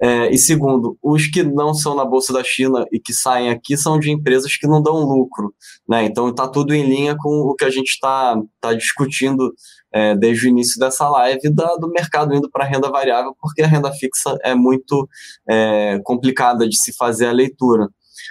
é, 0.00 0.30
e 0.32 0.38
segundo, 0.38 0.96
os 1.02 1.26
que 1.26 1.42
não 1.42 1.74
são 1.74 1.94
na 1.94 2.04
Bolsa 2.04 2.32
da 2.32 2.44
China 2.44 2.84
e 2.92 3.00
que 3.00 3.12
saem 3.12 3.50
aqui 3.50 3.76
são 3.76 3.98
de 3.98 4.10
empresas 4.10 4.56
que 4.56 4.66
não 4.66 4.80
dão 4.80 5.00
lucro. 5.00 5.52
Né? 5.88 6.04
Então 6.04 6.28
está 6.28 6.46
tudo 6.46 6.72
em 6.72 6.84
linha 6.84 7.16
com 7.18 7.28
o 7.28 7.54
que 7.54 7.64
a 7.64 7.70
gente 7.70 7.88
está 7.88 8.40
tá 8.60 8.72
discutindo 8.74 9.52
é, 9.92 10.14
desde 10.14 10.46
o 10.46 10.50
início 10.50 10.78
dessa 10.78 11.08
live 11.08 11.52
da, 11.52 11.74
do 11.76 11.88
mercado 11.88 12.34
indo 12.34 12.48
para 12.50 12.64
a 12.64 12.68
renda 12.68 12.90
variável, 12.90 13.34
porque 13.40 13.62
a 13.62 13.66
renda 13.66 13.90
fixa 13.92 14.36
é 14.42 14.54
muito 14.54 15.08
é, 15.48 15.98
complicada 16.04 16.68
de 16.68 16.78
se 16.78 16.94
fazer 16.96 17.26
a 17.26 17.32
leitura. 17.32 17.88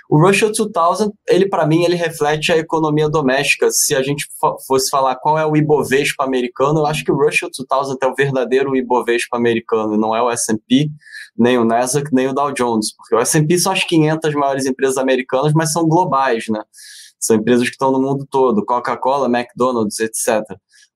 O 0.10 0.19
Russell 0.19 0.52
2000, 0.52 1.13
ele 1.28 1.47
para 1.47 1.65
mim, 1.65 1.84
ele 1.84 1.95
reflete 1.95 2.52
a 2.52 2.58
economia 2.58 3.10
doméstica. 3.10 3.69
Se 3.71 3.95
a 3.95 4.02
gente 4.02 4.28
fosse 4.65 4.89
falar 4.89 5.15
qual 5.15 5.38
é 5.38 5.45
o 5.45 5.56
Ibovespa 5.56 6.23
americano, 6.23 6.80
eu 6.80 6.86
acho 6.86 7.04
que 7.04 7.12
o 7.12 7.15
Russell 7.15 7.50
2000 7.50 7.97
é 8.02 8.08
o 8.08 8.15
verdadeiro 8.15 8.76
Ibovespa 8.76 9.38
americano, 9.38 9.97
não 9.97 10.15
é 10.15 10.21
o 10.21 10.30
S&P, 10.32 10.89
nem 11.38 11.58
o 11.58 11.65
Nasdaq, 11.65 12.10
nem 12.13 12.28
o 12.28 12.34
Dow 12.34 12.52
Jones, 12.52 12.95
porque 12.95 13.15
o 13.15 13.19
S&P 13.19 13.58
são 13.58 13.71
as 13.71 13.84
500 13.84 14.34
maiores 14.34 14.65
empresas 14.65 14.97
americanas, 14.97 15.54
mas 15.54 15.71
são 15.71 15.88
globais, 15.88 16.45
né? 16.50 16.62
São 17.19 17.36
empresas 17.36 17.65
que 17.65 17.76
estão 17.76 17.91
no 17.91 18.02
mundo 18.02 18.28
todo, 18.30 18.65
Coca-Cola, 18.65 19.28
McDonald's, 19.28 20.00
etc. 20.00 20.43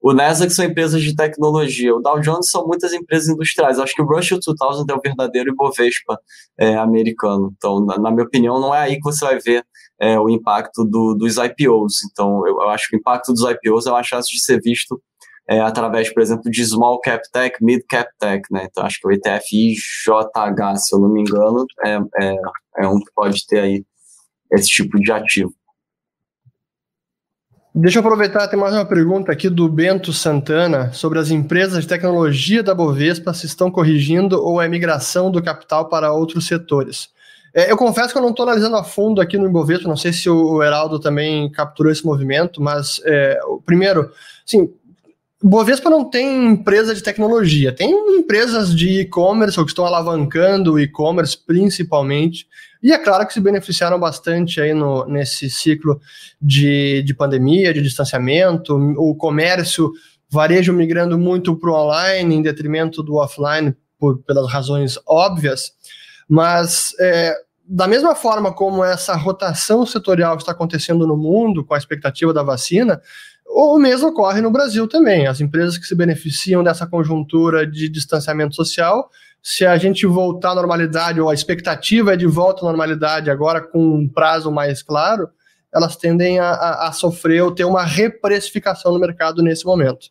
O 0.02 0.14
Nasdaq 0.14 0.52
são 0.52 0.66
empresas 0.66 1.02
de 1.04 1.16
tecnologia, 1.16 1.96
o 1.96 2.02
Dow 2.02 2.20
Jones 2.20 2.50
são 2.50 2.66
muitas 2.66 2.92
empresas 2.92 3.30
industriais. 3.30 3.78
Acho 3.78 3.94
que 3.94 4.02
o 4.02 4.06
Russell 4.06 4.40
2000 4.40 4.86
é 4.90 4.98
o 4.98 5.02
verdadeiro 5.02 5.52
Ibovespa 5.52 6.20
é, 6.58 6.76
americano. 6.76 7.54
Então, 7.56 7.86
na, 7.86 8.00
na, 8.00 8.10
minha 8.10 8.26
opinião, 8.26 8.60
não 8.60 8.74
é 8.74 8.80
aí 8.80 8.96
que 8.96 9.04
você 9.04 9.24
vai 9.24 9.38
ver 9.38 9.64
é, 10.00 10.20
o 10.20 10.28
impacto 10.28 10.84
do, 10.84 11.14
dos 11.14 11.38
IPOs. 11.38 12.04
Então, 12.12 12.48
eu, 12.48 12.62
eu, 12.62 12.70
acho 12.70 12.90
que 12.90 12.96
o 12.96 13.00
impacto 13.00 13.32
dos 13.32 13.44
IPOs 13.44 13.86
é 13.86 13.92
uma 13.92 14.02
chance 14.02 14.28
de 14.34 14.42
ser 14.42 14.60
visto 14.60 15.00
é, 15.48 15.60
através, 15.60 16.12
por 16.12 16.24
exemplo, 16.24 16.50
de 16.50 16.66
Small 16.66 17.00
Cap 17.02 17.22
Tech, 17.32 17.56
Mid 17.62 17.82
Cap 17.88 18.10
Tech. 18.20 18.42
Né? 18.50 18.68
Então, 18.72 18.84
acho 18.84 19.00
que 19.00 19.08
o 19.08 19.12
ETF 19.12 19.46
IJH, 19.54 20.78
se 20.78 20.96
eu 20.96 21.00
não 21.00 21.10
me 21.10 21.22
engano, 21.22 21.64
é, 21.86 22.00
é, 22.20 22.36
é 22.80 22.88
um 22.88 23.00
que 23.00 23.12
pode 23.14 23.46
ter 23.46 23.60
aí 23.60 23.86
esse 24.52 24.68
tipo 24.68 25.00
de 25.00 25.12
ativo. 25.12 25.54
Deixa 27.74 28.00
eu 28.00 28.02
aproveitar, 28.02 28.50
tem 28.50 28.60
mais 28.60 28.74
uma 28.74 28.84
pergunta 28.84 29.32
aqui 29.32 29.50
do 29.50 29.70
Bento 29.70 30.12
Santana 30.12 30.92
sobre 30.92 31.20
as 31.20 31.32
empresas 31.32 31.82
de 31.82 31.88
tecnologia 31.88 32.62
da 32.62 32.76
Bovespa 32.76 33.34
se 33.34 33.46
estão 33.46 33.72
corrigindo 33.72 34.44
ou 34.44 34.62
é 34.62 34.68
migração 34.68 35.32
do 35.32 35.42
capital 35.42 35.88
para 35.88 36.12
outros 36.12 36.48
setores. 36.48 37.08
É, 37.54 37.72
eu 37.72 37.78
confesso 37.78 38.12
que 38.12 38.18
eu 38.18 38.22
não 38.22 38.32
estou 38.32 38.44
analisando 38.44 38.76
a 38.76 38.84
fundo 38.84 39.22
aqui 39.22 39.38
no 39.38 39.46
Ibovespa, 39.46 39.88
não 39.88 39.96
sei 39.96 40.12
se 40.12 40.30
o 40.30 40.62
Heraldo 40.62 41.00
também 41.00 41.50
capturou 41.50 41.90
esse 41.90 42.06
movimento, 42.06 42.62
mas 42.62 43.02
é, 43.06 43.40
primeiro, 43.66 44.12
sim, 44.46 44.70
Bovespa 45.42 45.90
não 45.90 46.04
tem 46.04 46.48
empresa 46.48 46.94
de 46.94 47.02
tecnologia, 47.02 47.72
tem 47.72 47.90
empresas 48.18 48.76
de 48.76 49.00
e-commerce 49.00 49.58
ou 49.58 49.66
que 49.66 49.72
estão 49.72 49.86
alavancando 49.86 50.74
o 50.74 50.80
e-commerce 50.80 51.38
principalmente, 51.38 52.48
e 52.82 52.92
é 52.92 52.98
claro 52.98 53.28
que 53.28 53.34
se 53.34 53.40
beneficiaram 53.40 54.00
bastante 54.00 54.60
aí 54.60 54.74
no, 54.74 55.06
nesse 55.06 55.50
ciclo 55.50 56.00
de, 56.42 57.04
de 57.04 57.14
pandemia, 57.14 57.74
de 57.74 57.82
distanciamento, 57.82 58.76
o 58.98 59.16
comércio, 59.16 59.92
varejo 60.30 60.74
migrando 60.74 61.18
muito 61.18 61.56
para 61.56 61.70
o 61.70 61.74
online 61.74 62.36
em 62.36 62.42
detrimento 62.42 63.04
do 63.04 63.16
offline, 63.16 63.76
por, 64.00 64.20
pelas 64.24 64.52
razões 64.52 64.98
óbvias, 65.06 65.74
mas 66.28 66.92
é, 67.00 67.36
da 67.68 67.88
mesma 67.88 68.16
forma 68.16 68.52
como 68.52 68.84
essa 68.84 69.16
rotação 69.16 69.86
setorial 69.86 70.36
está 70.38 70.52
acontecendo 70.52 71.06
no 71.06 71.16
mundo 71.16 71.64
com 71.64 71.74
a 71.74 71.78
expectativa 71.78 72.34
da 72.34 72.42
vacina, 72.42 73.00
o 73.46 73.78
mesmo 73.78 74.10
ocorre 74.10 74.42
no 74.42 74.50
Brasil 74.50 74.88
também. 74.88 75.28
As 75.28 75.40
empresas 75.40 75.78
que 75.78 75.86
se 75.86 75.96
beneficiam 75.96 76.64
dessa 76.64 76.88
conjuntura 76.88 77.68
de 77.68 77.90
distanciamento 77.90 78.56
social 78.56 79.10
se 79.42 79.66
a 79.66 79.78
gente 79.78 80.06
voltar 80.06 80.52
à 80.52 80.56
normalidade, 80.56 81.20
ou 81.20 81.30
a 81.30 81.34
expectativa 81.34 82.14
é 82.14 82.18
de 82.18 82.28
volta 82.28 82.62
à 82.62 82.66
normalidade 82.66 83.30
agora 83.30 83.60
com 83.60 83.80
um 83.80 84.08
prazo 84.08 84.52
mais 84.52 84.84
claro, 84.84 85.30
elas 85.74 85.96
tendem 85.96 86.38
a, 86.38 86.52
a, 86.52 86.88
a 86.90 86.92
sofrer 86.92 87.42
ou 87.42 87.52
ter 87.52 87.64
uma 87.64 87.84
reprecificação 87.84 88.92
no 88.92 89.00
mercado 89.00 89.42
nesse 89.42 89.66
momento. 89.66 90.10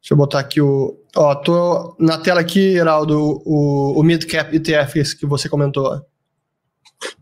Deixa 0.00 0.14
eu 0.14 0.16
botar 0.16 0.40
aqui 0.40 0.60
o. 0.60 0.98
Ó, 1.14 1.34
tô 1.36 1.94
na 1.98 2.18
tela 2.18 2.40
aqui, 2.40 2.74
Heraldo, 2.74 3.42
o, 3.44 4.00
o 4.00 4.02
Midcap 4.02 4.54
ETF 4.56 5.16
que 5.16 5.26
você 5.26 5.48
comentou. 5.48 6.04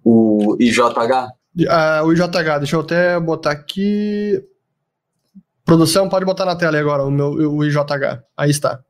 O 0.04 0.56
IJH? 0.58 1.28
Ah, 1.68 2.02
o 2.04 2.12
IJH, 2.12 2.58
deixa 2.58 2.76
eu 2.76 2.80
até 2.80 3.18
botar 3.18 3.50
aqui. 3.50 4.42
Produção, 5.64 6.08
pode 6.08 6.24
botar 6.24 6.44
na 6.44 6.56
tela 6.56 6.78
agora 6.78 7.04
o 7.04 7.10
meu 7.10 7.30
o 7.32 7.64
IJH. 7.64 8.22
Aí 8.36 8.50
está. 8.50 8.82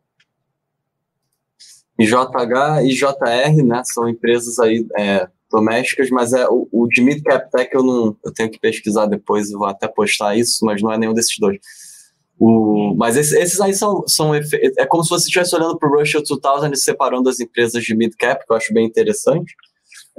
IJH 2.03 2.83
e 2.85 2.95
JR, 2.95 3.65
né? 3.65 3.83
São 3.85 4.09
empresas 4.09 4.59
aí 4.59 4.87
é, 4.99 5.29
domésticas, 5.51 6.09
mas 6.11 6.33
é 6.33 6.49
o, 6.49 6.69
o 6.73 6.87
de 6.89 7.03
Mid 7.03 7.23
Cap 7.23 7.51
Tech 7.51 7.71
eu 7.73 7.83
não 7.83 8.17
eu 8.25 8.33
tenho 8.33 8.51
que 8.51 8.59
pesquisar 8.59 9.07
depois, 9.07 9.51
eu 9.51 9.59
vou 9.59 9.69
até 9.69 9.87
postar 9.89 10.37
isso, 10.37 10.65
mas 10.65 10.81
não 10.81 10.93
é 10.93 10.99
nenhum 10.99 11.15
desses 11.15 11.37
dois. 11.39 11.59
O, 12.39 12.95
mas 12.97 13.19
esses, 13.19 13.35
esses 13.35 13.61
aí 13.61 13.75
são, 13.75 14.03
são. 14.09 14.35
É 14.35 14.87
como 14.87 15.05
se 15.05 15.11
você 15.11 15.27
estivesse 15.27 15.55
olhando 15.55 15.79
para 15.79 15.91
o 15.91 15.99
Russell 15.99 16.23
2000 16.23 16.73
e 16.73 16.77
separando 16.77 17.29
as 17.29 17.39
empresas 17.39 17.85
de 17.85 17.95
mid 17.95 18.15
cap, 18.19 18.47
que 18.47 18.51
eu 18.51 18.57
acho 18.57 18.73
bem 18.73 18.87
interessante. 18.87 19.55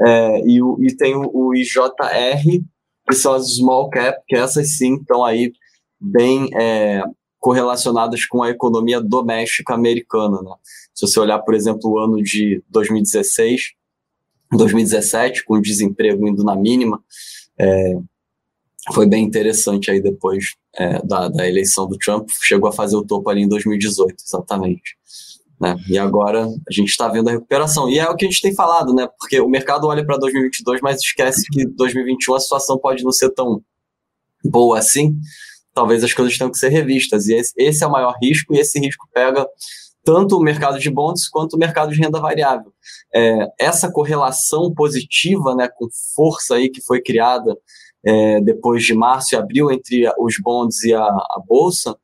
É, 0.06 0.42
e, 0.46 0.62
o, 0.62 0.78
e 0.80 0.96
tem 0.96 1.16
o, 1.16 1.30
o 1.34 1.56
IJR, 1.56 2.62
que 3.10 3.16
são 3.16 3.34
as 3.34 3.56
small 3.56 3.90
cap, 3.90 4.22
que 4.28 4.36
essas 4.36 4.78
sim 4.78 4.98
estão 4.98 5.26
aí 5.26 5.52
bem 6.00 6.48
é, 6.54 7.02
correlacionadas 7.42 8.26
com 8.26 8.44
a 8.44 8.52
economia 8.52 9.02
doméstica 9.02 9.74
americana. 9.74 10.42
Né? 10.42 10.54
Se 10.94 11.08
você 11.08 11.20
olhar, 11.20 11.40
por 11.40 11.56
exemplo, 11.56 11.90
o 11.90 11.98
ano 11.98 12.22
de 12.22 12.64
2016, 12.70 13.74
2017, 14.52 15.44
com 15.44 15.56
o 15.56 15.62
desemprego 15.62 16.28
indo 16.28 16.44
na 16.44 16.56
mínima, 16.56 17.04
é, 17.58 17.98
foi 18.94 19.08
bem 19.08 19.24
interessante 19.24 19.90
aí 19.90 20.00
depois 20.00 20.56
é, 20.76 21.02
da, 21.04 21.30
da, 21.30 21.48
eleição 21.48 21.88
do 21.88 21.98
Trump, 21.98 22.30
chegou 22.42 22.70
a 22.70 22.74
fazer 22.74 22.96
o 22.96 23.04
topo 23.04 23.30
ali 23.30 23.42
em 23.42 23.48
2018, 23.48 24.16
exatamente. 24.24 24.96
Né? 25.60 25.76
E 25.90 25.98
agora 25.98 26.46
a 26.46 26.72
gente 26.72 26.90
está 26.90 27.08
vendo 27.08 27.30
a 27.30 27.32
recuperação. 27.32 27.90
E 27.90 27.98
é 27.98 28.08
o 28.08 28.16
que 28.16 28.26
a 28.26 28.30
gente 28.30 28.42
tem 28.42 28.54
falado, 28.54 28.94
né? 28.94 29.08
Porque 29.20 29.40
o 29.40 29.48
mercado 29.48 29.88
olha 29.88 30.06
para 30.06 30.18
2022, 30.18 30.82
mas 30.82 31.00
esquece 31.02 31.48
que 31.52 31.66
2021 31.66 32.36
a 32.36 32.40
situação 32.40 32.78
pode 32.78 33.04
não 33.04 33.12
ser 33.12 33.30
tão 33.32 33.64
boa 34.44 34.80
assim. 34.80 35.16
Talvez 35.74 36.04
as 36.04 36.14
coisas 36.14 36.38
tenham 36.38 36.52
que 36.52 36.58
ser 36.58 36.70
revistas. 36.70 37.28
E 37.28 37.36
esse, 37.58 37.84
é 37.84 37.88
o 37.88 37.92
maior 37.92 38.16
risco, 38.22 38.54
e 38.54 38.60
esse 38.60 38.80
risco 38.80 39.08
pega 39.14 39.48
tanto 40.04 40.38
o 40.38 40.42
mercado 40.42 40.80
de 40.80 40.90
bonds 40.90 41.30
quanto 41.30 41.54
o 41.54 41.60
mercado 41.60 41.92
de 41.92 42.00
renda 42.00 42.20
variável. 42.20 42.74
É, 43.14 43.48
essa 43.60 43.92
correlação 43.92 44.74
positiva, 44.74 45.56
né, 45.56 45.70
com 45.74 45.88
força 46.16 46.56
aí 46.56 46.70
que 46.70 46.82
foi 46.82 47.02
criada 47.02 47.56
é, 48.04 48.42
depois 48.42 48.84
de 48.84 48.94
março 48.94 49.36
e 49.36 49.38
abril 49.38 49.72
entre 49.72 50.12
os 50.18 50.36
bonds 50.42 50.84
e 50.84 50.94
a, 50.94 51.04
a 51.04 51.42
bolsa, 51.48 51.96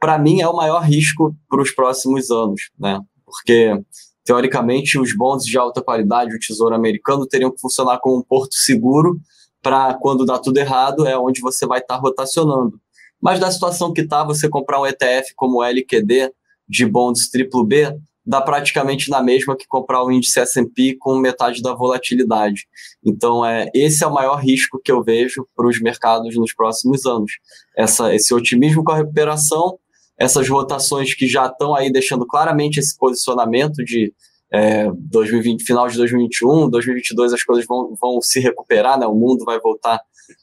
para 0.00 0.18
mim 0.18 0.40
é 0.40 0.48
o 0.48 0.56
maior 0.56 0.80
risco 0.80 1.36
para 1.48 1.62
os 1.62 1.70
próximos 1.70 2.30
anos, 2.30 2.70
né? 2.78 2.98
Porque 3.24 3.80
teoricamente 4.24 4.98
os 4.98 5.16
bonds 5.16 5.44
de 5.44 5.56
alta 5.58 5.82
qualidade, 5.82 6.34
o 6.34 6.38
Tesouro 6.38 6.74
Americano 6.74 7.26
teriam 7.26 7.52
que 7.52 7.60
funcionar 7.60 7.98
como 8.00 8.18
um 8.18 8.22
porto 8.22 8.54
seguro 8.54 9.20
para 9.62 9.94
quando 9.94 10.24
dá 10.24 10.38
tudo 10.38 10.58
errado 10.58 11.06
é 11.06 11.16
onde 11.16 11.40
você 11.40 11.66
vai 11.66 11.78
estar 11.78 11.94
tá 11.94 12.00
rotacionando. 12.00 12.80
Mas 13.22 13.38
da 13.38 13.50
situação 13.50 13.92
que 13.92 14.00
está, 14.00 14.24
você 14.24 14.48
comprar 14.48 14.80
um 14.80 14.86
ETF 14.86 15.32
como 15.36 15.58
o 15.58 15.62
LQD 15.62 16.32
de 16.68 16.84
bonds 16.84 17.30
triplo 17.30 17.64
B 17.64 17.96
dá 18.24 18.40
praticamente 18.40 19.10
na 19.10 19.22
mesma 19.22 19.56
que 19.56 19.66
comprar 19.66 20.02
o 20.02 20.10
índice 20.10 20.38
S&P 20.40 20.96
com 20.98 21.18
metade 21.18 21.60
da 21.60 21.74
volatilidade. 21.74 22.66
Então, 23.04 23.44
é, 23.44 23.68
esse 23.74 24.04
é 24.04 24.06
o 24.06 24.14
maior 24.14 24.36
risco 24.36 24.80
que 24.82 24.92
eu 24.92 25.02
vejo 25.02 25.46
para 25.56 25.66
os 25.66 25.80
mercados 25.80 26.36
nos 26.36 26.54
próximos 26.54 27.04
anos. 27.04 27.32
Essa, 27.76 28.14
esse 28.14 28.32
otimismo 28.32 28.84
com 28.84 28.92
a 28.92 28.96
recuperação, 28.96 29.76
essas 30.16 30.48
rotações 30.48 31.14
que 31.14 31.26
já 31.26 31.46
estão 31.46 31.74
aí 31.74 31.90
deixando 31.90 32.26
claramente 32.26 32.78
esse 32.78 32.96
posicionamento 32.96 33.84
de 33.84 34.12
é, 34.52 34.88
2020, 34.94 35.64
final 35.64 35.88
de 35.88 35.96
2021, 35.96 36.68
2022 36.68 37.32
as 37.32 37.42
coisas 37.42 37.66
vão, 37.66 37.94
vão 38.00 38.20
se 38.20 38.38
recuperar, 38.38 38.98
né? 38.98 39.06
o 39.06 39.14
mundo 39.14 39.44
vai 39.44 39.58
voltar 39.58 40.00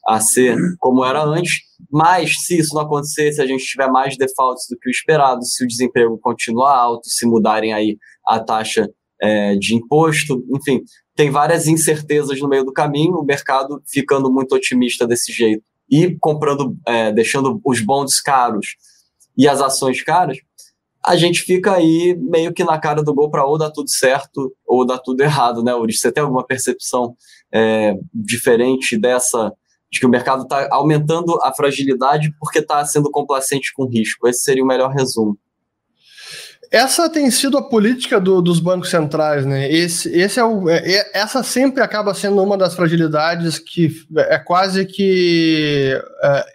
a 0.08 0.20
ser 0.20 0.58
como 0.80 1.04
era 1.04 1.24
antes, 1.24 1.62
mas 1.92 2.44
se 2.46 2.58
isso 2.60 2.76
não 2.76 2.82
acontecer, 2.82 3.32
se 3.32 3.42
a 3.42 3.46
gente 3.46 3.64
tiver 3.64 3.88
mais 3.88 4.18
defaults 4.18 4.66
do 4.70 4.78
que 4.78 4.90
o 4.90 4.92
esperado, 4.92 5.44
se 5.46 5.64
o 5.64 5.68
desemprego 5.68 6.18
continuar 6.20 6.78
alto, 6.78 7.10
se 7.10 7.26
mudarem 7.26 7.74
aí 7.74 7.98
a 8.26 8.40
taxa 8.40 8.90
é, 9.22 9.56
de 9.56 9.76
imposto, 9.76 10.44
enfim, 10.56 10.82
tem 11.16 11.30
várias 11.30 11.68
incertezas 11.68 12.40
no 12.40 12.48
meio 12.48 12.64
do 12.64 12.72
caminho, 12.72 13.18
o 13.18 13.26
mercado 13.26 13.82
ficando 13.88 14.32
muito 14.32 14.56
otimista 14.56 15.06
desse 15.06 15.32
jeito 15.32 15.64
e 15.90 16.16
comprando, 16.20 16.78
é, 16.88 17.12
deixando 17.12 17.60
os 17.66 17.82
bonds 17.82 18.22
caros 18.22 18.76
e 19.38 19.48
as 19.48 19.62
ações 19.62 20.04
caras, 20.04 20.38
a 21.06 21.16
gente 21.16 21.42
fica 21.42 21.74
aí 21.74 22.16
meio 22.20 22.54
que 22.54 22.64
na 22.64 22.78
cara 22.78 23.02
do 23.02 23.14
gol 23.14 23.32
para 23.32 23.46
ou 23.46 23.58
dar 23.58 23.72
tudo 23.72 23.90
certo 23.90 24.54
ou 24.68 24.86
dar 24.86 25.00
tudo 25.00 25.22
errado, 25.22 25.64
né, 25.64 25.74
Uri? 25.74 25.94
Você 25.94 26.12
tem 26.12 26.22
alguma 26.22 26.46
percepção 26.46 27.16
é, 27.54 27.96
diferente 28.14 28.98
dessa, 28.98 29.52
de 29.92 30.00
que 30.00 30.06
o 30.06 30.10
mercado 30.10 30.44
está 30.44 30.68
aumentando 30.72 31.40
a 31.44 31.54
fragilidade 31.54 32.34
porque 32.40 32.60
está 32.60 32.84
sendo 32.86 33.10
complacente 33.10 33.74
com 33.74 33.88
risco? 33.88 34.28
Esse 34.28 34.44
seria 34.44 34.64
o 34.64 34.68
melhor 34.68 34.92
resumo. 34.92 35.38
Essa 36.72 37.10
tem 37.10 37.32
sido 37.32 37.58
a 37.58 37.68
política 37.68 38.22
do, 38.22 38.44
dos 38.44 38.60
bancos 38.60 38.92
centrais, 38.92 39.44
né? 39.44 39.72
Esse, 39.72 40.08
esse 40.16 40.40
é 40.40 40.44
o, 40.44 40.70
é, 40.70 41.10
essa 41.16 41.42
sempre 41.42 41.82
acaba 41.82 42.14
sendo 42.14 42.44
uma 42.44 42.56
das 42.56 42.76
fragilidades 42.76 43.58
que 43.58 43.92
é 44.16 44.38
quase 44.38 44.86
que 44.86 46.00
é, 46.24 46.46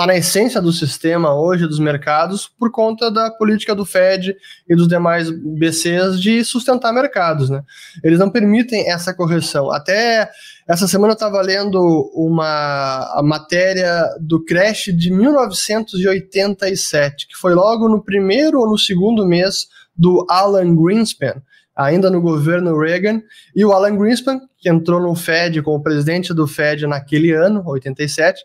está 0.00 0.06
na 0.06 0.16
essência 0.16 0.62
do 0.62 0.72
sistema 0.72 1.34
hoje 1.34 1.66
dos 1.66 1.78
mercados 1.78 2.48
por 2.48 2.70
conta 2.70 3.10
da 3.10 3.30
política 3.30 3.74
do 3.74 3.84
Fed 3.84 4.34
e 4.66 4.74
dos 4.74 4.88
demais 4.88 5.28
BCs 5.28 6.18
de 6.18 6.42
sustentar 6.42 6.90
mercados, 6.90 7.50
né? 7.50 7.62
Eles 8.02 8.18
não 8.18 8.30
permitem 8.30 8.90
essa 8.90 9.12
correção. 9.12 9.70
Até 9.70 10.30
essa 10.66 10.88
semana 10.88 11.12
eu 11.12 11.16
estava 11.16 11.42
lendo 11.42 12.10
uma 12.14 13.20
matéria 13.22 14.06
do 14.18 14.42
crash 14.42 14.84
de 14.96 15.10
1987, 15.10 17.28
que 17.28 17.36
foi 17.36 17.54
logo 17.54 17.86
no 17.86 18.02
primeiro 18.02 18.58
ou 18.58 18.70
no 18.70 18.78
segundo 18.78 19.26
mês 19.26 19.68
do 19.94 20.24
Alan 20.30 20.74
Greenspan, 20.74 21.42
ainda 21.76 22.08
no 22.08 22.22
governo 22.22 22.78
Reagan, 22.78 23.20
e 23.54 23.66
o 23.66 23.72
Alan 23.72 23.98
Greenspan, 23.98 24.40
que 24.58 24.70
entrou 24.70 24.98
no 24.98 25.14
Fed 25.14 25.60
como 25.60 25.82
presidente 25.82 26.32
do 26.32 26.46
Fed 26.46 26.86
naquele 26.86 27.32
ano, 27.32 27.62
87, 27.66 28.42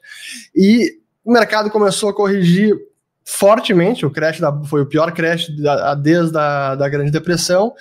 e 0.53 1.04
o 1.25 1.31
mercado 1.31 1.71
começou 1.71 2.09
a 2.09 2.13
corrigir 2.13 2.77
fortemente, 3.25 4.05
o 4.05 4.11
crash 4.11 4.39
da, 4.39 4.53
foi 4.65 4.81
o 4.81 4.85
pior 4.85 5.11
crash 5.11 5.49
da, 5.57 5.95
desde 5.95 6.37
a 6.37 6.75
da 6.75 6.87
Grande 6.87 7.09
Depressão, 7.09 7.73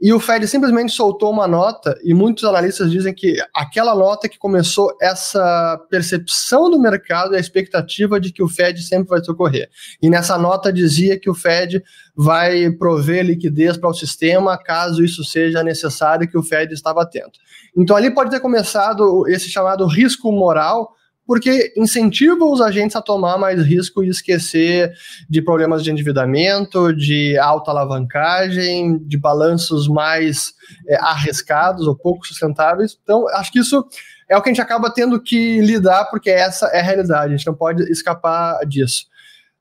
e 0.00 0.12
o 0.12 0.18
Fed 0.18 0.46
simplesmente 0.48 0.92
soltou 0.92 1.30
uma 1.30 1.46
nota, 1.46 1.96
e 2.02 2.12
muitos 2.12 2.42
analistas 2.42 2.90
dizem 2.90 3.14
que 3.14 3.36
aquela 3.54 3.94
nota 3.94 4.28
que 4.28 4.36
começou 4.36 4.96
essa 5.00 5.80
percepção 5.88 6.68
do 6.68 6.78
mercado 6.78 7.34
e 7.34 7.36
a 7.36 7.40
expectativa 7.40 8.18
de 8.18 8.32
que 8.32 8.42
o 8.42 8.48
Fed 8.48 8.82
sempre 8.82 9.08
vai 9.08 9.22
socorrer. 9.22 9.68
E 10.02 10.10
nessa 10.10 10.36
nota 10.36 10.72
dizia 10.72 11.18
que 11.18 11.30
o 11.30 11.34
Fed 11.34 11.82
vai 12.16 12.68
prover 12.72 13.24
liquidez 13.24 13.76
para 13.76 13.90
o 13.90 13.94
sistema 13.94 14.58
caso 14.58 15.04
isso 15.04 15.24
seja 15.24 15.62
necessário, 15.62 16.28
que 16.28 16.36
o 16.36 16.42
Fed 16.42 16.74
estava 16.74 17.02
atento. 17.02 17.38
Então 17.76 17.96
ali 17.96 18.12
pode 18.12 18.30
ter 18.30 18.40
começado 18.40 19.28
esse 19.28 19.48
chamado 19.48 19.86
risco 19.86 20.32
moral 20.32 20.96
porque 21.26 21.72
incentiva 21.76 22.44
os 22.44 22.60
agentes 22.60 22.96
a 22.96 23.02
tomar 23.02 23.38
mais 23.38 23.62
risco 23.62 24.02
e 24.02 24.08
esquecer 24.08 24.92
de 25.28 25.40
problemas 25.40 25.82
de 25.82 25.90
endividamento, 25.90 26.92
de 26.92 27.38
alta 27.38 27.70
alavancagem, 27.70 28.98
de 28.98 29.16
balanços 29.16 29.88
mais 29.88 30.52
é, 30.88 30.96
arriscados 30.96 31.86
ou 31.86 31.96
pouco 31.96 32.26
sustentáveis. 32.26 32.98
Então, 33.02 33.28
acho 33.28 33.52
que 33.52 33.60
isso 33.60 33.84
é 34.28 34.36
o 34.36 34.42
que 34.42 34.48
a 34.48 34.52
gente 34.52 34.62
acaba 34.62 34.90
tendo 34.90 35.20
que 35.20 35.60
lidar, 35.60 36.06
porque 36.06 36.30
essa 36.30 36.66
é 36.66 36.80
a 36.80 36.82
realidade, 36.82 37.34
a 37.34 37.36
gente 37.36 37.46
não 37.46 37.54
pode 37.54 37.82
escapar 37.90 38.58
disso. 38.66 39.06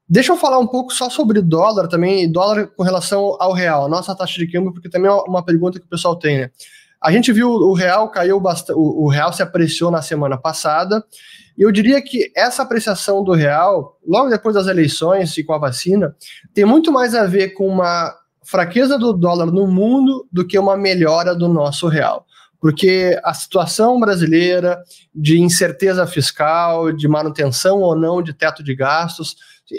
Deixa 0.08 0.34
eu 0.34 0.38
falar 0.38 0.60
um 0.60 0.68
pouco 0.68 0.92
só 0.92 1.10
sobre 1.10 1.42
dólar 1.42 1.88
também, 1.88 2.30
dólar 2.30 2.68
com 2.68 2.84
relação 2.84 3.38
ao 3.40 3.54
real, 3.54 3.86
a 3.86 3.90
nossa 3.90 4.14
taxa 4.14 4.38
de 4.38 4.52
câmbio, 4.52 4.74
porque 4.74 4.90
também 4.90 5.10
é 5.10 5.14
uma 5.14 5.44
pergunta 5.44 5.80
que 5.80 5.86
o 5.86 5.90
pessoal 5.90 6.18
tem, 6.18 6.40
né? 6.40 6.52
A 7.02 7.12
gente 7.12 7.32
viu 7.32 7.50
o 7.50 7.74
real 7.74 8.10
caiu 8.10 8.40
bastante, 8.40 8.78
o 8.78 9.08
real 9.08 9.34
se 9.34 9.42
apreciou 9.42 9.90
na 9.90 10.04
semana 10.04 10.38
passada, 10.38 11.04
e 11.58 11.64
eu 11.64 11.72
diria 11.72 12.02
que 12.02 12.32
essa 12.36 12.64
apreciação 12.64 13.24
do 13.24 13.34
real, 13.34 13.98
logo 14.06 14.30
depois 14.30 14.56
das 14.56 14.68
eleições 14.68 15.38
e 15.38 15.44
com 15.44 15.54
a 15.54 15.60
vacina, 15.60 16.16
tem 16.54 16.66
muito 16.66 16.92
mais 16.92 17.14
a 17.14 17.26
ver 17.26 17.50
com 17.50 17.68
uma 17.68 18.14
fraqueza 18.44 18.98
do 18.98 19.14
dólar 19.14 19.48
no 19.48 19.68
mundo 19.68 20.28
do 20.32 20.46
que 20.46 20.58
uma 20.58 20.76
melhora 20.76 21.36
do 21.36 21.48
nosso 21.48 21.88
real. 21.88 22.26
Porque 22.60 23.20
a 23.24 23.34
situação 23.34 24.00
brasileira 24.00 24.80
de 25.14 25.40
incerteza 25.40 26.06
fiscal, 26.06 26.92
de 26.92 27.08
manutenção 27.08 27.80
ou 27.80 27.96
não 27.96 28.22
de 28.22 28.34
teto 28.34 28.64
de 28.64 28.76
gastos, 28.76 29.36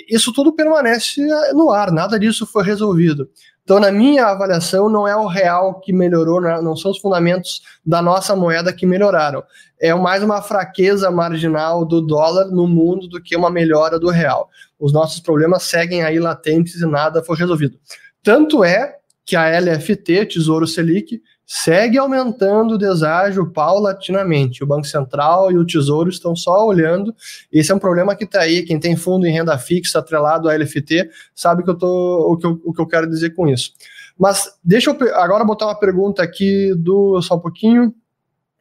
isso 0.08 0.32
tudo 0.32 0.52
permanece 0.52 1.20
no 1.52 1.70
ar, 1.70 1.92
nada 1.92 2.18
disso 2.18 2.46
foi 2.46 2.64
resolvido. 2.64 3.28
Então, 3.64 3.78
na 3.78 3.92
minha 3.92 4.26
avaliação, 4.26 4.88
não 4.88 5.06
é 5.06 5.16
o 5.16 5.26
real 5.26 5.80
que 5.80 5.92
melhorou, 5.92 6.40
né? 6.40 6.60
não 6.60 6.74
são 6.74 6.90
os 6.90 6.98
fundamentos 6.98 7.62
da 7.86 8.02
nossa 8.02 8.34
moeda 8.34 8.72
que 8.72 8.84
melhoraram. 8.84 9.42
É 9.80 9.94
mais 9.94 10.22
uma 10.22 10.42
fraqueza 10.42 11.10
marginal 11.10 11.84
do 11.84 12.00
dólar 12.00 12.46
no 12.46 12.66
mundo 12.66 13.06
do 13.08 13.22
que 13.22 13.36
uma 13.36 13.50
melhora 13.50 14.00
do 14.00 14.10
real. 14.10 14.50
Os 14.78 14.92
nossos 14.92 15.20
problemas 15.20 15.62
seguem 15.62 16.02
aí 16.02 16.18
latentes 16.18 16.80
e 16.80 16.86
nada 16.86 17.22
foi 17.22 17.36
resolvido. 17.36 17.78
Tanto 18.22 18.64
é 18.64 18.96
que 19.24 19.36
a 19.36 19.48
LFT, 19.60 20.26
Tesouro 20.26 20.66
Selic, 20.66 21.22
segue 21.46 21.98
aumentando 21.98 22.74
o 22.74 22.78
deságio 22.78 23.50
paulatinamente. 23.52 24.62
O 24.62 24.66
Banco 24.66 24.86
Central 24.86 25.52
e 25.52 25.58
o 25.58 25.66
Tesouro 25.66 26.08
estão 26.08 26.34
só 26.34 26.66
olhando. 26.66 27.14
Esse 27.52 27.72
é 27.72 27.74
um 27.74 27.78
problema 27.78 28.16
que 28.16 28.24
está 28.24 28.40
aí. 28.40 28.62
Quem 28.62 28.80
tem 28.80 28.96
fundo 28.96 29.26
em 29.26 29.32
renda 29.32 29.58
fixa 29.58 29.98
atrelado 29.98 30.48
à 30.48 30.56
LFT 30.56 31.10
sabe 31.34 31.62
que 31.62 31.70
eu 31.70 31.76
tô, 31.76 32.32
o, 32.32 32.36
que 32.36 32.46
eu, 32.46 32.60
o 32.64 32.72
que 32.72 32.80
eu 32.80 32.86
quero 32.86 33.08
dizer 33.08 33.30
com 33.30 33.48
isso. 33.48 33.72
Mas 34.18 34.48
deixa 34.62 34.90
eu 34.90 35.14
agora 35.14 35.44
botar 35.44 35.66
uma 35.66 35.78
pergunta 35.78 36.22
aqui 36.22 36.74
do. 36.76 37.20
Só 37.22 37.36
um 37.36 37.40
pouquinho. 37.40 37.94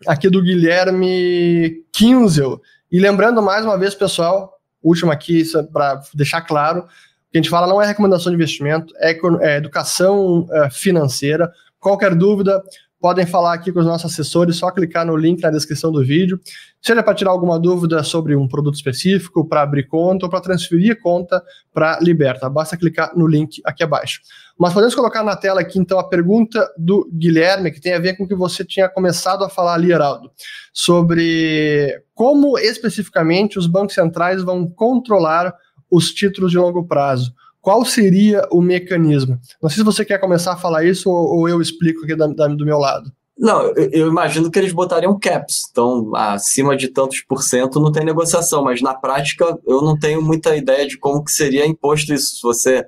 Aqui 0.07 0.29
do 0.29 0.41
Guilherme 0.41 1.83
Kinzel. 1.91 2.59
E 2.91 2.99
lembrando 2.99 3.41
mais 3.41 3.63
uma 3.63 3.77
vez, 3.77 3.93
pessoal, 3.93 4.59
última 4.81 5.13
aqui, 5.13 5.43
para 5.71 6.01
deixar 6.13 6.41
claro, 6.41 6.87
que 7.31 7.37
a 7.37 7.41
gente 7.41 7.49
fala 7.49 7.67
não 7.67 7.81
é 7.81 7.85
recomendação 7.85 8.31
de 8.31 8.35
investimento, 8.35 8.93
é, 8.97 9.17
é 9.41 9.57
educação 9.57 10.47
é, 10.51 10.69
financeira. 10.69 11.51
Qualquer 11.81 12.13
dúvida, 12.13 12.61
podem 12.99 13.25
falar 13.25 13.53
aqui 13.53 13.71
com 13.71 13.79
os 13.79 13.85
nossos 13.85 14.13
assessores, 14.13 14.57
só 14.57 14.69
clicar 14.69 15.03
no 15.03 15.17
link 15.17 15.41
na 15.41 15.49
descrição 15.49 15.91
do 15.91 16.05
vídeo. 16.05 16.39
Seja 16.79 17.01
para 17.01 17.15
tirar 17.15 17.31
alguma 17.31 17.59
dúvida 17.59 18.03
sobre 18.03 18.35
um 18.35 18.47
produto 18.47 18.75
específico, 18.75 19.43
para 19.47 19.63
abrir 19.63 19.87
conta 19.87 20.27
ou 20.27 20.29
para 20.29 20.39
transferir 20.41 21.01
conta 21.01 21.41
para 21.73 21.99
Liberta. 21.99 22.47
Basta 22.47 22.77
clicar 22.77 23.17
no 23.17 23.25
link 23.25 23.59
aqui 23.65 23.83
abaixo. 23.83 24.21
Mas 24.59 24.73
podemos 24.73 24.93
colocar 24.93 25.23
na 25.23 25.35
tela 25.35 25.61
aqui, 25.61 25.79
então, 25.79 25.97
a 25.97 26.07
pergunta 26.07 26.71
do 26.77 27.09
Guilherme, 27.11 27.71
que 27.71 27.81
tem 27.81 27.95
a 27.95 27.99
ver 27.99 28.15
com 28.15 28.25
o 28.25 28.27
que 28.27 28.35
você 28.35 28.63
tinha 28.63 28.87
começado 28.87 29.43
a 29.43 29.49
falar 29.49 29.73
ali, 29.73 29.91
Heraldo, 29.91 30.31
sobre 30.71 32.03
como 32.13 32.59
especificamente 32.59 33.57
os 33.57 33.65
bancos 33.65 33.95
centrais 33.95 34.43
vão 34.43 34.67
controlar 34.67 35.51
os 35.89 36.13
títulos 36.13 36.51
de 36.51 36.59
longo 36.59 36.85
prazo 36.85 37.33
qual 37.61 37.85
seria 37.85 38.47
o 38.51 38.61
mecanismo? 38.61 39.39
Não 39.61 39.69
sei 39.69 39.77
se 39.77 39.83
você 39.83 40.03
quer 40.03 40.17
começar 40.17 40.53
a 40.53 40.57
falar 40.57 40.83
isso 40.83 41.09
ou, 41.09 41.39
ou 41.39 41.49
eu 41.49 41.61
explico 41.61 42.03
aqui 42.03 42.15
da, 42.15 42.27
da, 42.27 42.47
do 42.47 42.65
meu 42.65 42.79
lado. 42.79 43.11
Não, 43.37 43.73
eu, 43.75 44.07
imagino 44.07 44.51
que 44.51 44.59
eles 44.59 44.73
botariam 44.73 45.17
caps, 45.17 45.63
então 45.71 46.11
acima 46.15 46.75
de 46.75 46.89
tantos 46.89 47.21
por 47.21 47.41
cento 47.41 47.79
não 47.79 47.91
tem 47.91 48.05
negociação, 48.05 48.63
mas 48.63 48.81
na 48.81 48.93
prática 48.93 49.57
eu 49.65 49.81
não 49.81 49.97
tenho 49.97 50.21
muita 50.21 50.55
ideia 50.55 50.87
de 50.87 50.97
como 50.97 51.23
que 51.23 51.31
seria 51.31 51.65
imposto 51.65 52.13
isso, 52.13 52.35
se 52.35 52.41
você 52.43 52.85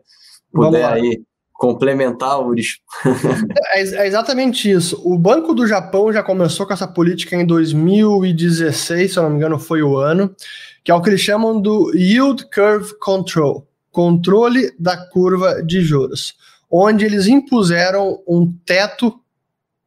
puder 0.52 0.86
aí 0.86 1.24
complementar, 1.54 2.40
Uris. 2.40 2.80
é, 3.74 3.82
é 3.82 4.08
exatamente 4.08 4.70
isso. 4.70 5.02
O 5.04 5.18
Banco 5.18 5.56
do 5.56 5.66
Japão 5.66 6.14
já 6.14 6.22
começou 6.22 6.68
com 6.68 6.74
essa 6.74 6.88
política 6.88 7.36
em 7.36 7.46
2016, 7.46 9.12
se 9.12 9.18
eu 9.18 9.24
não 9.24 9.30
me 9.32 9.38
engano 9.38 9.58
foi 9.58 9.82
o 9.82 9.98
ano, 9.98 10.36
que 10.84 10.92
é 10.92 10.94
o 10.94 11.02
que 11.02 11.10
eles 11.10 11.22
chamam 11.22 11.60
do 11.60 11.92
Yield 11.96 12.48
Curve 12.54 12.94
Control 13.00 13.66
controle 13.94 14.74
da 14.78 14.98
curva 14.98 15.62
de 15.64 15.82
juros, 15.82 16.34
onde 16.70 17.06
eles 17.06 17.28
impuseram 17.28 18.20
um 18.28 18.52
teto 18.66 19.22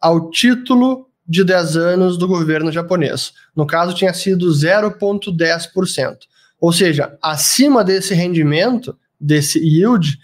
ao 0.00 0.30
título 0.30 1.08
de 1.28 1.42
10 1.42 1.76
anos 1.76 2.16
do 2.16 2.28
governo 2.28 2.70
japonês. 2.70 3.32
No 3.54 3.66
caso, 3.66 3.94
tinha 3.96 4.14
sido 4.14 4.48
0,10%. 4.48 6.18
Ou 6.60 6.72
seja, 6.72 7.18
acima 7.20 7.82
desse 7.82 8.14
rendimento, 8.14 8.96
desse 9.20 9.58
yield, 9.58 10.16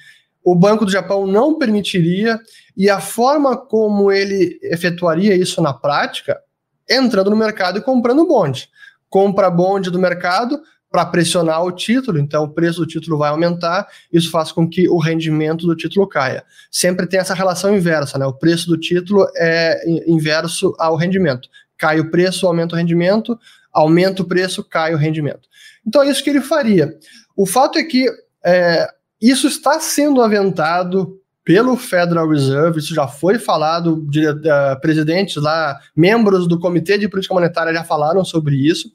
o 0.44 0.54
Banco 0.54 0.84
do 0.84 0.92
Japão 0.92 1.26
não 1.26 1.58
permitiria, 1.58 2.38
e 2.76 2.88
a 2.88 3.00
forma 3.00 3.56
como 3.56 4.12
ele 4.12 4.60
efetuaria 4.62 5.34
isso 5.34 5.60
na 5.60 5.74
prática, 5.74 6.40
entrando 6.88 7.30
no 7.30 7.36
mercado 7.36 7.78
e 7.78 7.82
comprando 7.82 8.26
bonde. 8.26 8.68
Compra 9.10 9.50
bonde 9.50 9.90
do 9.90 9.98
mercado, 9.98 10.60
para 10.92 11.06
pressionar 11.06 11.64
o 11.64 11.72
título, 11.72 12.18
então 12.18 12.44
o 12.44 12.48
preço 12.50 12.80
do 12.80 12.86
título 12.86 13.16
vai 13.16 13.30
aumentar, 13.30 13.88
isso 14.12 14.30
faz 14.30 14.52
com 14.52 14.68
que 14.68 14.86
o 14.88 14.98
rendimento 14.98 15.66
do 15.66 15.74
título 15.74 16.06
caia. 16.06 16.44
Sempre 16.70 17.06
tem 17.06 17.18
essa 17.18 17.32
relação 17.32 17.74
inversa, 17.74 18.18
né? 18.18 18.26
O 18.26 18.34
preço 18.34 18.68
do 18.68 18.78
título 18.78 19.26
é 19.34 19.80
inverso 20.06 20.76
ao 20.78 20.94
rendimento. 20.94 21.48
Cai 21.78 21.98
o 21.98 22.10
preço, 22.10 22.46
aumenta 22.46 22.74
o 22.74 22.78
rendimento, 22.78 23.38
aumenta 23.72 24.20
o 24.20 24.26
preço, 24.26 24.62
cai 24.62 24.94
o 24.94 24.98
rendimento. 24.98 25.48
Então 25.86 26.02
é 26.02 26.10
isso 26.10 26.22
que 26.22 26.28
ele 26.28 26.42
faria. 26.42 26.94
O 27.34 27.46
fato 27.46 27.78
é 27.78 27.82
que 27.82 28.06
é, 28.44 28.86
isso 29.20 29.46
está 29.46 29.80
sendo 29.80 30.20
aventado 30.20 31.18
pelo 31.44 31.76
Federal 31.76 32.28
Reserve, 32.28 32.78
isso 32.78 32.94
já 32.94 33.08
foi 33.08 33.38
falado, 33.38 34.06
de, 34.08 34.28
uh, 34.28 34.80
presidentes 34.80 35.36
lá, 35.36 35.80
membros 35.96 36.46
do 36.46 36.58
Comitê 36.58 36.96
de 36.96 37.08
Política 37.08 37.34
Monetária 37.34 37.72
já 37.72 37.82
falaram 37.82 38.24
sobre 38.24 38.54
isso. 38.54 38.92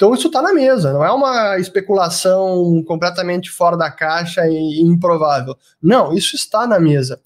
Então 0.00 0.14
isso 0.14 0.28
está 0.28 0.40
na 0.40 0.54
mesa, 0.54 0.94
não 0.94 1.04
é 1.04 1.12
uma 1.12 1.58
especulação 1.58 2.82
completamente 2.86 3.50
fora 3.50 3.76
da 3.76 3.90
caixa 3.90 4.48
e 4.48 4.80
improvável. 4.80 5.54
Não, 5.82 6.14
isso 6.14 6.34
está 6.36 6.66
na 6.66 6.80
mesa. 6.80 7.20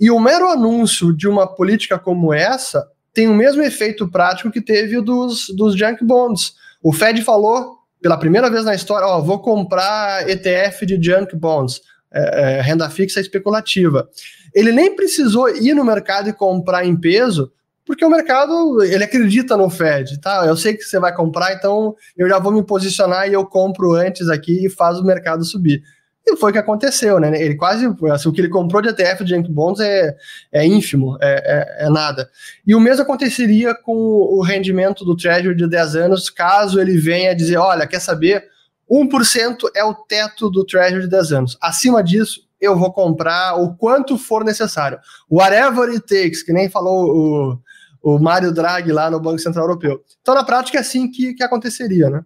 E 0.00 0.10
o 0.10 0.18
mero 0.18 0.48
anúncio 0.48 1.14
de 1.14 1.28
uma 1.28 1.46
política 1.46 1.98
como 1.98 2.32
essa 2.32 2.88
tem 3.12 3.28
o 3.28 3.34
mesmo 3.34 3.60
efeito 3.60 4.10
prático 4.10 4.50
que 4.50 4.62
teve 4.62 4.96
o 4.96 5.02
dos, 5.02 5.48
dos 5.54 5.76
junk 5.76 6.02
bonds. 6.02 6.54
O 6.82 6.94
Fed 6.94 7.20
falou 7.20 7.76
pela 8.00 8.16
primeira 8.16 8.48
vez 8.48 8.64
na 8.64 8.74
história, 8.74 9.06
ó, 9.06 9.20
vou 9.20 9.42
comprar 9.42 10.26
ETF 10.30 10.86
de 10.86 10.98
junk 11.02 11.36
bonds, 11.36 11.82
é, 12.10 12.58
é, 12.58 12.60
renda 12.62 12.88
fixa 12.88 13.20
especulativa. 13.20 14.08
Ele 14.54 14.72
nem 14.72 14.96
precisou 14.96 15.46
ir 15.50 15.74
no 15.74 15.84
mercado 15.84 16.30
e 16.30 16.32
comprar 16.32 16.86
em 16.86 16.98
peso, 16.98 17.52
porque 17.88 18.04
o 18.04 18.10
mercado 18.10 18.84
ele 18.84 19.02
acredita 19.02 19.56
no 19.56 19.70
Fed, 19.70 20.20
tá? 20.20 20.44
Eu 20.44 20.54
sei 20.58 20.74
que 20.74 20.82
você 20.82 21.00
vai 21.00 21.14
comprar, 21.14 21.54
então 21.54 21.96
eu 22.18 22.28
já 22.28 22.38
vou 22.38 22.52
me 22.52 22.62
posicionar 22.62 23.26
e 23.26 23.32
eu 23.32 23.46
compro 23.46 23.94
antes 23.94 24.28
aqui 24.28 24.66
e 24.66 24.68
faz 24.68 24.98
o 24.98 25.04
mercado 25.04 25.42
subir. 25.42 25.82
E 26.26 26.36
foi 26.36 26.50
o 26.50 26.52
que 26.52 26.58
aconteceu, 26.58 27.18
né? 27.18 27.42
Ele 27.42 27.54
quase, 27.54 27.86
assim, 28.12 28.28
o 28.28 28.32
que 28.32 28.42
ele 28.42 28.50
comprou 28.50 28.82
de 28.82 28.90
ETF 28.90 29.24
de 29.24 29.34
Junk 29.34 29.50
Bonds 29.50 29.80
é, 29.80 30.14
é 30.52 30.66
ínfimo, 30.66 31.16
é, 31.18 31.78
é, 31.82 31.86
é, 31.86 31.88
nada. 31.88 32.28
E 32.66 32.74
o 32.74 32.80
mesmo 32.80 33.04
aconteceria 33.04 33.74
com 33.74 33.94
o 33.94 34.42
rendimento 34.42 35.02
do 35.02 35.16
Treasury 35.16 35.56
de 35.56 35.66
10 35.66 35.96
anos, 35.96 36.28
caso 36.28 36.78
ele 36.78 36.98
venha 36.98 37.34
dizer, 37.34 37.56
olha, 37.56 37.86
quer 37.86 38.00
saber, 38.00 38.44
1% 38.90 39.70
é 39.74 39.82
o 39.82 39.94
teto 39.94 40.50
do 40.50 40.62
Treasury 40.62 41.04
de 41.04 41.08
10 41.08 41.32
anos. 41.32 41.58
Acima 41.58 42.04
disso, 42.04 42.46
eu 42.60 42.76
vou 42.76 42.92
comprar 42.92 43.54
o 43.54 43.74
quanto 43.76 44.18
for 44.18 44.44
necessário. 44.44 44.98
Whatever 45.30 45.88
it 45.88 46.00
takes, 46.00 46.42
que 46.42 46.52
nem 46.52 46.68
falou 46.68 47.16
o, 47.16 47.58
o 48.02 48.18
Mário 48.18 48.52
Draghi 48.52 48.92
lá 48.92 49.10
no 49.10 49.20
Banco 49.20 49.38
Central 49.38 49.66
Europeu. 49.66 50.02
Então, 50.20 50.34
na 50.34 50.44
prática, 50.44 50.78
é 50.78 50.80
assim 50.80 51.10
que, 51.10 51.34
que 51.34 51.42
aconteceria, 51.42 52.08
né? 52.10 52.24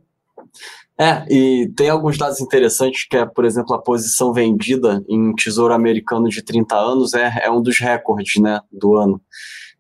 É, 0.99 1.25
e 1.29 1.73
tem 1.75 1.89
alguns 1.89 2.19
dados 2.19 2.41
interessantes 2.41 3.07
que 3.09 3.17
é, 3.17 3.25
por 3.25 3.45
exemplo, 3.45 3.75
a 3.75 3.83
posição 3.83 4.33
vendida 4.33 5.03
em 5.09 5.35
tesouro 5.35 5.73
americano 5.73 6.29
de 6.29 6.43
30 6.43 6.77
anos 6.77 7.15
é, 7.15 7.41
é 7.43 7.51
um 7.51 7.63
dos 7.63 7.81
recordes 7.81 8.41
né, 8.41 8.61
do 8.71 8.95
ano. 8.95 9.21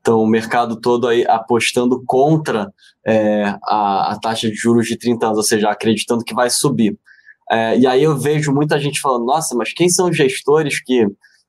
Então, 0.01 0.20
o 0.20 0.26
mercado 0.26 0.80
todo 0.80 1.07
aí 1.07 1.24
apostando 1.28 2.03
contra 2.05 2.72
é, 3.07 3.45
a, 3.64 4.12
a, 4.12 4.18
taxa 4.20 4.49
de 4.49 4.57
juros 4.57 4.86
de 4.86 4.97
30 4.97 5.26
anos, 5.26 5.38
ou 5.38 5.45
seja, 5.45 5.70
acreditando 5.70 6.24
que 6.24 6.34
vai 6.34 6.51
subir. 6.51 6.99
É, 7.51 7.78
e 7.78 7.86
aí 7.86 8.03
eu 8.03 8.16
vejo 8.18 8.53
muita 8.53 8.80
gente 8.80 9.01
falando, 9.01 9.26
nossa, 9.26 9.55
mas 9.55 9.72
quem 9.72 9.88
são 9.88 10.09
os 10.09 10.16
gestores 10.16 10.82
que, 10.82 11.07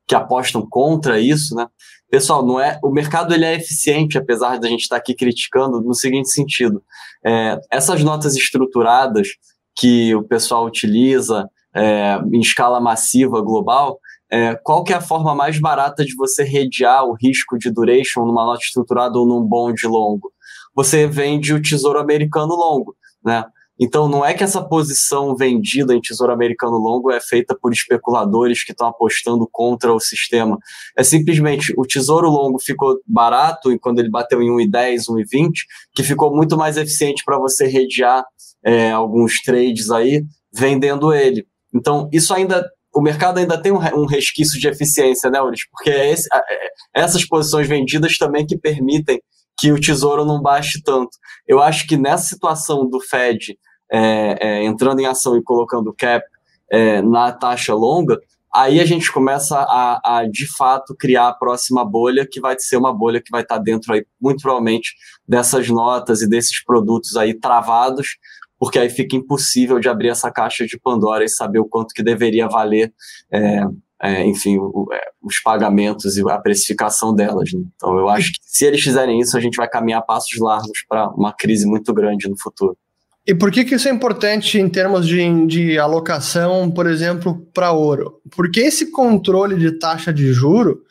que 0.08 0.14
apostam 0.14 0.68
contra 0.70 1.20
isso, 1.20 1.56
né? 1.56 1.66
Pessoal, 2.14 2.46
não 2.46 2.60
é 2.60 2.80
o 2.84 2.92
mercado 2.92 3.34
ele 3.34 3.44
é 3.44 3.56
eficiente, 3.56 4.20
apesar 4.20 4.60
da 4.60 4.68
gente 4.68 4.82
estar 4.82 4.98
aqui 4.98 5.16
criticando, 5.16 5.82
no 5.82 5.96
seguinte 5.96 6.30
sentido: 6.30 6.84
é, 7.26 7.60
essas 7.72 8.04
notas 8.04 8.36
estruturadas 8.36 9.30
que 9.76 10.14
o 10.14 10.22
pessoal 10.22 10.64
utiliza 10.64 11.50
é, 11.76 12.20
em 12.32 12.40
escala 12.40 12.80
massiva 12.80 13.42
global, 13.42 14.00
é, 14.32 14.54
qual 14.54 14.84
que 14.84 14.94
é 14.94 14.98
a 14.98 15.02
forma 15.02 15.34
mais 15.34 15.60
barata 15.60 16.06
de 16.06 16.16
você 16.16 16.44
redear 16.44 17.04
o 17.04 17.16
risco 17.20 17.58
de 17.58 17.72
duration 17.72 18.24
numa 18.28 18.46
nota 18.46 18.62
estruturada 18.62 19.18
ou 19.18 19.26
num 19.26 19.42
bond 19.42 19.84
longo? 19.88 20.32
Você 20.76 21.08
vende 21.08 21.52
o 21.52 21.60
tesouro 21.60 21.98
americano 21.98 22.54
longo, 22.54 22.96
né? 23.26 23.44
Então, 23.80 24.08
não 24.08 24.24
é 24.24 24.34
que 24.34 24.44
essa 24.44 24.64
posição 24.64 25.36
vendida 25.36 25.96
em 25.96 26.02
tesouro 26.02 26.32
americano 26.32 26.78
longo 26.78 27.12
é 27.12 27.20
feita 27.20 27.58
por 27.60 27.74
especuladores 27.74 28.64
que 28.64 28.72
estão 28.72 28.88
apostando 28.88 29.48
contra 29.52 29.94
o 29.94 30.00
sistema. 30.00 30.58
É 30.98 31.04
simplesmente 31.04 31.74
o 31.78 31.84
tesouro 31.84 32.30
longo 32.30 32.60
ficou 32.60 33.00
barato 33.08 33.72
e 33.72 33.80
quando 33.80 34.00
ele 34.00 34.10
bateu 34.10 34.42
em 34.42 34.50
1,10, 34.50 35.06
1,20, 35.10 35.52
que 35.94 36.04
ficou 36.04 36.36
muito 36.36 36.56
mais 36.56 36.78
eficiente 36.78 37.24
para 37.26 37.40
você 37.40 37.66
redear 37.66 38.24
é, 38.64 38.92
alguns 38.92 39.42
trades 39.42 39.90
aí 39.90 40.24
vendendo 40.54 41.12
ele. 41.12 41.46
Então, 41.74 42.08
isso 42.12 42.34
ainda 42.34 42.64
o 42.96 43.02
mercado 43.02 43.40
ainda 43.40 43.60
tem 43.60 43.72
um, 43.72 44.06
resquício 44.06 44.60
de 44.60 44.68
eficiência, 44.68 45.28
né, 45.30 45.42
Uris? 45.42 45.68
Porque 45.72 45.90
é 45.90 46.12
esse, 46.12 46.30
é, 46.32 46.70
essas 46.94 47.26
posições 47.26 47.68
vendidas 47.68 48.20
também 48.20 48.46
que 48.46 48.56
permitem 48.56 49.20
que 49.58 49.72
o 49.72 49.80
tesouro 49.80 50.26
não 50.26 50.42
baixe 50.42 50.82
tanto. 50.82 51.18
Eu 51.48 51.62
acho 51.62 51.88
que 51.88 51.98
nessa 51.98 52.26
situação 52.26 52.88
do 52.88 53.00
Fed 53.00 53.58
é, 53.92 54.38
é, 54.42 54.64
entrando 54.64 55.00
em 55.00 55.06
ação 55.06 55.38
e 55.38 55.44
colocando 55.44 55.94
cap 55.94 56.26
é, 56.72 57.02
na 57.02 57.32
taxa 57.32 57.74
longa, 57.74 58.20
aí 58.54 58.80
a 58.80 58.86
gente 58.86 59.12
começa 59.12 59.58
a, 59.58 60.20
a, 60.20 60.26
de 60.30 60.48
fato 60.56 60.96
criar 60.96 61.28
a 61.28 61.34
próxima 61.34 61.84
bolha, 61.84 62.28
que 62.30 62.40
vai 62.40 62.56
ser 62.58 62.78
uma 62.78 62.94
bolha 62.94 63.22
que 63.22 63.32
vai 63.32 63.42
estar 63.42 63.58
dentro 63.58 63.94
aí, 63.94 64.06
muito 64.22 64.42
provavelmente, 64.42 64.96
dessas 65.28 65.70
notas 65.70 66.22
e 66.22 66.30
desses 66.30 66.64
produtos 66.64 67.16
aí 67.16 67.34
travados, 67.34 68.18
porque 68.60 68.80
aí 68.80 68.90
fica 68.90 69.16
impossível 69.16 69.80
de 69.80 69.90
abrir 69.90 70.10
essa 70.10 70.32
caixa 70.32 70.66
de 70.66 70.80
Pandora 70.80 71.24
e 71.24 71.30
saber 71.30 71.60
o 71.60 71.66
quanto 71.66 71.94
que 71.94 72.04
deveria 72.04 72.48
valer 72.48 72.94
é, 73.32 73.64
é, 74.04 74.26
enfim, 74.26 74.58
o, 74.58 74.88
é, 74.92 75.00
os 75.24 75.40
pagamentos 75.40 76.18
e 76.18 76.30
a 76.30 76.38
precificação 76.38 77.16
delas. 77.16 77.54
Né? 77.54 77.62
Então, 77.76 77.98
eu 77.98 78.10
acho 78.10 78.34
que 78.34 78.40
se 78.42 78.66
eles 78.66 78.82
fizerem 78.82 79.20
isso, 79.20 79.38
a 79.38 79.40
gente 79.40 79.56
vai 79.56 79.70
caminhar 79.70 80.02
passos 80.02 80.38
largos 80.40 80.84
para 80.90 81.10
uma 81.12 81.32
crise 81.32 81.66
muito 81.66 81.94
grande 81.94 82.30
no 82.30 82.38
futuro. 82.38 82.78
E 83.26 83.34
por 83.34 83.50
que, 83.50 83.64
que 83.64 83.76
isso 83.76 83.88
é 83.88 83.92
importante 83.92 84.60
em 84.60 84.68
termos 84.68 85.08
de, 85.08 85.48
de 85.48 85.80
alocação, 85.80 86.70
por 86.70 86.86
exemplo, 86.86 87.48
para 87.54 87.72
ouro? 87.72 88.20
Porque 88.36 88.60
esse 88.60 88.92
controle 88.92 89.56
de 89.56 89.80
taxa 89.80 90.12
de 90.12 90.34
juro 90.34 90.82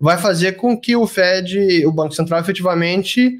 vai 0.00 0.16
fazer 0.16 0.52
com 0.52 0.74
que 0.74 0.96
o 0.96 1.06
Fed, 1.06 1.84
o 1.84 1.92
Banco 1.92 2.14
Central, 2.14 2.40
efetivamente 2.40 3.36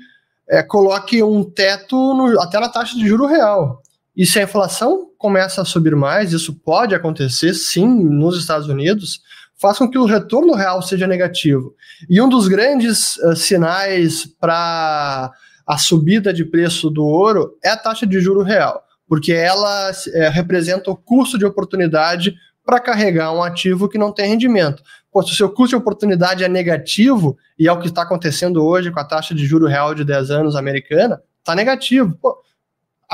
é, 0.51 0.63
coloque 0.63 1.23
um 1.23 1.43
teto 1.43 1.97
no, 2.15 2.39
até 2.39 2.61
na 2.61 2.69
taxa 2.69 2.95
de 2.95 3.09
juro 3.09 3.25
real. 3.25 3.82
E 4.17 4.27
se 4.27 4.39
a 4.39 4.43
inflação 4.43 5.11
começa 5.17 5.63
a 5.63 5.65
subir 5.65 5.97
mais, 5.97 6.33
isso 6.33 6.55
pode 6.55 6.95
acontecer 6.95 7.55
sim 7.55 7.87
nos 7.87 8.39
Estados 8.39 8.69
Unidos, 8.69 9.21
faz 9.57 9.79
com 9.79 9.89
que 9.89 9.97
o 9.97 10.05
retorno 10.05 10.55
real 10.55 10.83
seja 10.83 11.07
negativo. 11.07 11.75
E 12.11 12.21
um 12.21 12.29
dos 12.29 12.49
grandes 12.49 13.17
uh, 13.17 13.37
sinais 13.37 14.27
para 14.27 15.31
a 15.67 15.79
subida 15.79 16.33
de 16.33 16.45
preço 16.45 16.91
do 16.91 17.05
ouro 17.05 17.57
é 17.63 17.71
a 17.71 17.77
taxa 17.77 18.07
de 18.07 18.21
juro 18.21 18.43
real, 18.43 18.83
porque 19.07 19.33
ela 19.33 19.93
é, 20.13 20.29
representa 20.29 20.91
o 20.91 20.97
custo 20.97 21.39
de 21.39 21.45
oportunidade 21.45 22.35
para 22.65 22.81
carregar 22.81 23.33
um 23.33 23.43
ativo 23.43 23.89
que 23.89 23.99
não 23.99 24.13
tem 24.13 24.29
rendimento. 24.29 24.83
Pô, 25.13 25.23
se 25.23 25.33
o 25.33 25.37
seu 25.37 25.49
custo 25.49 25.71
de 25.71 25.77
oportunidade 25.77 26.43
é 26.43 26.49
negativo, 26.49 27.37
e 27.59 27.69
é 27.69 27.73
o 27.73 27.79
que 27.79 27.89
está 27.89 28.03
acontecendo 28.03 28.65
hoje 28.65 28.91
com 28.91 29.01
a 29.01 29.05
taxa 29.05 29.35
de 29.35 29.45
juro 29.45 29.67
real 29.67 29.95
de 29.95 30.05
10 30.05 30.31
anos 30.31 30.57
americana, 30.57 31.21
está 31.39 31.55
negativo. 31.55 32.17
Pô, 32.21 32.37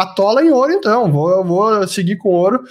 atola 0.03 0.43
em 0.43 0.51
ouro, 0.51 0.73
então, 0.73 1.11
vou, 1.11 1.45
vou 1.45 1.89
seguir 1.89 2.17
com 2.17 2.31
ouro. 2.31 2.63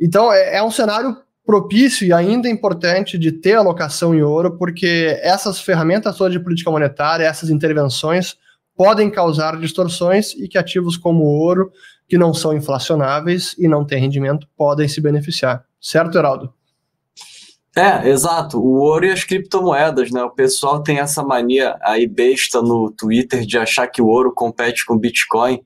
Então, 0.00 0.32
é, 0.32 0.56
é 0.56 0.62
um 0.62 0.70
cenário 0.70 1.16
propício 1.44 2.06
e 2.06 2.12
ainda 2.12 2.48
importante 2.48 3.18
de 3.18 3.32
ter 3.32 3.54
alocação 3.54 4.14
em 4.14 4.22
ouro, 4.22 4.56
porque 4.56 5.18
essas 5.20 5.60
ferramentas 5.60 6.16
todas 6.16 6.32
de 6.32 6.38
política 6.38 6.70
monetária, 6.70 7.24
essas 7.24 7.50
intervenções, 7.50 8.36
podem 8.76 9.10
causar 9.10 9.58
distorções 9.58 10.32
e 10.34 10.48
que 10.48 10.56
ativos 10.56 10.96
como 10.96 11.24
ouro, 11.24 11.72
que 12.08 12.16
não 12.16 12.32
são 12.32 12.56
inflacionáveis 12.56 13.54
e 13.58 13.68
não 13.68 13.84
têm 13.84 14.00
rendimento, 14.00 14.46
podem 14.56 14.88
se 14.88 15.00
beneficiar. 15.00 15.64
Certo, 15.80 16.16
Heraldo? 16.16 16.52
É, 17.76 18.08
exato. 18.08 18.58
O 18.58 18.80
ouro 18.80 19.06
e 19.06 19.10
as 19.10 19.22
criptomoedas, 19.22 20.10
né? 20.10 20.22
O 20.22 20.30
pessoal 20.30 20.82
tem 20.82 20.98
essa 20.98 21.22
mania 21.22 21.76
aí 21.82 22.06
besta 22.06 22.60
no 22.60 22.90
Twitter 22.90 23.46
de 23.46 23.58
achar 23.58 23.86
que 23.86 24.02
o 24.02 24.06
ouro 24.06 24.32
compete 24.32 24.84
com 24.84 24.94
o 24.94 24.98
Bitcoin. 24.98 25.60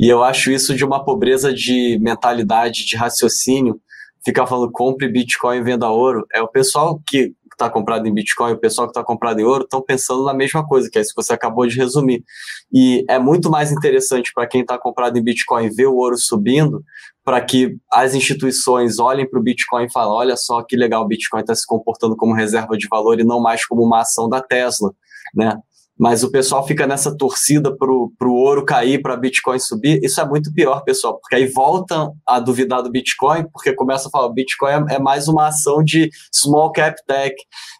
E 0.00 0.08
eu 0.08 0.24
acho 0.24 0.50
isso 0.50 0.74
de 0.74 0.82
uma 0.82 1.04
pobreza 1.04 1.52
de 1.52 1.98
mentalidade, 2.00 2.86
de 2.86 2.96
raciocínio. 2.96 3.78
Ficar 4.24 4.46
falando 4.46 4.72
compre 4.72 5.06
Bitcoin 5.12 5.58
e 5.58 5.62
venda 5.62 5.90
ouro. 5.90 6.26
É 6.32 6.40
o 6.40 6.48
pessoal 6.48 6.98
que 7.06 7.34
está 7.52 7.68
comprado 7.68 8.06
em 8.06 8.14
Bitcoin, 8.14 8.52
o 8.52 8.58
pessoal 8.58 8.86
que 8.86 8.92
está 8.92 9.04
comprado 9.04 9.40
em 9.40 9.44
ouro, 9.44 9.64
estão 9.64 9.82
pensando 9.82 10.24
na 10.24 10.32
mesma 10.32 10.66
coisa, 10.66 10.88
que 10.90 10.96
é 10.96 11.02
isso 11.02 11.14
que 11.14 11.22
você 11.22 11.34
acabou 11.34 11.66
de 11.66 11.76
resumir. 11.76 12.24
E 12.72 13.04
é 13.10 13.18
muito 13.18 13.50
mais 13.50 13.70
interessante 13.70 14.32
para 14.34 14.46
quem 14.46 14.62
está 14.62 14.78
comprado 14.78 15.18
em 15.18 15.22
Bitcoin 15.22 15.68
ver 15.68 15.88
o 15.88 15.96
ouro 15.96 16.16
subindo, 16.16 16.82
para 17.22 17.38
que 17.42 17.76
as 17.92 18.14
instituições 18.14 18.98
olhem 18.98 19.28
para 19.28 19.38
o 19.38 19.42
Bitcoin 19.42 19.84
e 19.84 19.92
falem: 19.92 20.12
olha 20.12 20.36
só 20.38 20.62
que 20.62 20.76
legal, 20.76 21.04
o 21.04 21.08
Bitcoin 21.08 21.40
está 21.40 21.54
se 21.54 21.66
comportando 21.66 22.16
como 22.16 22.32
reserva 22.32 22.74
de 22.78 22.88
valor 22.88 23.20
e 23.20 23.24
não 23.24 23.42
mais 23.42 23.66
como 23.66 23.82
uma 23.82 24.00
ação 24.00 24.30
da 24.30 24.40
Tesla. 24.40 24.92
Né? 25.34 25.58
Mas 26.00 26.24
o 26.24 26.30
pessoal 26.30 26.66
fica 26.66 26.86
nessa 26.86 27.14
torcida 27.14 27.76
para 27.76 27.92
o 27.92 28.10
ouro 28.32 28.64
cair, 28.64 29.02
para 29.02 29.18
Bitcoin 29.18 29.58
subir. 29.58 30.02
Isso 30.02 30.18
é 30.18 30.24
muito 30.26 30.50
pior, 30.50 30.82
pessoal, 30.82 31.20
porque 31.20 31.34
aí 31.36 31.46
voltam 31.46 32.14
a 32.26 32.40
duvidar 32.40 32.82
do 32.82 32.90
Bitcoin, 32.90 33.44
porque 33.52 33.74
começa 33.74 34.08
a 34.08 34.10
falar: 34.10 34.28
o 34.28 34.32
Bitcoin 34.32 34.86
é, 34.88 34.94
é 34.94 34.98
mais 34.98 35.28
uma 35.28 35.48
ação 35.48 35.84
de 35.84 36.08
small 36.34 36.72
cap 36.72 36.96
tech. 37.06 37.34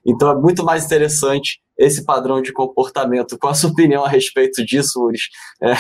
Então 0.07 0.31
é 0.31 0.35
muito 0.35 0.63
mais 0.63 0.85
interessante 0.85 1.63
esse 1.79 2.05
padrão 2.05 2.43
de 2.43 2.53
comportamento. 2.53 3.39
Qual 3.39 3.53
a 3.53 3.55
sua 3.55 3.71
opinião 3.71 4.05
a 4.05 4.09
respeito 4.09 4.63
disso, 4.67 5.03
Uris? 5.03 5.23
É. 5.63 5.73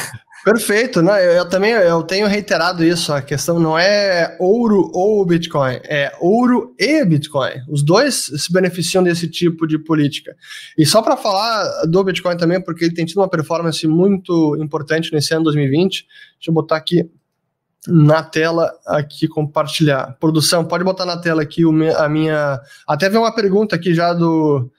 Perfeito, 0.44 1.02
né? 1.02 1.24
Eu, 1.24 1.30
eu, 1.32 1.48
também 1.48 1.72
eu 1.72 2.02
tenho 2.02 2.26
reiterado 2.26 2.82
isso. 2.82 3.12
A 3.12 3.20
questão 3.20 3.60
não 3.60 3.78
é 3.78 4.36
ouro 4.40 4.90
ou 4.94 5.24
Bitcoin, 5.24 5.80
é 5.84 6.12
ouro 6.18 6.74
e 6.78 7.04
Bitcoin. 7.04 7.62
Os 7.68 7.82
dois 7.82 8.30
se 8.36 8.52
beneficiam 8.52 9.02
desse 9.02 9.28
tipo 9.28 9.66
de 9.66 9.78
política. 9.78 10.34
E 10.78 10.86
só 10.86 11.02
para 11.02 11.16
falar 11.16 11.84
do 11.86 12.02
Bitcoin 12.02 12.36
também, 12.36 12.60
porque 12.60 12.84
ele 12.86 12.94
tem 12.94 13.04
tido 13.04 13.18
uma 13.18 13.28
performance 13.28 13.86
muito 13.86 14.56
importante 14.56 15.12
nesse 15.12 15.34
ano 15.34 15.44
2020. 15.44 16.06
Deixa 16.36 16.50
eu 16.50 16.54
botar 16.54 16.76
aqui 16.76 17.10
na 17.86 18.22
tela 18.22 18.72
aqui 18.86 19.28
compartilhar. 19.28 20.16
Produção, 20.18 20.64
pode 20.64 20.84
botar 20.84 21.04
na 21.04 21.18
tela 21.18 21.42
aqui 21.42 21.62
a 21.98 22.08
minha. 22.08 22.60
Até 22.86 23.08
veio 23.08 23.22
uma 23.22 23.34
pergunta 23.34 23.76
aqui 23.76 23.94
já 23.94 24.12
do 24.12 24.70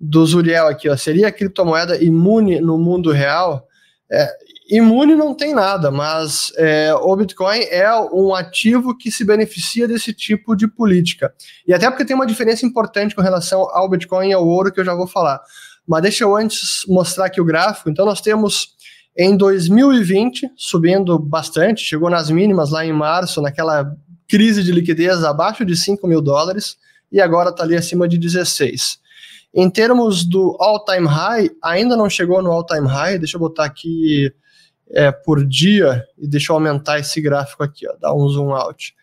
do 0.00 0.26
Zuriel 0.26 0.66
aqui, 0.66 0.88
ó. 0.88 0.96
Seria 0.96 1.28
a 1.28 1.32
criptomoeda 1.32 2.02
imune 2.02 2.60
no 2.60 2.76
mundo 2.76 3.10
real? 3.10 3.66
É, 4.10 4.28
imune 4.76 5.14
não 5.14 5.34
tem 5.34 5.54
nada, 5.54 5.90
mas 5.90 6.52
é, 6.56 6.94
o 6.94 7.14
Bitcoin 7.16 7.60
é 7.70 7.88
um 8.12 8.34
ativo 8.34 8.96
que 8.96 9.10
se 9.10 9.24
beneficia 9.24 9.86
desse 9.86 10.12
tipo 10.12 10.56
de 10.56 10.66
política. 10.66 11.32
E 11.66 11.74
até 11.74 11.88
porque 11.90 12.04
tem 12.04 12.16
uma 12.16 12.26
diferença 12.26 12.64
importante 12.64 13.14
com 13.14 13.22
relação 13.22 13.68
ao 13.70 13.88
Bitcoin 13.88 14.30
e 14.30 14.32
ao 14.32 14.46
ouro 14.46 14.72
que 14.72 14.80
eu 14.80 14.84
já 14.84 14.94
vou 14.94 15.06
falar. 15.06 15.40
Mas 15.86 16.02
deixa 16.02 16.24
eu 16.24 16.34
antes 16.36 16.84
mostrar 16.88 17.26
aqui 17.26 17.40
o 17.40 17.44
gráfico. 17.44 17.90
Então 17.90 18.06
nós 18.06 18.20
temos 18.20 18.74
em 19.16 19.36
2020 19.36 20.50
subindo 20.56 21.18
bastante, 21.18 21.84
chegou 21.84 22.10
nas 22.10 22.30
mínimas 22.30 22.70
lá 22.70 22.84
em 22.84 22.92
março, 22.92 23.40
naquela 23.40 23.94
crise 24.28 24.62
de 24.62 24.72
liquidez 24.72 25.22
abaixo 25.22 25.64
de 25.64 25.76
5 25.76 26.06
mil 26.06 26.20
dólares, 26.20 26.76
e 27.12 27.20
agora 27.20 27.50
está 27.50 27.62
ali 27.62 27.76
acima 27.76 28.08
de 28.08 28.18
16. 28.18 28.98
Em 29.54 29.70
termos 29.70 30.24
do 30.24 30.56
all-time 30.58 31.06
high, 31.06 31.48
ainda 31.62 31.96
não 31.96 32.10
chegou 32.10 32.42
no 32.42 32.50
all-time 32.50 32.88
high, 32.88 33.18
deixa 33.18 33.36
eu 33.36 33.40
botar 33.40 33.64
aqui 33.64 34.32
é, 34.94 35.10
por 35.10 35.44
dia, 35.44 36.04
e 36.16 36.26
deixa 36.26 36.52
eu 36.52 36.56
aumentar 36.56 37.00
esse 37.00 37.20
gráfico 37.20 37.62
aqui, 37.62 37.86
ó, 37.88 37.96
dar 38.00 38.14
um 38.14 38.28
zoom 38.28 38.54
out. 38.54 38.94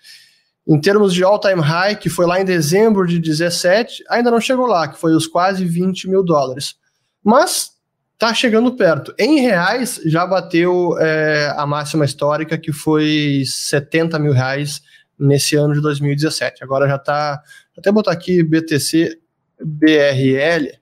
Em 0.67 0.79
termos 0.79 1.13
de 1.13 1.23
all-time 1.23 1.61
high, 1.61 1.95
que 1.95 2.09
foi 2.09 2.25
lá 2.25 2.39
em 2.39 2.45
dezembro 2.45 3.05
de 3.05 3.19
17, 3.19 4.03
ainda 4.09 4.31
não 4.31 4.39
chegou 4.39 4.67
lá, 4.67 4.87
que 4.87 4.97
foi 4.97 5.13
os 5.13 5.27
quase 5.27 5.65
20 5.65 6.09
mil 6.09 6.23
dólares. 6.23 6.75
Mas 7.23 7.71
tá 8.17 8.33
chegando 8.33 8.75
perto. 8.75 9.13
Em 9.17 9.39
reais, 9.41 9.99
já 10.05 10.25
bateu 10.25 10.97
é, 10.99 11.53
a 11.57 11.65
máxima 11.65 12.05
histórica, 12.05 12.57
que 12.57 12.71
foi 12.71 13.43
70 13.45 14.17
mil 14.19 14.31
reais 14.31 14.81
nesse 15.19 15.55
ano 15.55 15.73
de 15.73 15.81
2017. 15.81 16.63
Agora 16.63 16.87
já 16.87 16.97
tá. 16.97 17.41
Até 17.77 17.91
botar 17.91 18.11
aqui 18.11 18.43
BTC 18.43 19.19
BRL. 19.59 20.77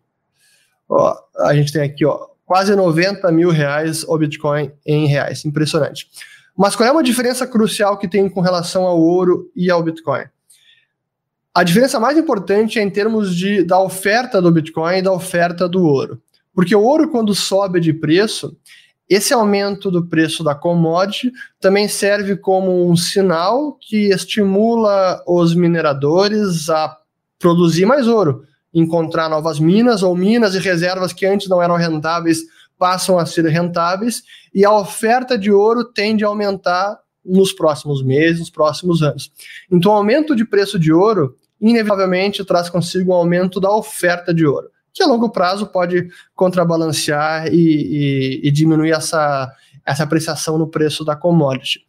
Ó, 0.90 1.16
a 1.40 1.54
gente 1.56 1.72
tem 1.72 1.82
aqui, 1.82 2.06
ó, 2.06 2.28
quase 2.50 2.76
90 2.76 3.32
mil 3.32 3.52
reais 3.52 4.04
o 4.08 4.18
Bitcoin 4.18 4.72
em 4.84 5.06
reais. 5.06 5.46
Impressionante. 5.46 6.08
Mas 6.58 6.76
qual 6.76 6.90
é 6.90 6.92
uma 6.92 7.04
diferença 7.04 7.46
crucial 7.46 7.96
que 7.96 8.08
tem 8.08 8.28
com 8.28 8.42
relação 8.42 8.86
ao 8.86 9.00
ouro 9.00 9.52
e 9.56 9.70
ao 9.70 9.84
Bitcoin? 9.84 10.24
A 11.54 11.64
diferença 11.64 12.00
mais 12.00 12.18
importante 12.18 12.80
é 12.80 12.82
em 12.82 12.90
termos 12.90 13.36
de, 13.36 13.64
da 13.64 13.80
oferta 13.80 14.42
do 14.42 14.52
Bitcoin 14.52 14.98
e 14.98 15.02
da 15.04 15.14
oferta 15.14 15.70
do 15.70 15.84
ouro. 15.84 16.20
Porque 16.52 16.76
o 16.76 16.82
ouro, 16.82 17.12
quando 17.12 17.36
sobe 17.36 17.80
de 17.80 17.94
preço, 17.94 18.58
esse 19.08 19.32
aumento 19.32 19.92
do 19.92 20.08
preço 20.08 20.44
da 20.44 20.56
commodity 20.56 21.32
também 21.60 21.88
serve 21.88 22.36
como 22.36 22.90
um 22.90 22.96
sinal 22.96 23.78
que 23.80 24.10
estimula 24.10 25.24
os 25.28 25.54
mineradores 25.54 26.68
a 26.68 26.98
produzir 27.38 27.86
mais 27.86 28.08
ouro 28.08 28.49
encontrar 28.74 29.30
novas 29.30 29.60
minas 29.60 30.04
ou 30.04 30.16
minas 30.16 30.56
e 30.56 30.60
reservas 30.60 31.14
que 31.14 31.26
antes 31.26 31.48
não 31.48 31.62
eram 31.62 31.76
rentáveis 31.76 32.40
passam 32.78 33.20
a 33.20 33.26
ser 33.26 33.46
rentáveis 33.46 34.24
e 34.56 34.64
a 34.64 34.72
oferta 34.72 35.38
de 35.38 35.52
ouro 35.52 35.84
tende 35.84 36.24
a 36.24 36.28
aumentar 36.28 36.98
nos 37.24 37.52
próximos 37.52 38.04
meses, 38.04 38.40
nos 38.40 38.50
próximos 38.50 39.04
anos. 39.04 39.32
Então, 39.70 39.92
o 39.92 39.96
aumento 39.96 40.36
de 40.36 40.46
preço 40.46 40.80
de 40.80 40.92
ouro 40.92 41.36
inevitavelmente 41.60 42.44
traz 42.46 42.70
consigo 42.70 43.12
um 43.12 43.16
aumento 43.16 43.60
da 43.60 43.70
oferta 43.72 44.34
de 44.34 44.46
ouro, 44.46 44.70
que 44.94 45.04
a 45.04 45.08
longo 45.08 45.30
prazo 45.30 45.68
pode 45.68 46.08
contrabalancear 46.34 47.48
e, 47.54 48.40
e, 48.42 48.48
e 48.48 48.52
diminuir 48.52 48.92
essa, 48.92 49.52
essa 49.86 50.04
apreciação 50.04 50.58
no 50.58 50.68
preço 50.68 51.04
da 51.04 51.16
commodity. 51.16 51.82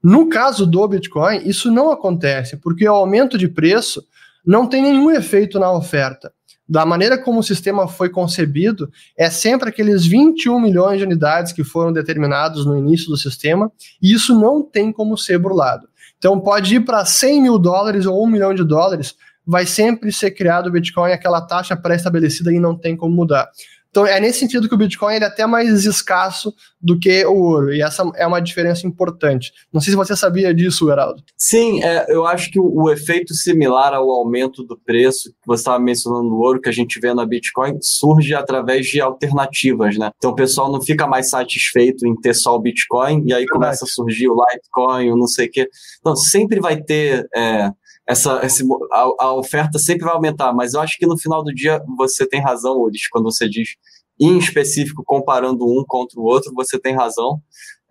No 0.00 0.28
caso 0.28 0.64
do 0.64 0.86
Bitcoin, 0.86 1.42
isso 1.44 1.70
não 1.70 1.90
acontece, 1.90 2.56
porque 2.58 2.88
o 2.88 2.94
aumento 2.94 3.36
de 3.36 3.48
preço 3.48 4.06
não 4.46 4.66
tem 4.66 4.82
nenhum 4.82 5.10
efeito 5.10 5.58
na 5.58 5.72
oferta. 5.72 6.32
Da 6.68 6.84
maneira 6.84 7.16
como 7.16 7.40
o 7.40 7.44
sistema 7.44 7.86
foi 7.86 8.08
concebido, 8.08 8.90
é 9.16 9.30
sempre 9.30 9.68
aqueles 9.68 10.04
21 10.04 10.58
milhões 10.58 10.98
de 10.98 11.04
unidades 11.04 11.52
que 11.52 11.62
foram 11.62 11.92
determinados 11.92 12.66
no 12.66 12.76
início 12.76 13.08
do 13.08 13.16
sistema, 13.16 13.70
e 14.02 14.12
isso 14.12 14.38
não 14.38 14.62
tem 14.62 14.92
como 14.92 15.16
ser 15.16 15.38
burlado. 15.38 15.88
Então, 16.18 16.40
pode 16.40 16.74
ir 16.74 16.80
para 16.80 17.04
100 17.04 17.42
mil 17.42 17.58
dólares 17.58 18.06
ou 18.06 18.24
1 18.24 18.26
milhão 18.26 18.54
de 18.54 18.64
dólares, 18.64 19.14
vai 19.46 19.64
sempre 19.64 20.10
ser 20.10 20.32
criado 20.32 20.66
o 20.66 20.72
Bitcoin, 20.72 21.12
aquela 21.12 21.40
taxa 21.40 21.76
pré-estabelecida 21.76 22.52
e 22.52 22.58
não 22.58 22.76
tem 22.76 22.96
como 22.96 23.14
mudar. 23.14 23.48
Então, 23.96 24.06
é 24.06 24.20
nesse 24.20 24.40
sentido 24.40 24.68
que 24.68 24.74
o 24.74 24.78
Bitcoin 24.78 25.14
é 25.14 25.24
até 25.24 25.46
mais 25.46 25.86
escasso 25.86 26.52
do 26.78 26.98
que 26.98 27.24
o 27.24 27.32
ouro. 27.32 27.72
E 27.72 27.80
essa 27.80 28.02
é 28.16 28.26
uma 28.26 28.40
diferença 28.40 28.86
importante. 28.86 29.50
Não 29.72 29.80
sei 29.80 29.92
se 29.92 29.96
você 29.96 30.14
sabia 30.14 30.52
disso, 30.52 30.86
Geraldo. 30.86 31.22
Sim, 31.34 31.82
é, 31.82 32.04
eu 32.10 32.26
acho 32.26 32.50
que 32.50 32.60
o, 32.60 32.82
o, 32.82 32.90
efeito 32.90 33.32
similar 33.32 33.94
ao 33.94 34.10
aumento 34.10 34.62
do 34.62 34.78
preço 34.78 35.30
que 35.30 35.46
você 35.46 35.62
estava 35.62 35.78
mencionando 35.78 36.28
no 36.28 36.36
ouro, 36.36 36.60
que 36.60 36.68
a 36.68 36.72
gente 36.72 37.00
vê 37.00 37.14
na 37.14 37.24
Bitcoin, 37.24 37.78
surge 37.80 38.34
através 38.34 38.84
de 38.86 39.00
alternativas, 39.00 39.96
né? 39.96 40.10
Então 40.18 40.32
o 40.32 40.36
pessoal 40.36 40.70
não 40.70 40.82
fica 40.82 41.06
mais 41.06 41.30
satisfeito 41.30 42.06
em 42.06 42.14
ter 42.14 42.34
só 42.34 42.54
o 42.54 42.60
Bitcoin, 42.60 43.24
e 43.26 43.32
aí 43.32 43.46
começa 43.46 43.86
a 43.86 43.88
surgir 43.88 44.28
o 44.28 44.36
Litecoin, 44.36 45.10
o 45.10 45.16
não 45.16 45.26
sei 45.26 45.46
o 45.46 45.50
quê. 45.50 45.70
Então 46.00 46.14
sempre 46.14 46.60
vai 46.60 46.76
ter. 46.76 47.26
É, 47.34 47.70
essa, 48.08 48.44
esse, 48.44 48.64
a, 48.92 49.08
a, 49.18 49.34
oferta 49.34 49.78
sempre 49.78 50.04
vai 50.04 50.14
aumentar, 50.14 50.52
mas 50.52 50.74
eu 50.74 50.80
acho 50.80 50.96
que 50.96 51.06
no 51.06 51.18
final 51.18 51.42
do 51.42 51.52
dia 51.52 51.82
você 51.96 52.26
tem 52.26 52.40
razão, 52.40 52.78
Ulis, 52.78 53.08
quando 53.08 53.24
você 53.24 53.48
diz 53.48 53.70
em 54.18 54.38
específico, 54.38 55.02
comparando 55.04 55.66
um 55.66 55.84
contra 55.86 56.18
o 56.18 56.24
outro, 56.24 56.52
você 56.54 56.78
tem 56.78 56.94
razão. 56.94 57.40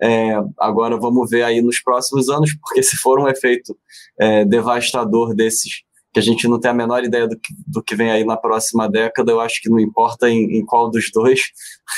É, 0.02 0.34
agora 0.60 0.98
vamos 0.98 1.30
ver 1.30 1.44
aí 1.44 1.62
nos 1.62 1.82
próximos 1.82 2.30
anos, 2.30 2.56
porque 2.60 2.82
se 2.82 2.98
for 2.98 3.20
um 3.20 3.28
efeito 3.28 3.78
é, 4.20 4.44
devastador 4.44 5.36
desses, 5.36 5.84
que 6.12 6.20
a 6.20 6.24
gente 6.24 6.48
não 6.48 6.60
tem 6.60 6.72
a 6.72 6.74
menor 6.74 7.04
ideia 7.04 7.28
do 7.28 7.38
que, 7.38 7.54
do 7.68 7.84
que 7.84 7.96
vem 7.96 8.10
aí 8.10 8.24
na 8.24 8.38
próxima 8.38 8.90
década, 8.90 9.32
eu 9.32 9.40
acho 9.40 9.62
que 9.62 9.70
não 9.70 9.80
importa 9.80 10.30
em, 10.30 10.58
em 10.58 10.66
qual 10.66 10.90
dos 10.90 11.12
dois, 11.14 11.42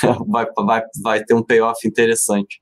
vai, 0.26 0.46
vai, 0.56 0.82
vai 1.02 1.24
ter 1.24 1.34
um 1.34 1.42
payoff 1.42 1.86
interessante. 1.86 2.60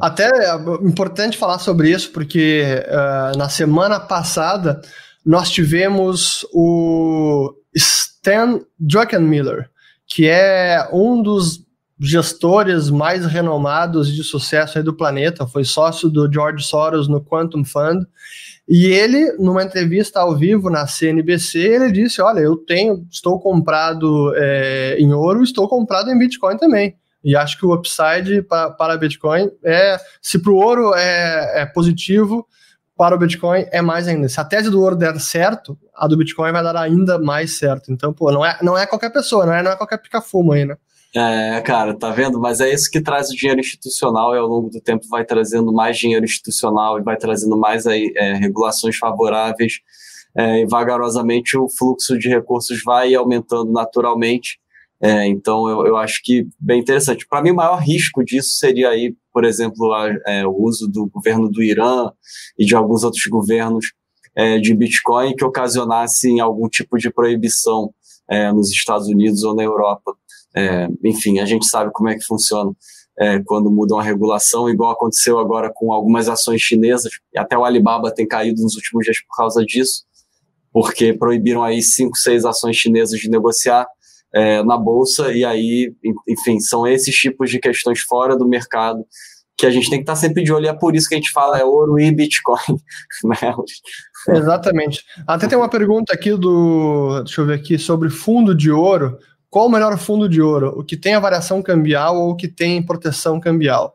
Até 0.00 0.28
é 0.28 0.54
importante 0.82 1.38
falar 1.38 1.58
sobre 1.58 1.90
isso, 1.90 2.10
porque 2.10 2.64
uh, 2.88 3.38
na 3.38 3.48
semana 3.48 4.00
passada 4.00 4.80
nós 5.24 5.50
tivemos 5.50 6.46
o 6.52 7.54
Stan 7.74 8.60
Druckenmiller, 8.78 9.70
que 10.06 10.26
é 10.26 10.88
um 10.92 11.22
dos 11.22 11.66
gestores 12.00 12.90
mais 12.90 13.26
renomados 13.26 14.14
de 14.14 14.22
sucesso 14.22 14.82
do 14.82 14.94
planeta, 14.94 15.46
foi 15.46 15.64
sócio 15.64 16.08
do 16.08 16.32
George 16.32 16.64
Soros 16.64 17.08
no 17.08 17.20
Quantum 17.20 17.64
Fund, 17.64 18.06
e 18.68 18.86
ele, 18.86 19.32
numa 19.38 19.64
entrevista 19.64 20.20
ao 20.20 20.36
vivo 20.36 20.70
na 20.70 20.86
CNBC, 20.86 21.58
ele 21.58 21.90
disse, 21.90 22.20
olha, 22.20 22.40
eu 22.40 22.56
tenho, 22.56 23.04
estou 23.10 23.40
comprado 23.40 24.32
é, 24.36 24.96
em 24.98 25.12
ouro, 25.12 25.42
estou 25.42 25.68
comprado 25.68 26.10
em 26.10 26.18
Bitcoin 26.18 26.56
também, 26.56 26.94
e 27.28 27.36
acho 27.36 27.58
que 27.58 27.66
o 27.66 27.74
upside 27.74 28.40
para, 28.40 28.70
para 28.70 28.96
Bitcoin 28.96 29.50
é, 29.62 29.98
se 30.22 30.38
para 30.38 30.50
o 30.50 30.56
ouro 30.56 30.94
é, 30.94 31.60
é 31.60 31.66
positivo, 31.66 32.46
para 32.96 33.14
o 33.14 33.18
Bitcoin 33.18 33.66
é 33.70 33.82
mais 33.82 34.08
ainda. 34.08 34.30
Se 34.30 34.40
a 34.40 34.44
tese 34.46 34.70
do 34.70 34.80
ouro 34.80 34.96
der 34.96 35.20
certo, 35.20 35.78
a 35.94 36.08
do 36.08 36.16
Bitcoin 36.16 36.52
vai 36.52 36.62
dar 36.62 36.74
ainda 36.74 37.18
mais 37.18 37.58
certo. 37.58 37.92
Então, 37.92 38.14
pô, 38.14 38.32
não 38.32 38.46
é, 38.46 38.56
não 38.62 38.78
é 38.78 38.86
qualquer 38.86 39.12
pessoa, 39.12 39.44
não 39.44 39.52
é, 39.52 39.62
não 39.62 39.72
é 39.72 39.76
qualquer 39.76 39.98
pica-fumo 39.98 40.52
aí, 40.52 40.64
né? 40.64 40.74
É, 41.14 41.60
cara, 41.60 41.92
tá 41.92 42.10
vendo? 42.10 42.40
Mas 42.40 42.62
é 42.62 42.72
isso 42.72 42.90
que 42.90 43.02
traz 43.02 43.28
o 43.28 43.36
dinheiro 43.36 43.60
institucional 43.60 44.34
e 44.34 44.38
ao 44.38 44.46
longo 44.46 44.70
do 44.70 44.80
tempo 44.80 45.06
vai 45.10 45.22
trazendo 45.22 45.70
mais 45.70 45.98
dinheiro 45.98 46.24
institucional 46.24 46.98
e 46.98 47.02
vai 47.02 47.18
trazendo 47.18 47.58
mais 47.58 47.86
aí, 47.86 48.10
é, 48.16 48.32
regulações 48.36 48.96
favoráveis 48.96 49.80
é, 50.34 50.62
e 50.62 50.66
vagarosamente 50.66 51.58
o 51.58 51.68
fluxo 51.68 52.18
de 52.18 52.30
recursos 52.30 52.82
vai 52.82 53.14
aumentando 53.14 53.70
naturalmente. 53.70 54.58
É, 55.00 55.26
então 55.26 55.68
eu, 55.68 55.86
eu 55.86 55.96
acho 55.96 56.20
que 56.24 56.46
bem 56.58 56.80
interessante. 56.80 57.26
Para 57.28 57.42
mim, 57.42 57.50
o 57.50 57.56
maior 57.56 57.76
risco 57.76 58.24
disso 58.24 58.50
seria 58.58 58.90
aí 58.90 59.14
por 59.38 59.44
exemplo, 59.44 59.92
a, 59.92 60.08
é, 60.26 60.44
o 60.44 60.50
uso 60.50 60.88
do 60.88 61.06
governo 61.06 61.48
do 61.48 61.62
Irã 61.62 62.10
e 62.58 62.64
de 62.66 62.74
alguns 62.74 63.04
outros 63.04 63.24
governos 63.26 63.92
é, 64.34 64.58
de 64.58 64.74
Bitcoin 64.74 65.36
que 65.36 65.44
ocasionassem 65.44 66.40
algum 66.40 66.68
tipo 66.68 66.98
de 66.98 67.08
proibição 67.08 67.94
é, 68.28 68.52
nos 68.52 68.68
Estados 68.68 69.06
Unidos 69.06 69.44
ou 69.44 69.54
na 69.54 69.62
Europa. 69.62 70.12
É, 70.56 70.88
enfim, 71.04 71.38
a 71.38 71.44
gente 71.44 71.68
sabe 71.68 71.92
como 71.92 72.08
é 72.08 72.16
que 72.16 72.24
funciona 72.24 72.72
é, 73.16 73.38
quando 73.46 73.70
mudam 73.70 74.00
a 74.00 74.02
regulação, 74.02 74.68
igual 74.68 74.90
aconteceu 74.90 75.38
agora 75.38 75.70
com 75.72 75.92
algumas 75.92 76.28
ações 76.28 76.60
chinesas, 76.60 77.12
e 77.32 77.38
até 77.38 77.56
o 77.56 77.64
Alibaba 77.64 78.12
tem 78.12 78.26
caído 78.26 78.60
nos 78.60 78.74
últimos 78.74 79.04
dias 79.04 79.20
por 79.24 79.36
causa 79.36 79.64
disso, 79.64 80.02
porque 80.72 81.12
proibiram 81.12 81.62
aí 81.62 81.80
cinco, 81.80 82.16
seis 82.16 82.44
ações 82.44 82.74
chinesas 82.74 83.20
de 83.20 83.30
negociar 83.30 83.86
é, 84.34 84.62
na 84.62 84.76
bolsa, 84.76 85.32
e 85.32 85.44
aí, 85.44 85.92
enfim, 86.28 86.60
são 86.60 86.86
esses 86.86 87.14
tipos 87.14 87.50
de 87.50 87.58
questões 87.58 88.00
fora 88.00 88.36
do 88.36 88.48
mercado 88.48 89.04
que 89.58 89.66
a 89.66 89.70
gente 89.70 89.90
tem 89.90 89.98
que 89.98 90.04
estar 90.04 90.14
sempre 90.14 90.44
de 90.44 90.52
olho, 90.52 90.66
e 90.66 90.68
é 90.68 90.72
por 90.72 90.94
isso 90.94 91.08
que 91.08 91.16
a 91.16 91.18
gente 91.18 91.32
fala 91.32 91.58
é 91.58 91.64
ouro 91.64 91.98
e 91.98 92.10
Bitcoin. 92.12 92.78
Né? 93.24 94.36
Exatamente. 94.36 95.02
Até 95.26 95.48
tem 95.48 95.58
uma 95.58 95.68
pergunta 95.68 96.12
aqui 96.12 96.36
do. 96.36 97.22
Deixa 97.24 97.40
eu 97.40 97.46
ver 97.46 97.54
aqui, 97.54 97.78
sobre 97.78 98.10
fundo 98.10 98.54
de 98.54 98.70
ouro. 98.70 99.18
Qual 99.50 99.66
o 99.66 99.70
melhor 99.70 99.96
fundo 99.98 100.28
de 100.28 100.40
ouro? 100.40 100.74
O 100.76 100.84
que 100.84 100.96
tem 100.96 101.14
a 101.14 101.20
variação 101.20 101.62
cambial 101.62 102.16
ou 102.16 102.30
o 102.30 102.36
que 102.36 102.46
tem 102.46 102.82
proteção 102.82 103.40
cambial? 103.40 103.94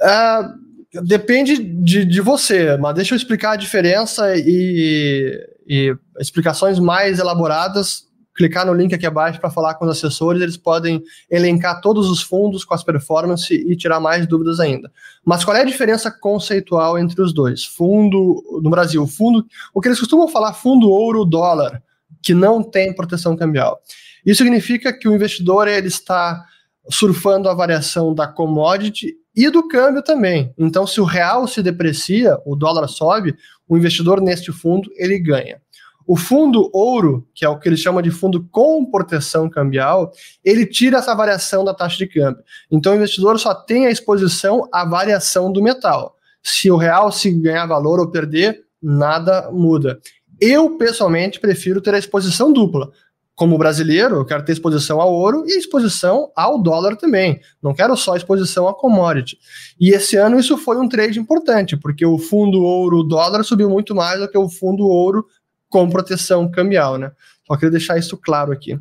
Uh, 0.00 1.02
depende 1.02 1.56
de, 1.56 2.04
de 2.04 2.20
você, 2.20 2.76
mas 2.76 2.94
deixa 2.94 3.14
eu 3.14 3.16
explicar 3.16 3.52
a 3.52 3.56
diferença 3.56 4.34
e, 4.36 5.40
e 5.66 5.96
explicações 6.20 6.78
mais 6.78 7.18
elaboradas 7.18 8.04
clicar 8.34 8.66
no 8.66 8.74
link 8.74 8.92
aqui 8.94 9.06
abaixo 9.06 9.40
para 9.40 9.50
falar 9.50 9.74
com 9.74 9.84
os 9.84 9.90
assessores, 9.90 10.42
eles 10.42 10.56
podem 10.56 11.02
elencar 11.30 11.80
todos 11.80 12.10
os 12.10 12.20
fundos 12.20 12.64
com 12.64 12.74
as 12.74 12.82
performances 12.82 13.50
e 13.50 13.76
tirar 13.76 14.00
mais 14.00 14.26
dúvidas 14.26 14.58
ainda. 14.58 14.90
Mas 15.24 15.44
qual 15.44 15.56
é 15.56 15.60
a 15.60 15.64
diferença 15.64 16.10
conceitual 16.10 16.98
entre 16.98 17.22
os 17.22 17.32
dois? 17.32 17.64
Fundo, 17.64 18.42
no 18.62 18.70
Brasil, 18.70 19.06
fundo, 19.06 19.46
o 19.72 19.80
que 19.80 19.88
eles 19.88 20.00
costumam 20.00 20.28
falar, 20.28 20.52
fundo 20.52 20.90
ouro 20.90 21.24
dólar, 21.24 21.82
que 22.22 22.34
não 22.34 22.62
tem 22.62 22.92
proteção 22.92 23.36
cambial. 23.36 23.80
Isso 24.26 24.42
significa 24.42 24.92
que 24.92 25.08
o 25.08 25.14
investidor 25.14 25.68
ele 25.68 25.88
está 25.88 26.44
surfando 26.88 27.48
a 27.48 27.54
variação 27.54 28.14
da 28.14 28.26
commodity 28.26 29.14
e 29.34 29.50
do 29.50 29.66
câmbio 29.68 30.02
também. 30.02 30.52
Então, 30.58 30.86
se 30.86 31.00
o 31.00 31.04
real 31.04 31.46
se 31.46 31.62
deprecia, 31.62 32.36
o 32.44 32.54
dólar 32.56 32.88
sobe, 32.88 33.36
o 33.68 33.76
investidor 33.76 34.20
neste 34.20 34.52
fundo 34.52 34.90
ele 34.96 35.18
ganha. 35.18 35.60
O 36.06 36.16
fundo 36.16 36.70
ouro, 36.72 37.26
que 37.34 37.44
é 37.44 37.48
o 37.48 37.58
que 37.58 37.68
eles 37.68 37.80
chamam 37.80 38.02
de 38.02 38.10
fundo 38.10 38.46
com 38.50 38.84
proteção 38.84 39.48
cambial, 39.48 40.12
ele 40.44 40.66
tira 40.66 40.98
essa 40.98 41.14
variação 41.14 41.64
da 41.64 41.72
taxa 41.72 41.96
de 41.96 42.06
câmbio. 42.06 42.42
Então 42.70 42.92
o 42.92 42.96
investidor 42.96 43.38
só 43.38 43.54
tem 43.54 43.86
a 43.86 43.90
exposição 43.90 44.68
à 44.72 44.84
variação 44.84 45.50
do 45.50 45.62
metal. 45.62 46.16
Se 46.42 46.70
o 46.70 46.76
real 46.76 47.10
se 47.10 47.30
ganhar 47.30 47.66
valor 47.66 47.98
ou 47.98 48.10
perder, 48.10 48.64
nada 48.82 49.50
muda. 49.50 49.98
Eu, 50.38 50.76
pessoalmente, 50.76 51.40
prefiro 51.40 51.80
ter 51.80 51.94
a 51.94 51.98
exposição 51.98 52.52
dupla. 52.52 52.90
Como 53.34 53.58
brasileiro, 53.58 54.16
eu 54.16 54.24
quero 54.24 54.44
ter 54.44 54.52
exposição 54.52 55.00
ao 55.00 55.12
ouro 55.12 55.44
e 55.46 55.58
exposição 55.58 56.30
ao 56.36 56.62
dólar 56.62 56.96
também. 56.96 57.40
Não 57.60 57.74
quero 57.74 57.96
só 57.96 58.14
exposição 58.14 58.68
a 58.68 58.74
commodity. 58.74 59.36
E 59.80 59.90
esse 59.90 60.16
ano 60.16 60.38
isso 60.38 60.56
foi 60.56 60.76
um 60.76 60.88
trade 60.88 61.18
importante, 61.18 61.76
porque 61.76 62.06
o 62.06 62.16
fundo 62.16 62.62
ouro-dólar 62.62 63.42
subiu 63.42 63.68
muito 63.68 63.92
mais 63.92 64.20
do 64.20 64.28
que 64.28 64.38
o 64.38 64.48
fundo 64.48 64.86
ouro 64.86 65.26
com 65.74 65.90
proteção 65.90 66.48
cambial, 66.48 66.96
né? 66.98 67.10
Só 67.48 67.56
queria 67.56 67.72
deixar 67.72 67.98
isso 67.98 68.16
claro 68.16 68.52
aqui. 68.52 68.78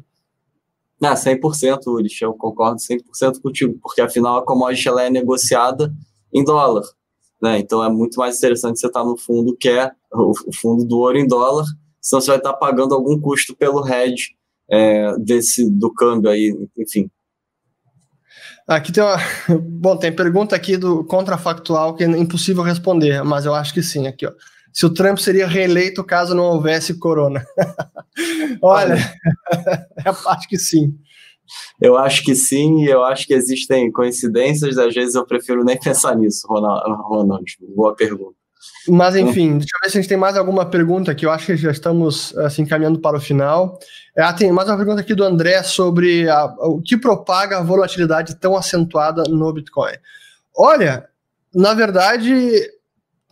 Não, 1.02 1.12
100%, 1.12 1.88
Ulrich, 1.88 2.24
eu 2.24 2.36
concordo 2.36 2.78
100% 2.78 3.42
contigo, 3.42 3.80
porque 3.82 4.00
afinal 4.00 4.38
a 4.38 4.46
commodity 4.46 4.88
ela 4.88 5.02
é 5.02 5.10
negociada 5.10 5.92
em 6.32 6.44
dólar, 6.44 6.84
né? 7.42 7.58
Então 7.58 7.84
é 7.84 7.90
muito 7.90 8.18
mais 8.18 8.38
interessante 8.38 8.80
você 8.80 8.86
estar 8.86 9.04
no 9.04 9.18
fundo 9.18 9.58
que 9.58 9.70
é 9.70 9.92
o 10.14 10.34
fundo 10.54 10.86
do 10.86 11.00
ouro 11.00 11.18
em 11.18 11.26
dólar, 11.26 11.66
senão 12.00 12.22
você 12.22 12.28
vai 12.28 12.38
estar 12.38 12.54
pagando 12.54 12.94
algum 12.94 13.20
custo 13.20 13.56
pelo 13.56 13.84
hedge 13.88 14.36
é, 14.70 15.18
desse, 15.18 15.68
do 15.68 15.92
câmbio 15.92 16.30
aí, 16.30 16.56
enfim. 16.78 17.10
Aqui 18.68 18.92
tem 18.92 19.04
uma. 19.04 19.18
Bom, 19.60 19.98
tem 19.98 20.16
pergunta 20.16 20.56
aqui 20.56 20.78
do 20.78 21.04
contrafactual 21.04 21.96
que 21.96 22.04
é 22.04 22.08
impossível 22.08 22.62
responder, 22.62 23.24
mas 23.24 23.46
eu 23.48 23.56
acho 23.56 23.74
que 23.74 23.82
sim, 23.82 24.06
aqui, 24.06 24.28
ó 24.28 24.32
se 24.74 24.86
o 24.86 24.94
Trump 24.94 25.20
seria 25.20 25.48
reeleito 25.48 26.04
caso 26.04 26.34
não 26.34 26.46
houvesse 26.46 26.98
corona. 26.98 27.46
Olha, 28.62 28.96
eu 30.06 30.30
acho 30.30 30.50
que 30.50 30.58
sim. 30.58 30.98
Eu 31.80 31.98
acho 31.98 32.24
que 32.24 32.34
sim, 32.34 32.84
e 32.84 32.88
eu 32.88 33.04
acho 33.04 33.28
que 33.28 33.34
existem 33.34 33.92
coincidências, 33.92 34.78
às 34.78 34.94
vezes 34.94 35.14
eu 35.14 35.26
prefiro 35.26 35.64
nem 35.64 35.80
pensar 35.80 36.16
nisso, 36.16 36.48
Ronaldo. 36.48 37.44
Boa 37.76 37.96
pergunta. 37.96 38.36
Mas 38.88 39.16
enfim, 39.16 39.58
deixa 39.58 39.76
eu 39.76 39.80
ver 39.84 39.90
se 39.90 39.98
a 39.98 40.02
gente 40.02 40.10
tem 40.10 40.18
mais 40.18 40.38
alguma 40.38 40.66
pergunta 40.66 41.14
que 41.14 41.26
eu 41.26 41.32
acho 41.32 41.46
que 41.46 41.58
já 41.58 41.72
estamos 41.72 42.36
assim 42.38 42.66
caminhando 42.66 43.00
para 43.00 43.18
o 43.18 43.22
final. 43.22 43.78
Ah, 44.18 44.34
tem 44.34 44.52
mais 44.52 44.68
uma 44.68 44.78
pergunta 44.78 45.02
aqui 45.02 45.14
do 45.14 45.24
André 45.24 45.64
sobre 45.64 46.30
a, 46.30 46.46
o 46.60 46.82
que 46.82 46.98
propaga 46.98 47.60
a 47.60 47.64
volatilidade 47.64 48.36
tão 48.36 48.56
acentuada 48.56 49.24
no 49.24 49.54
Bitcoin. 49.54 49.94
Olha, 50.56 51.08
na 51.54 51.74
verdade, 51.74 52.70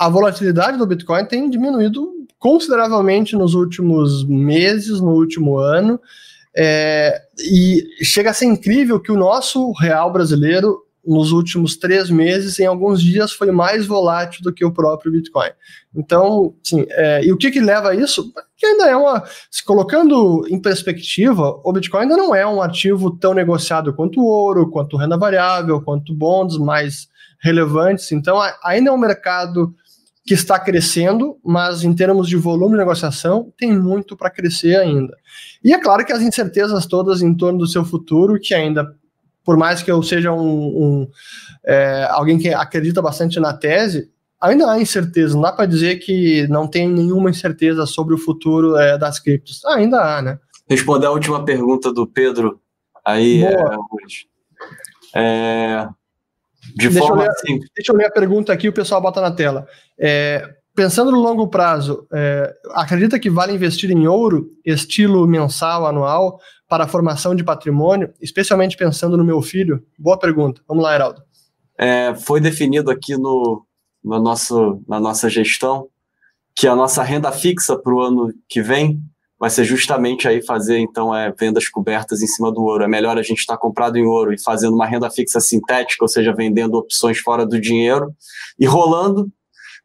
a 0.01 0.09
volatilidade 0.09 0.79
do 0.79 0.87
Bitcoin 0.87 1.23
tem 1.25 1.47
diminuído 1.47 2.11
consideravelmente 2.39 3.35
nos 3.35 3.53
últimos 3.53 4.27
meses, 4.27 4.99
no 4.99 5.11
último 5.11 5.59
ano. 5.59 6.01
É, 6.57 7.21
e 7.37 7.85
chega 8.03 8.31
a 8.31 8.33
ser 8.33 8.45
incrível 8.45 8.99
que 8.99 9.11
o 9.11 9.15
nosso 9.15 9.71
real 9.73 10.11
brasileiro 10.11 10.79
nos 11.05 11.31
últimos 11.31 11.77
três 11.77 12.09
meses, 12.09 12.59
em 12.59 12.65
alguns 12.65 12.99
dias 12.99 13.31
foi 13.31 13.51
mais 13.51 13.85
volátil 13.85 14.41
do 14.41 14.51
que 14.51 14.65
o 14.65 14.73
próprio 14.73 15.11
Bitcoin. 15.11 15.51
Então, 15.95 16.55
sim, 16.63 16.83
é, 16.89 17.23
e 17.23 17.31
o 17.31 17.37
que 17.37 17.51
que 17.51 17.59
leva 17.59 17.89
a 17.89 17.95
isso? 17.95 18.33
Que 18.57 18.65
ainda 18.65 18.87
é 18.87 18.95
uma, 18.95 19.23
se 19.51 19.63
colocando 19.63 20.47
em 20.49 20.59
perspectiva, 20.59 21.61
o 21.63 21.71
Bitcoin 21.71 22.01
ainda 22.01 22.17
não 22.17 22.33
é 22.33 22.45
um 22.45 22.59
ativo 22.59 23.11
tão 23.19 23.35
negociado 23.35 23.93
quanto 23.93 24.19
o 24.19 24.25
ouro, 24.25 24.71
quanto 24.71 24.97
renda 24.97 25.15
variável, 25.15 25.79
quanto 25.79 26.11
bonds 26.11 26.57
mais 26.57 27.07
relevantes. 27.39 28.11
Então, 28.11 28.39
ainda 28.63 28.89
é 28.89 28.93
um 28.93 28.97
mercado 28.97 29.75
que 30.25 30.33
está 30.33 30.59
crescendo, 30.59 31.37
mas 31.43 31.83
em 31.83 31.93
termos 31.93 32.27
de 32.27 32.35
volume 32.35 32.73
de 32.73 32.79
negociação, 32.79 33.51
tem 33.57 33.75
muito 33.77 34.15
para 34.15 34.29
crescer 34.29 34.77
ainda. 34.77 35.15
E 35.63 35.73
é 35.73 35.79
claro 35.79 36.05
que 36.05 36.13
as 36.13 36.21
incertezas 36.21 36.85
todas 36.85 37.21
em 37.21 37.33
torno 37.33 37.59
do 37.59 37.67
seu 37.67 37.83
futuro, 37.83 38.39
que 38.39 38.53
ainda 38.53 38.95
por 39.43 39.57
mais 39.57 39.81
que 39.81 39.91
eu 39.91 40.01
seja 40.03 40.31
um, 40.31 40.41
um 40.41 41.07
é, 41.65 42.07
alguém 42.11 42.37
que 42.37 42.49
acredita 42.49 43.01
bastante 43.01 43.39
na 43.39 43.53
tese, 43.53 44.09
ainda 44.39 44.71
há 44.71 44.79
incerteza. 44.79 45.35
Não 45.35 45.41
dá 45.41 45.51
para 45.51 45.65
dizer 45.65 45.97
que 45.97 46.47
não 46.47 46.67
tem 46.67 46.87
nenhuma 46.87 47.29
incerteza 47.29 47.85
sobre 47.85 48.13
o 48.13 48.17
futuro 48.17 48.75
é, 48.77 48.97
das 48.97 49.19
criptos. 49.19 49.63
Ainda 49.65 49.99
há, 49.99 50.21
né? 50.21 50.39
Responder 50.67 51.07
a 51.07 51.11
última 51.11 51.43
pergunta 51.43 51.91
do 51.91 52.07
Pedro 52.07 52.59
aí. 53.05 53.43
É, 53.43 53.55
é, 55.15 55.89
de 56.75 56.89
deixa 56.89 56.99
forma 56.99 57.23
eu 57.23 57.27
ler, 57.27 57.29
assim. 57.31 57.59
Deixa 57.75 57.91
eu 57.91 57.95
ler 57.95 58.05
a 58.05 58.11
pergunta 58.11 58.53
aqui, 58.53 58.69
o 58.69 58.73
pessoal 58.73 59.01
bota 59.01 59.19
na 59.19 59.31
tela. 59.31 59.67
É, 59.99 60.47
pensando 60.75 61.11
no 61.11 61.19
longo 61.19 61.47
prazo, 61.47 62.07
é, 62.13 62.53
acredita 62.71 63.19
que 63.19 63.29
vale 63.29 63.53
investir 63.53 63.89
em 63.91 64.07
ouro, 64.07 64.49
estilo 64.65 65.27
mensal, 65.27 65.85
anual, 65.85 66.39
para 66.67 66.85
a 66.85 66.87
formação 66.87 67.35
de 67.35 67.43
patrimônio, 67.43 68.13
especialmente 68.21 68.77
pensando 68.77 69.17
no 69.17 69.23
meu 69.23 69.41
filho? 69.41 69.83
Boa 69.97 70.17
pergunta. 70.17 70.61
Vamos 70.67 70.83
lá, 70.83 70.95
Heraldo. 70.95 71.21
É, 71.77 72.13
foi 72.15 72.39
definido 72.39 72.91
aqui 72.91 73.17
no, 73.17 73.65
no 74.03 74.19
nosso, 74.19 74.81
na 74.87 74.99
nossa 74.99 75.29
gestão 75.29 75.87
que 76.55 76.67
a 76.67 76.75
nossa 76.75 77.01
renda 77.01 77.31
fixa 77.31 77.77
para 77.77 77.93
o 77.93 78.01
ano 78.01 78.33
que 78.47 78.61
vem 78.61 79.01
vai 79.41 79.49
ser 79.49 79.65
justamente 79.65 80.27
aí 80.27 80.39
fazer 80.45 80.77
então 80.77 81.15
é, 81.15 81.33
vendas 81.37 81.67
cobertas 81.67 82.21
em 82.21 82.27
cima 82.27 82.51
do 82.51 82.61
ouro. 82.61 82.83
É 82.83 82.87
melhor 82.87 83.17
a 83.17 83.23
gente 83.23 83.39
estar 83.39 83.55
tá 83.55 83.59
comprado 83.59 83.97
em 83.97 84.05
ouro 84.05 84.31
e 84.31 84.39
fazendo 84.39 84.75
uma 84.75 84.85
renda 84.85 85.09
fixa 85.09 85.39
sintética, 85.39 86.05
ou 86.05 86.07
seja, 86.07 86.31
vendendo 86.31 86.75
opções 86.75 87.17
fora 87.17 87.43
do 87.43 87.59
dinheiro 87.59 88.13
e 88.59 88.67
rolando, 88.67 89.27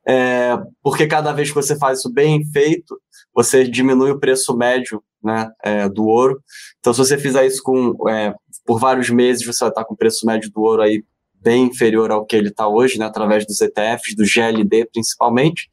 é, 0.07 0.59
porque 0.83 1.07
cada 1.07 1.33
vez 1.33 1.49
que 1.49 1.55
você 1.55 1.75
faz 1.79 2.01
isso 2.01 2.13
bem 2.13 2.45
feito, 2.53 3.01
você 3.35 3.65
diminui 3.65 4.11
o 4.11 4.21
preço 4.21 4.55
médio 4.55 5.03
né, 5.25 5.49
é, 5.65 5.89
do 5.89 6.05
ouro. 6.05 6.39
Então, 6.79 6.93
se 6.93 6.99
você 6.99 7.17
fizer 7.17 7.47
isso 7.47 7.63
com, 7.63 7.95
é, 8.11 8.35
por 8.67 8.79
vários 8.79 9.09
meses, 9.09 9.47
você 9.47 9.65
vai 9.65 9.71
estar 9.71 9.87
com 9.87 9.95
o 9.95 9.97
preço 9.97 10.27
médio 10.27 10.51
do 10.53 10.61
ouro 10.61 10.83
aí 10.83 11.03
bem 11.35 11.65
inferior 11.65 12.11
ao 12.11 12.27
que 12.27 12.37
ele 12.37 12.49
está 12.49 12.69
hoje, 12.69 12.99
né, 12.99 13.07
através 13.07 13.47
dos 13.47 13.59
ETFs, 13.63 14.15
do 14.15 14.25
GLD 14.27 14.87
principalmente. 14.93 15.71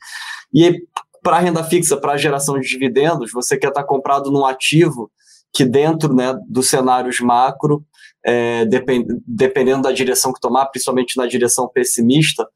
E 0.54 0.80
para 1.24 1.40
renda 1.40 1.64
fixa, 1.64 1.98
para 1.98 2.18
geração 2.18 2.60
de 2.60 2.68
dividendos, 2.68 3.32
você 3.32 3.58
quer 3.58 3.70
estar 3.70 3.84
comprado 3.84 4.30
num 4.30 4.46
ativo 4.46 5.10
que 5.54 5.66
dentro 5.66 6.14
né, 6.14 6.36
dos 6.48 6.70
cenários 6.70 7.20
macro, 7.20 7.84
é, 8.26 8.66
depend, 8.66 9.06
dependendo 9.26 9.84
da 9.84 9.92
direção 9.92 10.34
que 10.34 10.40
tomar, 10.40 10.66
principalmente 10.68 11.18
na 11.18 11.26
direção 11.26 11.70
pessimista, 11.70 12.48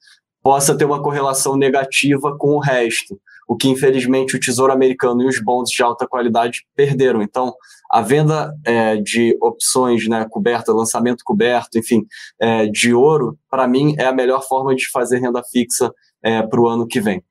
possa 0.43 0.78
ter 0.78 0.86
uma 0.86 1.01
correlação 1.01 1.55
negativa 1.55 2.36
com 2.38 2.55
o 2.55 2.59
resto 2.59 3.20
o 3.47 3.55
que 3.55 3.70
infelizmente 3.70 4.36
o 4.36 4.39
Tesouro 4.39 4.74
Americano 4.74 5.24
e 5.24 5.28
os 5.28 5.41
bonds 5.41 5.72
de 5.72 5.82
alta 5.82 6.05
qualidade 6.05 6.65
perderam. 6.76 7.22
Então, 7.22 7.53
a 7.89 8.01
venda 8.01 8.53
é, 8.65 8.97
de 8.97 9.38
opções 9.41 10.07
né, 10.07 10.28
coberta, 10.30 10.74
lançamento 10.74 11.24
coberto, 11.24 11.80
enfim, 11.80 12.05
é, 12.39 12.68
de 12.68 12.93
ouro, 12.93 13.38
para 13.49 13.68
mim 13.68 13.95
é 13.97 14.05
a 14.05 14.13
melhor 14.13 14.45
forma 14.45 14.76
de 14.76 14.89
fazer 14.91 15.20
renda 15.20 15.41
fixa 15.49 15.91
é, 16.22 16.41
para 16.41 16.59
o 16.59 16.68
ano 16.68 16.86
que 16.86 16.99
vem. 16.99 17.24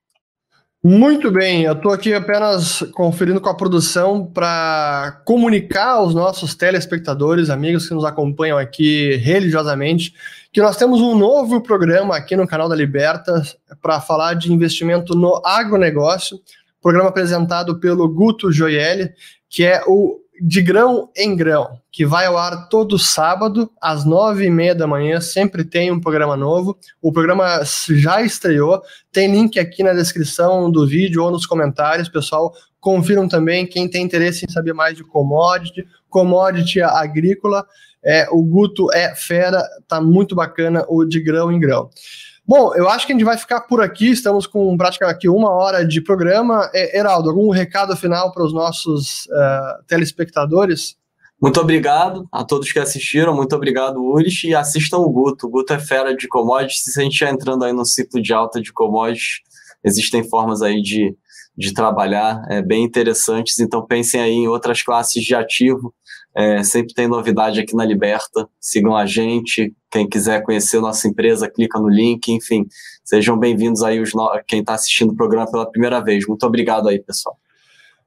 Muito 0.89 1.32
bem, 1.32 1.64
eu 1.64 1.72
estou 1.72 1.93
aqui 1.93 2.14
apenas 2.14 2.80
conferindo 2.93 3.41
com 3.41 3.49
a 3.49 3.57
produção 3.57 4.24
para 4.24 5.20
comunicar 5.24 5.95
aos 5.95 6.14
nossos 6.14 6.55
telespectadores, 6.55 7.51
amigos 7.51 7.89
que 7.89 7.95
nos 7.95 8.05
acompanham 8.05 8.57
aqui 8.57 9.16
religiosamente, 9.16 10.14
que 10.53 10.62
nós 10.62 10.76
temos 10.76 11.01
um 11.01 11.18
novo 11.18 11.61
programa 11.61 12.16
aqui 12.16 12.37
no 12.37 12.47
canal 12.47 12.68
da 12.68 12.76
Liberta 12.76 13.43
para 13.82 14.01
falar 14.01 14.34
de 14.34 14.53
investimento 14.53 15.16
no 15.16 15.43
agronegócio, 15.45 16.39
programa 16.80 17.09
apresentado 17.09 17.80
pelo 17.80 18.09
Guto 18.09 18.53
Joielli, 18.53 19.11
que 19.51 19.64
é 19.64 19.82
o 19.89 20.20
de 20.41 20.61
grão 20.61 21.11
em 21.16 21.34
grão, 21.34 21.78
que 21.91 22.05
vai 22.05 22.26
ao 22.26 22.37
ar 22.37 22.68
todo 22.68 22.99
sábado, 22.99 23.70
às 23.80 24.05
nove 24.05 24.45
e 24.45 24.51
meia 24.51 24.74
da 24.74 24.87
manhã, 24.87 25.20
sempre 25.20 25.64
tem 25.64 25.91
um 25.91 26.01
programa 26.01 26.37
novo. 26.37 26.76
O 27.01 27.12
programa 27.12 27.62
já 27.91 28.22
estreou, 28.22 28.82
tem 29.11 29.30
link 29.30 29.59
aqui 29.59 29.82
na 29.82 29.93
descrição 29.93 30.70
do 30.70 30.87
vídeo 30.87 31.22
ou 31.22 31.30
nos 31.30 31.47
comentários, 31.47 32.09
pessoal. 32.09 32.53
Confiram 32.80 33.26
também 33.26 33.66
quem 33.66 33.89
tem 33.89 34.05
interesse 34.05 34.45
em 34.45 34.53
saber 34.53 34.72
mais 34.72 34.97
de 34.97 35.05
commodity, 35.05 35.87
commodity 36.09 36.80
agrícola. 36.80 37.66
É, 38.05 38.28
o 38.30 38.43
Guto 38.43 38.93
é 38.93 39.14
fera, 39.14 39.62
tá 39.89 40.01
muito 40.01 40.34
bacana 40.34 40.84
o 40.89 41.05
de 41.05 41.20
grão 41.20 41.51
em 41.51 41.59
grão. 41.59 41.91
Bom, 42.49 42.72
eu 42.76 42.88
acho 42.88 43.05
que 43.05 43.12
a 43.12 43.16
gente 43.16 43.24
vai 43.24 43.36
ficar 43.36 43.62
por 43.62 43.82
aqui. 43.82 44.11
Estamos 44.11 44.47
com 44.47 44.76
praticamente 44.76 45.28
uma 45.28 45.51
hora 45.51 45.84
de 45.84 46.01
programa. 46.01 46.70
É, 46.72 46.97
Heraldo, 46.97 47.28
algum 47.28 47.51
recado 47.51 47.97
final 47.97 48.30
para 48.30 48.44
os 48.44 48.55
nossos 48.55 49.26
uh, 49.26 49.84
telespectadores? 49.88 50.97
Muito 51.42 51.61
obrigado 51.61 52.26
a 52.30 52.44
todos 52.44 52.72
que 52.72 52.78
assistiram, 52.78 53.34
muito 53.34 53.55
obrigado, 53.55 54.01
Ulrich, 54.01 54.47
e 54.47 54.55
assistam 54.55 54.99
o 54.99 55.11
Guto. 55.11 55.47
O 55.47 55.51
Guto 55.51 55.72
é 55.72 55.78
fera 55.78 56.16
de 56.16 56.28
commodities. 56.28 56.84
Se 56.84 57.01
a 57.01 57.03
gente 57.03 57.18
já 57.18 57.28
entrando 57.28 57.64
aí 57.64 57.72
no 57.72 57.84
ciclo 57.84 58.22
de 58.22 58.32
alta 58.32 58.62
de 58.62 58.72
commodities, 58.72 59.40
existem 59.84 60.22
formas 60.22 60.62
aí 60.62 60.80
de, 60.80 61.14
de 61.59 61.74
trabalhar 61.74 62.42
é, 62.49 62.62
bem 62.62 62.84
interessantes. 62.84 63.59
Então 63.59 63.84
pensem 63.84 64.20
aí 64.20 64.32
em 64.32 64.49
outras 64.49 64.82
classes 64.82 65.22
de 65.22 65.34
ativo 65.34 65.92
é, 66.37 66.62
sempre 66.62 66.93
tem 66.93 67.09
novidade 67.09 67.59
aqui 67.59 67.74
na 67.74 67.84
Liberta. 67.84 68.47
Sigam 68.61 68.95
a 68.95 69.07
gente. 69.07 69.74
Quem 69.91 70.07
quiser 70.07 70.43
conhecer 70.43 70.78
nossa 70.80 71.09
empresa, 71.09 71.49
clica 71.49 71.78
no 71.78 71.89
link. 71.89 72.28
Enfim, 72.28 72.66
sejam 73.03 73.39
bem-vindos 73.39 73.82
aí 73.82 73.99
os 73.99 74.12
no... 74.12 74.30
quem 74.47 74.61
está 74.61 74.74
assistindo 74.74 75.12
o 75.12 75.16
programa 75.16 75.51
pela 75.51 75.70
primeira 75.70 75.99
vez. 76.05 76.26
Muito 76.26 76.45
obrigado 76.45 76.89
aí, 76.89 76.99
pessoal. 76.99 77.39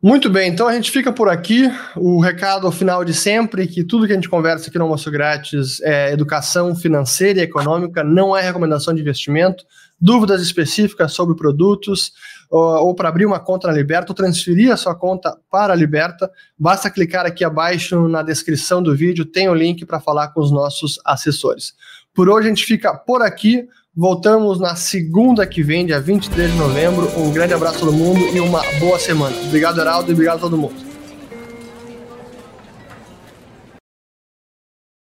Muito 0.02 0.30
bem, 0.30 0.50
então 0.50 0.66
a 0.66 0.74
gente 0.74 0.92
fica 0.92 1.12
por 1.12 1.28
aqui. 1.28 1.70
O 1.98 2.22
recado 2.22 2.72
final 2.72 3.04
de 3.04 3.14
sempre, 3.14 3.68
que 3.68 3.84
tudo 3.84 4.06
que 4.06 4.14
a 4.14 4.16
gente 4.16 4.30
conversa 4.30 4.70
aqui 4.70 4.78
no 4.78 4.86
Almoço 4.86 5.12
Grátis 5.12 5.82
é 5.82 6.14
educação 6.14 6.74
financeira 6.74 7.40
e 7.40 7.44
econômica, 7.44 8.02
não 8.02 8.38
é 8.38 8.42
recomendação 8.42 8.94
de 8.94 9.02
investimento. 9.02 9.66
Dúvidas 10.00 10.41
específicas 10.41 11.14
sobre 11.14 11.36
produtos, 11.36 12.12
ou, 12.50 12.88
ou 12.88 12.95
para 12.95 13.10
abrir 13.10 13.26
uma 13.26 13.39
conta 13.39 13.68
na 13.68 13.74
Liberta, 13.74 14.12
ou 14.12 14.16
transferir 14.16 14.72
a 14.72 14.78
sua 14.78 14.95
conta 14.95 15.38
para 15.52 15.74
a 15.74 15.76
Liberta, 15.76 16.32
basta 16.58 16.89
clicar 16.89 17.26
aqui 17.26 17.43
abaixo 17.43 18.08
na 18.08 18.24
descrição 18.24 18.82
do 18.82 18.95
vídeo, 18.95 19.26
tem 19.26 19.50
o 19.50 19.54
link 19.54 19.86
para 19.86 20.00
falar 20.00 20.30
com 20.30 20.41
os 20.41 20.52
nossos 20.52 21.00
assessores. 21.06 21.74
Por 22.14 22.30
hoje 22.30 22.47
a 22.47 22.50
gente 22.50 22.66
fica 22.66 22.93
por 22.93 23.22
aqui. 23.22 23.68
Voltamos 23.95 24.60
na 24.60 24.76
segunda 24.76 25.45
que 25.45 25.62
vem, 25.62 25.86
dia 25.86 26.00
23 26.00 26.52
de 26.52 26.58
novembro. 26.58 27.08
Um 27.20 27.32
grande 27.32 27.54
abraço 27.54 27.78
a 27.78 27.80
todo 27.80 27.93
mundo 27.93 28.20
e 28.20 28.39
uma 28.39 28.62
boa 28.80 29.00
semana. 29.00 29.36
Obrigado, 29.47 29.80
Heraldo, 29.80 30.12
e 30.12 30.14
obrigado 30.14 30.38
a 30.38 30.41
todo 30.41 30.58
mundo. 30.58 30.89